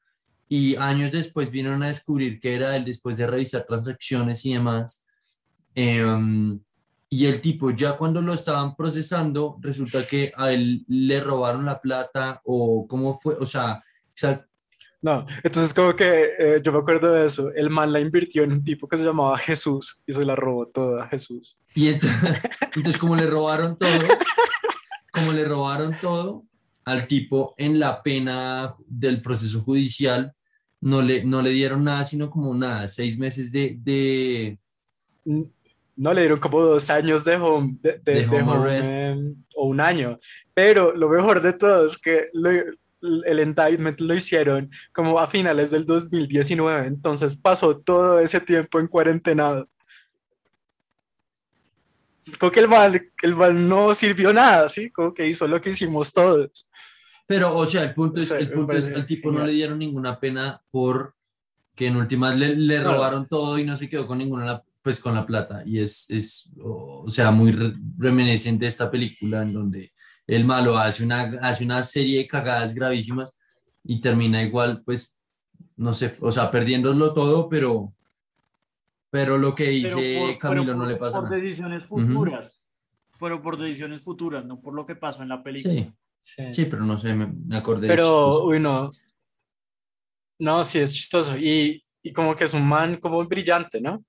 y 0.48 0.76
años 0.76 1.12
después 1.12 1.50
vinieron 1.50 1.82
a 1.82 1.88
descubrir 1.88 2.40
que 2.40 2.54
era 2.54 2.74
él 2.76 2.84
después 2.84 3.16
de 3.16 3.26
revisar 3.26 3.64
transacciones 3.66 4.44
y 4.46 4.54
demás. 4.54 5.04
Eh, 5.74 6.58
y 7.10 7.26
el 7.26 7.40
tipo 7.40 7.70
ya 7.70 7.96
cuando 7.96 8.20
lo 8.20 8.34
estaban 8.34 8.76
procesando, 8.76 9.58
resulta 9.60 10.06
que 10.06 10.32
a 10.36 10.52
él 10.52 10.84
le 10.88 11.20
robaron 11.20 11.64
la 11.64 11.80
plata 11.80 12.40
o 12.44 12.86
cómo 12.86 13.18
fue, 13.18 13.34
o 13.34 13.46
sea 13.46 13.82
no, 15.00 15.24
entonces 15.44 15.72
como 15.72 15.94
que 15.94 16.30
eh, 16.38 16.60
yo 16.62 16.72
me 16.72 16.78
acuerdo 16.78 17.12
de 17.12 17.26
eso, 17.26 17.52
el 17.54 17.70
man 17.70 17.92
la 17.92 18.00
invirtió 18.00 18.42
en 18.42 18.52
un 18.52 18.64
tipo 18.64 18.88
que 18.88 18.96
se 18.96 19.04
llamaba 19.04 19.38
Jesús 19.38 20.00
y 20.06 20.12
se 20.12 20.24
la 20.24 20.34
robó 20.34 20.66
toda 20.66 21.04
a 21.04 21.08
Jesús. 21.08 21.56
Y 21.74 21.88
entonces, 21.88 22.40
entonces 22.74 22.98
como 22.98 23.14
le 23.14 23.26
robaron 23.26 23.76
todo, 23.76 23.88
como 25.12 25.32
le 25.32 25.44
robaron 25.44 25.94
todo 26.00 26.44
al 26.84 27.06
tipo 27.06 27.54
en 27.58 27.78
la 27.78 28.02
pena 28.02 28.74
del 28.86 29.22
proceso 29.22 29.60
judicial, 29.60 30.34
no 30.80 31.00
le, 31.00 31.24
no 31.24 31.42
le 31.42 31.50
dieron 31.50 31.84
nada, 31.84 32.04
sino 32.04 32.28
como 32.30 32.54
nada, 32.54 32.88
seis 32.88 33.18
meses 33.18 33.52
de... 33.52 33.78
de 33.80 34.58
no 35.24 36.14
le 36.14 36.20
dieron 36.20 36.38
como 36.38 36.60
dos 36.60 36.90
años 36.90 37.24
de 37.24 37.34
home, 37.36 37.76
de, 37.82 38.00
de, 38.04 38.14
de 38.14 38.26
home, 38.26 38.52
home 38.52 38.80
eh, 38.84 39.34
o 39.56 39.66
un 39.66 39.80
año. 39.80 40.18
Pero 40.54 40.94
lo 40.94 41.08
mejor 41.08 41.42
de 41.42 41.52
todo 41.52 41.86
es 41.86 41.98
que 41.98 42.26
lo, 42.32 42.50
el 43.00 43.40
indictment 43.40 44.00
lo 44.00 44.14
hicieron 44.14 44.70
como 44.92 45.18
a 45.18 45.26
finales 45.26 45.70
del 45.70 45.84
2019, 45.84 46.86
entonces 46.86 47.36
pasó 47.36 47.78
todo 47.78 48.18
ese 48.20 48.40
tiempo 48.40 48.80
en 48.80 48.88
cuarentenado. 48.88 49.68
Es 52.18 52.36
como 52.36 52.52
que 52.52 52.60
el 52.60 52.68
mal, 52.68 53.10
el 53.22 53.36
mal 53.36 53.68
no 53.68 53.94
sirvió 53.94 54.32
nada, 54.32 54.68
¿sí? 54.68 54.90
Como 54.90 55.14
que 55.14 55.26
hizo 55.26 55.46
lo 55.46 55.60
que 55.60 55.70
hicimos 55.70 56.12
todos. 56.12 56.68
Pero, 57.26 57.54
o 57.54 57.64
sea, 57.64 57.84
el 57.84 57.94
punto 57.94 58.20
es, 58.20 58.26
o 58.26 58.34
sea, 58.34 58.38
el 58.38 58.50
punto 58.50 58.72
es, 58.72 58.92
al 58.92 59.06
tipo 59.06 59.28
genial. 59.28 59.42
no 59.42 59.46
le 59.46 59.52
dieron 59.52 59.78
ninguna 59.78 60.18
pena 60.18 60.60
por 60.70 61.14
que 61.74 61.86
en 61.86 61.96
últimas 61.96 62.36
le, 62.36 62.56
le 62.56 62.82
robaron 62.82 63.28
todo 63.28 63.58
y 63.58 63.64
no 63.64 63.76
se 63.76 63.88
quedó 63.88 64.06
con 64.06 64.18
ninguna 64.18 64.62
pues 64.82 65.00
con 65.00 65.14
la 65.14 65.26
plata 65.26 65.62
y 65.66 65.80
es, 65.80 66.08
es 66.10 66.50
o 66.62 67.04
sea, 67.08 67.30
muy 67.30 67.52
reminiscente 67.98 68.64
de 68.64 68.68
esta 68.68 68.90
película 68.90 69.42
en 69.42 69.52
donde 69.52 69.92
el 70.28 70.44
malo 70.44 70.76
hace 70.76 71.02
una, 71.02 71.22
hace 71.42 71.64
una 71.64 71.82
serie 71.82 72.18
de 72.18 72.28
cagadas 72.28 72.74
gravísimas 72.74 73.36
y 73.82 74.00
termina 74.00 74.42
igual, 74.42 74.82
pues, 74.84 75.18
no 75.76 75.94
sé, 75.94 76.16
o 76.20 76.30
sea, 76.30 76.50
perdiéndolo 76.50 77.14
todo, 77.14 77.48
pero, 77.48 77.94
pero 79.10 79.38
lo 79.38 79.54
que 79.54 79.64
dice 79.70 80.18
por, 80.20 80.38
Camilo 80.38 80.72
por, 80.72 80.76
no 80.76 80.86
le 80.86 80.96
pasa 80.96 81.20
por 81.20 81.30
nada. 81.30 81.42
decisiones 81.42 81.86
futuras, 81.86 82.46
uh 82.46 82.50
-huh. 82.50 83.16
pero 83.18 83.42
por 83.42 83.58
decisiones 83.58 84.02
futuras, 84.02 84.44
no 84.44 84.60
por 84.60 84.74
lo 84.74 84.84
que 84.84 84.94
pasó 84.94 85.22
en 85.22 85.30
la 85.30 85.42
película. 85.42 85.74
Sí, 85.74 85.92
sí, 86.18 86.54
sí 86.54 86.64
pero 86.66 86.84
no 86.84 86.98
sé, 86.98 87.14
me, 87.14 87.26
me 87.26 87.56
acordé. 87.56 87.88
Pero, 87.88 88.44
uy, 88.44 88.60
no. 88.60 88.90
No, 90.40 90.62
sí, 90.62 90.78
es 90.78 90.92
chistoso. 90.92 91.36
Y, 91.36 91.82
y 92.02 92.12
como 92.12 92.36
que 92.36 92.44
es 92.44 92.54
un 92.54 92.66
man 92.66 92.96
como 92.96 93.24
brillante, 93.24 93.80
¿no? 93.80 94.04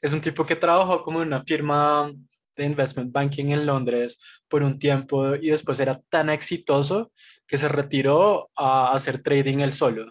Es 0.00 0.12
un 0.12 0.20
tipo 0.20 0.44
que 0.44 0.56
trabajó 0.56 1.02
como 1.02 1.22
en 1.22 1.28
una 1.28 1.42
firma 1.42 2.12
de 2.56 2.64
investment 2.64 3.12
banking 3.12 3.50
en 3.50 3.66
Londres 3.66 4.20
por 4.48 4.62
un 4.62 4.78
tiempo 4.78 5.34
y 5.36 5.50
después 5.50 5.80
era 5.80 5.98
tan 6.08 6.30
exitoso 6.30 7.12
que 7.46 7.58
se 7.58 7.68
retiró 7.68 8.50
a 8.56 8.92
hacer 8.92 9.22
trading 9.22 9.58
él 9.58 9.72
solo. 9.72 10.10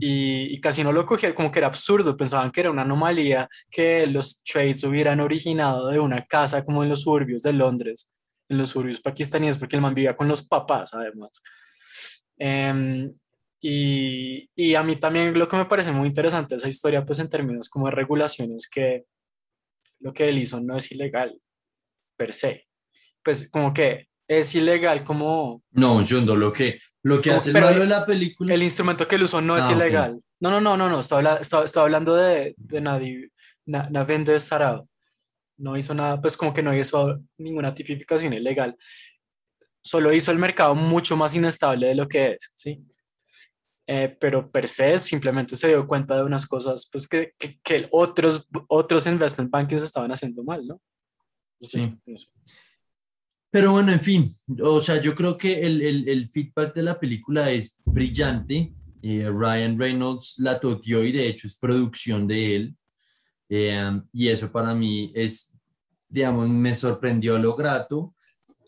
Y, 0.00 0.54
y, 0.54 0.60
casi 0.60 0.84
no 0.84 0.92
lo 0.92 1.06
cogía, 1.06 1.34
como 1.34 1.50
que 1.50 1.58
era 1.58 1.66
absurdo, 1.66 2.16
pensaban 2.16 2.52
que 2.52 2.60
era 2.60 2.70
una 2.70 2.82
anomalía 2.82 3.48
que 3.68 4.06
los 4.06 4.42
trades 4.44 4.84
hubieran 4.84 5.20
originado 5.20 5.88
de 5.88 5.98
una 5.98 6.24
casa 6.24 6.64
como 6.64 6.84
en 6.84 6.90
los 6.90 7.02
suburbios 7.02 7.42
de 7.42 7.52
Londres, 7.52 8.12
en 8.48 8.58
los 8.58 8.68
suburbios 8.68 9.00
pakistaníes, 9.00 9.58
porque 9.58 9.74
el 9.74 9.82
man 9.82 9.94
vivía 9.94 10.16
con 10.16 10.28
los 10.28 10.46
papás 10.46 10.94
además. 10.94 11.42
Um, 12.38 13.12
y, 13.60 14.48
y, 14.54 14.74
a 14.76 14.84
mí 14.84 14.94
también 14.96 15.36
lo 15.36 15.48
que 15.48 15.56
me 15.56 15.64
parece 15.64 15.90
muy 15.90 16.06
interesante 16.06 16.54
esa 16.54 16.68
historia, 16.68 17.04
pues 17.04 17.18
en 17.18 17.28
términos 17.28 17.68
como 17.68 17.86
de 17.86 17.92
regulaciones, 17.92 18.68
que 18.68 19.04
lo 20.00 20.12
que 20.12 20.28
él 20.28 20.38
hizo 20.38 20.60
no 20.60 20.76
es 20.76 20.90
ilegal 20.92 21.40
per 22.16 22.32
se. 22.32 22.66
Pues 23.22 23.48
como 23.50 23.72
que 23.72 24.08
es 24.26 24.54
ilegal 24.54 25.04
como... 25.04 25.62
No, 25.70 26.02
yo 26.02 26.20
no, 26.20 26.36
lo 26.36 26.52
que, 26.52 26.78
lo 27.02 27.20
que 27.20 27.30
como, 27.30 27.36
hace 27.36 27.50
el 27.50 27.60
malo 27.60 27.80
de 27.80 27.86
la 27.86 28.04
película... 28.04 28.54
El 28.54 28.62
instrumento 28.62 29.08
que 29.08 29.16
él 29.16 29.22
usó 29.22 29.40
no 29.40 29.54
ah, 29.54 29.58
es 29.58 29.68
ilegal. 29.70 30.10
Okay. 30.10 30.22
No, 30.40 30.50
no, 30.50 30.60
no, 30.60 30.76
no, 30.76 30.88
no, 30.88 31.00
estaba, 31.00 31.34
estaba, 31.34 31.64
estaba 31.64 31.86
hablando 31.86 32.14
de, 32.14 32.54
de 32.56 32.80
Nadi, 32.80 33.28
Navender 33.66 34.40
Sarao. 34.40 34.88
No 35.56 35.76
hizo 35.76 35.94
nada, 35.94 36.20
pues 36.20 36.36
como 36.36 36.54
que 36.54 36.62
no 36.62 36.74
hizo 36.74 37.18
ninguna 37.36 37.74
tipificación 37.74 38.32
ilegal. 38.32 38.76
Solo 39.82 40.12
hizo 40.12 40.30
el 40.30 40.38
mercado 40.38 40.74
mucho 40.74 41.16
más 41.16 41.34
inestable 41.34 41.88
de 41.88 41.94
lo 41.94 42.06
que 42.06 42.32
es, 42.32 42.52
¿sí? 42.54 42.80
Eh, 43.90 44.14
pero 44.20 44.50
per 44.50 44.68
se 44.68 44.98
simplemente 44.98 45.56
se 45.56 45.68
dio 45.68 45.86
cuenta 45.86 46.14
de 46.14 46.22
unas 46.22 46.46
cosas 46.46 46.86
pues 46.92 47.08
que, 47.08 47.32
que, 47.38 47.58
que 47.62 47.88
otros, 47.90 48.46
otros 48.68 49.06
investment 49.06 49.50
bankers 49.50 49.82
estaban 49.82 50.12
haciendo 50.12 50.44
mal, 50.44 50.66
¿no? 50.66 50.78
Entonces, 51.54 51.84
sí. 51.84 51.98
no 52.04 52.16
sé. 52.18 52.28
Pero 53.50 53.72
bueno, 53.72 53.90
en 53.90 54.00
fin, 54.00 54.36
o 54.62 54.82
sea, 54.82 55.00
yo 55.00 55.14
creo 55.14 55.38
que 55.38 55.62
el, 55.62 55.80
el, 55.80 56.06
el 56.06 56.28
feedback 56.28 56.74
de 56.74 56.82
la 56.82 57.00
película 57.00 57.50
es 57.50 57.78
brillante. 57.82 58.68
Eh, 59.00 59.30
Ryan 59.30 59.78
Reynolds 59.78 60.34
la 60.36 60.60
toqueó 60.60 61.02
y 61.02 61.12
de 61.12 61.26
hecho 61.26 61.46
es 61.46 61.56
producción 61.56 62.26
de 62.28 62.56
él. 62.56 62.76
Eh, 63.48 64.02
y 64.12 64.28
eso 64.28 64.52
para 64.52 64.74
mí 64.74 65.10
es, 65.14 65.54
digamos, 66.10 66.46
me 66.46 66.74
sorprendió 66.74 67.38
lo 67.38 67.56
grato. 67.56 68.14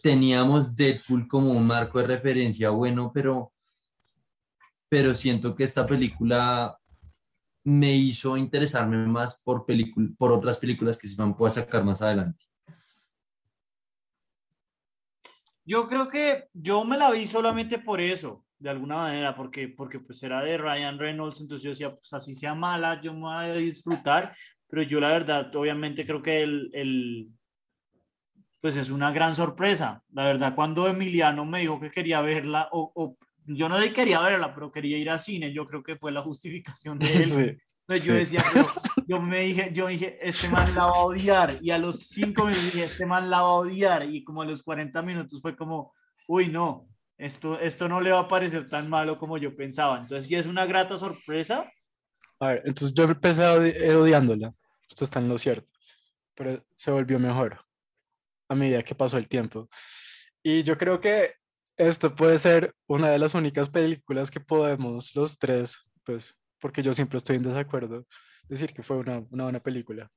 Teníamos 0.03 0.75
Deadpool 0.75 1.29
como 1.29 1.51
un 1.51 1.67
marco 1.67 1.99
de 1.99 2.07
referencia 2.07 2.71
bueno, 2.71 3.13
pero 3.13 3.53
pero 4.91 5.15
siento 5.15 5.55
que 5.55 5.63
esta 5.63 5.87
película 5.87 6.77
me 7.63 7.95
hizo 7.95 8.37
interesarme 8.37 9.07
más 9.07 9.41
por, 9.43 9.65
por 10.19 10.33
otras 10.33 10.59
películas 10.59 10.99
que 10.99 11.07
se 11.07 11.23
van 11.23 11.35
a 11.39 11.49
sacar 11.49 11.85
más 11.85 12.03
adelante. 12.03 12.45
Yo 15.65 15.87
creo 15.87 16.09
que 16.09 16.49
yo 16.53 16.85
me 16.85 16.99
la 16.99 17.13
vi 17.13 17.29
solamente 17.29 17.79
por 17.79 18.01
eso, 18.01 18.45
de 18.59 18.71
alguna 18.71 18.97
manera, 18.97 19.37
porque, 19.37 19.69
porque 19.69 20.01
pues 20.01 20.21
era 20.25 20.43
de 20.43 20.59
Ryan 20.59 20.99
Reynolds, 20.99 21.41
entonces 21.41 21.63
yo 21.63 21.71
decía, 21.71 21.95
pues 21.95 22.13
así 22.13 22.35
sea 22.35 22.57
mala, 22.57 23.01
yo 23.01 23.15
me 23.15 23.21
voy 23.21 23.45
a 23.45 23.55
disfrutar, 23.55 24.35
pero 24.69 24.83
yo 24.83 24.99
la 24.99 25.11
verdad, 25.11 25.55
obviamente 25.55 26.05
creo 26.05 26.21
que 26.21 26.43
el, 26.43 26.71
el 26.73 27.29
pues 28.61 28.77
es 28.77 28.91
una 28.91 29.13
gran 29.13 29.37
sorpresa. 29.37 30.03
La 30.13 30.25
verdad, 30.25 30.57
cuando 30.57 30.89
Emiliano 30.89 31.45
me 31.45 31.61
dijo 31.61 31.79
que 31.79 31.93
quería 31.93 32.21
verla 32.21 32.69
o 32.73 33.17
yo 33.57 33.69
no 33.69 33.77
quería 33.93 34.21
verla, 34.21 34.55
pero 34.55 34.71
quería 34.71 34.99
ir 34.99 35.11
al 35.11 35.21
cine, 35.21 35.53
yo 35.53 35.67
creo 35.67 35.83
que 35.83 35.97
fue 35.97 36.13
la 36.13 36.23
justificación 36.23 36.99
de 36.99 37.07
él. 37.17 37.25
Sí, 37.27 37.57
Entonces 37.89 38.05
yo 38.07 38.13
sí. 38.13 38.19
decía, 38.19 38.45
pero 38.53 38.67
yo 39.07 39.21
me 39.21 39.43
dije, 39.43 39.71
yo 39.73 39.87
dije, 39.89 40.19
este 40.23 40.49
man 40.49 40.75
la 40.75 40.85
va 40.87 40.93
a 40.93 41.03
odiar. 41.05 41.55
Y 41.61 41.71
a 41.71 41.79
los 41.79 42.01
cinco 42.09 42.45
minutos 42.45 42.73
dije, 42.73 42.85
este 42.85 43.07
man 43.07 43.29
la 43.31 43.43
va 43.43 43.49
a 43.49 43.53
odiar. 43.55 44.09
Y 44.09 44.23
como 44.25 44.43
a 44.43 44.45
los 44.47 44.63
40 44.63 45.03
minutos 45.03 45.41
fue 45.41 45.57
como, 45.57 45.93
uy, 46.29 46.49
no, 46.49 46.89
esto, 47.19 47.59
esto 47.61 47.89
no 47.89 48.01
le 48.01 48.13
va 48.13 48.21
a 48.21 48.29
parecer 48.29 48.69
tan 48.69 48.89
malo 48.89 49.19
como 49.19 49.37
yo 49.39 49.55
pensaba. 49.57 49.99
Entonces 49.99 50.27
sí 50.27 50.35
es 50.37 50.47
una 50.47 50.65
grata 50.67 50.97
sorpresa. 50.97 51.65
A 52.39 52.47
ver, 52.49 52.63
entonces 52.65 52.95
yo 52.95 53.05
empecé 53.05 53.43
odi- 53.43 53.75
eh, 53.77 53.95
odiándola. 53.95 54.55
Esto 54.89 55.05
está 55.05 55.19
en 55.19 55.29
lo 55.29 55.37
cierto. 55.37 55.69
Pero 56.35 56.65
se 56.77 56.91
volvió 56.91 57.19
mejor 57.19 57.61
a 58.49 58.55
medida 58.55 58.83
que 58.83 58.95
pasó 58.95 59.19
el 59.19 59.29
tiempo. 59.29 59.69
Y 60.43 60.63
yo 60.63 60.79
creo 60.79 61.01
que 61.01 61.35
esto 61.77 62.15
puede 62.15 62.39
ser 62.39 62.75
una 62.87 63.09
de 63.11 63.19
las 63.19 63.35
únicas 63.35 63.69
películas 63.69 64.31
que 64.31 64.41
podemos 64.41 65.15
los 65.15 65.39
tres, 65.39 65.79
pues, 66.05 66.37
porque 66.61 66.83
yo 66.83 66.93
siempre 66.93 67.17
estoy 67.19 67.37
en 67.37 67.43
desacuerdo, 67.43 68.07
decir 68.49 68.73
que 68.73 68.83
fue 68.83 68.99
una, 68.99 69.25
una 69.31 69.45
buena 69.45 69.61
película. 69.61 70.11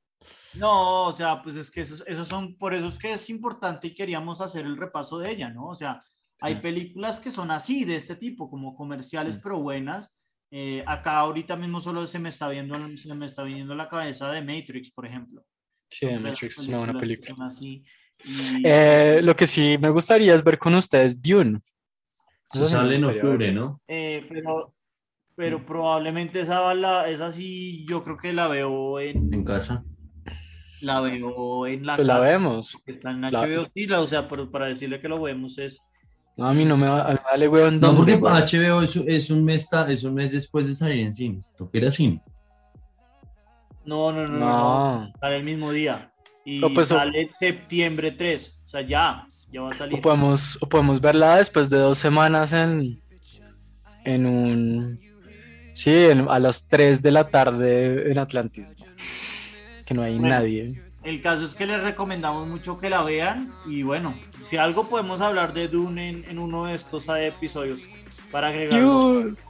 No, 0.55 1.05
o 1.07 1.11
sea, 1.11 1.41
pues 1.41 1.55
es 1.55 1.69
que 1.69 1.81
esos, 1.81 2.03
esos 2.07 2.27
son, 2.27 2.57
por 2.57 2.73
eso 2.73 2.87
es 2.87 2.97
que 2.97 3.11
es 3.11 3.29
importante 3.29 3.87
y 3.87 3.95
queríamos 3.95 4.39
hacer 4.41 4.65
el 4.65 4.77
repaso 4.77 5.19
de 5.19 5.31
ella, 5.31 5.49
¿no? 5.49 5.67
O 5.67 5.75
sea, 5.75 6.03
hay 6.41 6.55
Sí. 6.55 6.61
películas 6.61 7.19
que 7.19 7.29
son 7.31 7.51
así, 7.51 7.83
de 7.85 7.95
este 7.95 8.15
tipo, 8.15 8.49
como 8.49 8.75
comerciales, 8.75 9.37
Mm. 9.37 9.39
pero 9.43 9.59
buenas. 9.59 10.17
Eh, 10.51 10.83
acá 10.85 11.17
ahorita 11.19 11.55
mismo 11.55 11.81
solo 11.81 12.05
se 12.07 12.19
me 12.19 12.29
está 12.29 12.47
viendo, 12.47 12.75
se 12.97 13.13
me 13.15 13.25
está 13.25 13.43
viniendo 13.43 13.73
la 13.75 13.89
cabeza 13.89 14.29
de 14.31 14.41
Matrix, 14.41 14.91
por 14.91 15.05
ejemplo. 15.05 15.43
Sí, 15.89 16.05
Matrix 16.05 16.57
es 16.59 16.67
una 16.67 16.77
buena 16.79 16.99
película. 16.99 17.45
así. 17.45 17.83
Y- 18.25 18.61
Eh, 18.65 19.19
lo 19.23 19.35
que 19.35 19.47
sí 19.47 19.77
me 19.79 19.89
gustaría 19.89 20.33
es 20.33 20.43
ver 20.43 20.57
con 20.57 20.75
ustedes 20.75 21.21
Dune. 21.21 21.59
Eso 22.53 22.65
sí 22.65 22.71
sale 22.71 22.95
en 22.95 23.03
octubre, 23.03 23.37
ver. 23.47 23.53
¿no? 23.53 23.81
Eh, 23.87 24.25
pero, 24.29 24.73
pero 25.35 25.59
Mm. 25.59 25.65
probablemente 25.65 26.39
esa, 26.41 26.73
la, 26.75 27.09
esa 27.09 27.31
sí, 27.31 27.83
yo 27.87 28.03
creo 28.03 28.17
que 28.17 28.31
la 28.33 28.47
veo 28.47 28.99
en, 28.99 29.33
En 29.33 29.43
casa. 29.43 29.83
la 30.81 30.99
veo 31.01 31.65
en 31.67 31.85
la 31.85 31.95
Pues 31.95 32.07
la 32.07 32.15
casa, 32.15 32.27
vemos. 32.27 32.77
que 32.85 32.91
está 32.91 33.11
en 33.11 33.21
la- 33.21 33.29
HBO, 33.31 33.65
sí, 33.73 33.87
la- 33.87 34.01
o 34.01 34.07
sea, 34.07 34.27
pero 34.27 34.49
para 34.51 34.67
decirle 34.67 34.99
que 35.01 35.07
lo 35.09 35.21
vemos 35.21 35.57
es, 35.57 35.81
No, 36.37 36.47
a 36.47 36.53
mí 36.53 36.65
no 36.65 36.75
me 36.77 36.87
va, 36.87 37.03
a 37.03 37.09
mí 37.09 37.13
me 37.15 37.31
vale 37.31 37.47
huevón 37.47 37.79
No, 37.79 37.95
porque. 37.95 38.13
HBO 38.15 38.81
es, 38.81 38.95
es 38.95 39.29
un 39.29 39.43
mes 39.45 39.67
es 39.87 40.03
un 40.03 40.13
mes 40.15 40.31
después 40.31 40.65
de 40.67 40.73
salir 40.73 40.99
en 41.05 41.13
cines. 41.13 41.53
Ir 41.73 41.85
a 41.85 41.91
cine. 41.91 42.21
no, 43.85 44.11
no, 44.11 44.27
no, 44.27 44.27
no, 44.27 44.39
no, 44.39 44.99
No, 45.05 45.13
sale 45.19 45.37
el 45.37 45.43
mismo 45.43 45.71
día 45.71 46.12
y 46.45 46.59
No, 46.59 46.73
pues, 46.73 46.91
o- 46.91 46.95
sale 46.97 47.29
septiembre 47.37 48.11
3, 48.11 48.53
o 48.65 48.67
sea, 48.67 48.81
ya, 48.81 49.27
ya 49.51 49.61
va 49.61 49.69
a 49.71 49.73
salir. 49.73 49.97
o 49.99 50.01
podemos, 50.01 50.57
o 50.61 50.67
podemos 50.67 50.99
verla 51.01 51.37
después 51.37 51.69
de 51.69 51.77
dos 51.77 51.97
semanas 51.97 52.53
en, 52.53 52.97
en 54.05 54.25
un... 54.25 54.99
Sí, 55.73 55.91
en- 55.93 56.27
a 56.29 56.37
las 56.39 56.67
3 56.67 57.01
de 57.01 57.11
la 57.11 57.29
tarde 57.29 58.11
en 58.11 58.17
Atlantis. 58.19 58.67
Que 59.87 59.93
no 59.93 60.03
hay 60.03 60.13
Bueno. 60.19 60.29
nadie. 60.35 60.81
El 61.03 61.21
caso 61.21 61.43
es 61.45 61.53
que 61.53 61.65
les 61.65 61.83
recomendamos 61.83 62.47
mucho 62.47 62.79
que 62.79 62.89
la 62.89 63.01
vean 63.03 63.53
y 63.67 63.83
bueno, 63.83 64.17
si 64.39 64.55
algo 64.55 64.87
podemos 64.87 65.19
hablar 65.19 65.51
de 65.53 65.67
Dune 65.67 66.07
en, 66.09 66.25
en 66.29 66.39
uno 66.39 66.65
de 66.65 66.75
estos 66.75 67.07
episodios 67.09 67.87
para 68.31 68.47
agregar 68.47 68.81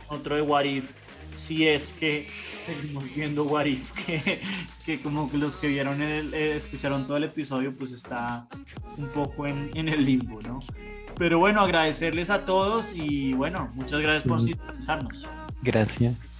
otro 0.08 0.36
de 0.36 0.42
What 0.42 0.64
If, 0.64 0.90
si 1.36 1.68
es 1.68 1.94
que 1.94 2.28
seguimos 2.66 3.04
viendo 3.14 3.44
What 3.44 3.66
If, 3.66 3.92
que, 4.06 4.42
que 4.86 5.02
como 5.02 5.30
que 5.30 5.38
los 5.38 5.58
que 5.58 5.68
vieron 5.68 6.02
el, 6.02 6.34
eh, 6.34 6.56
escucharon 6.56 7.06
todo 7.08 7.18
el 7.18 7.26
episodio, 7.26 7.76
pues 7.76 7.92
está 7.92 8.48
un 8.98 9.08
poco 9.10 9.48
en, 9.48 9.72
en 9.74 9.90
el 9.90 10.06
limbo, 10.06 10.42
¿no? 10.42 10.60
Pero 11.18 11.40
bueno, 11.40 11.62
agradecerles 11.62 12.30
a 12.30 12.46
todos 12.46 12.94
y 12.94 13.34
bueno, 13.34 13.70
muchas 13.74 14.02
gracias 14.02 14.24
por 14.24 14.42
sintonizarnos. 14.42 15.28
Gracias. 15.62 16.34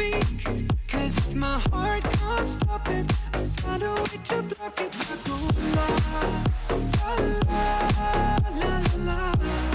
speak. 0.00 0.68
Cause 0.88 1.18
if 1.18 1.34
my 1.34 1.58
heart 1.70 2.02
can't 2.02 2.48
stop 2.48 2.88
it, 2.88 3.06
I 3.34 3.38
find 3.60 3.82
a 3.82 3.94
way 3.94 4.18
to 4.28 4.42
block 4.42 4.80
it. 4.80 4.90
I 5.00 5.16
go 5.26 5.36
la, 5.76 5.86
la, 6.14 6.24
la, 8.60 8.60
la, 8.60 8.74
la. 9.06 9.18
I 9.42 9.69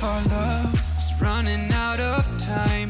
If 0.00 0.06
our 0.06 0.22
love's 0.30 1.20
running 1.20 1.70
out 1.74 2.00
of 2.00 2.24
time, 2.38 2.88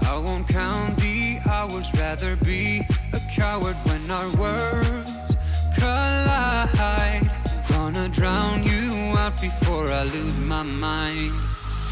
I 0.00 0.16
won't 0.16 0.48
count 0.48 0.96
the 0.96 1.38
hours, 1.46 1.92
rather 1.92 2.34
be 2.36 2.80
a 3.12 3.20
coward 3.30 3.76
when 3.84 4.10
our 4.10 4.30
words 4.40 5.36
collide. 5.76 7.30
Gonna 7.68 8.08
drown 8.08 8.62
you 8.62 9.12
out 9.18 9.38
before 9.38 9.86
I 9.88 10.04
lose 10.04 10.38
my 10.38 10.62
mind. 10.62 11.34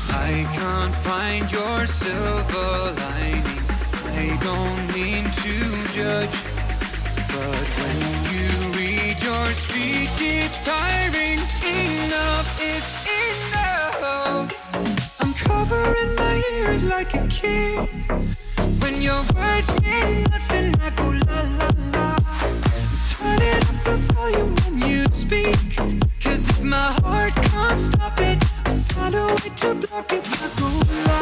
I 0.09 0.49
can't 0.57 0.94
find 0.94 1.53
your 1.53 1.86
silver 1.86 2.94
lining. 3.05 3.61
I 4.16 4.38
don't 4.40 4.82
mean 4.96 5.24
to 5.24 5.57
judge, 5.92 6.36
but 7.34 7.66
when 7.80 7.99
you 8.32 8.49
read 8.80 9.22
your 9.22 9.46
speech, 9.53 10.16
it's 10.22 10.62
tiring. 10.62 11.38
Enough 11.68 12.62
is 12.62 13.07
I'm 14.28 15.32
covering 15.34 16.14
my 16.14 16.42
ears 16.52 16.84
like 16.84 17.14
a 17.14 17.26
kid. 17.28 17.88
When 18.80 19.00
your 19.00 19.22
words 19.34 19.70
mean 19.80 20.24
nothing, 20.24 20.74
I 20.82 20.90
go 20.90 21.08
la 21.26 21.40
la 21.58 21.70
la. 21.94 22.16
Turn 23.10 23.40
it 23.40 23.62
up 23.70 23.84
the 23.84 23.96
volume 24.12 24.54
when 24.56 24.76
you 24.86 25.04
speak. 25.10 25.76
Cause 26.22 26.50
if 26.50 26.62
my 26.62 26.92
heart 27.02 27.34
can't 27.36 27.78
stop 27.78 28.18
it, 28.18 28.38
I 28.66 28.74
find 28.92 29.14
a 29.14 29.26
way 29.26 29.50
to 29.62 29.74
block 29.74 30.12
it. 30.12 30.26
I 30.26 30.28
go 30.60 30.68
la 31.06 31.18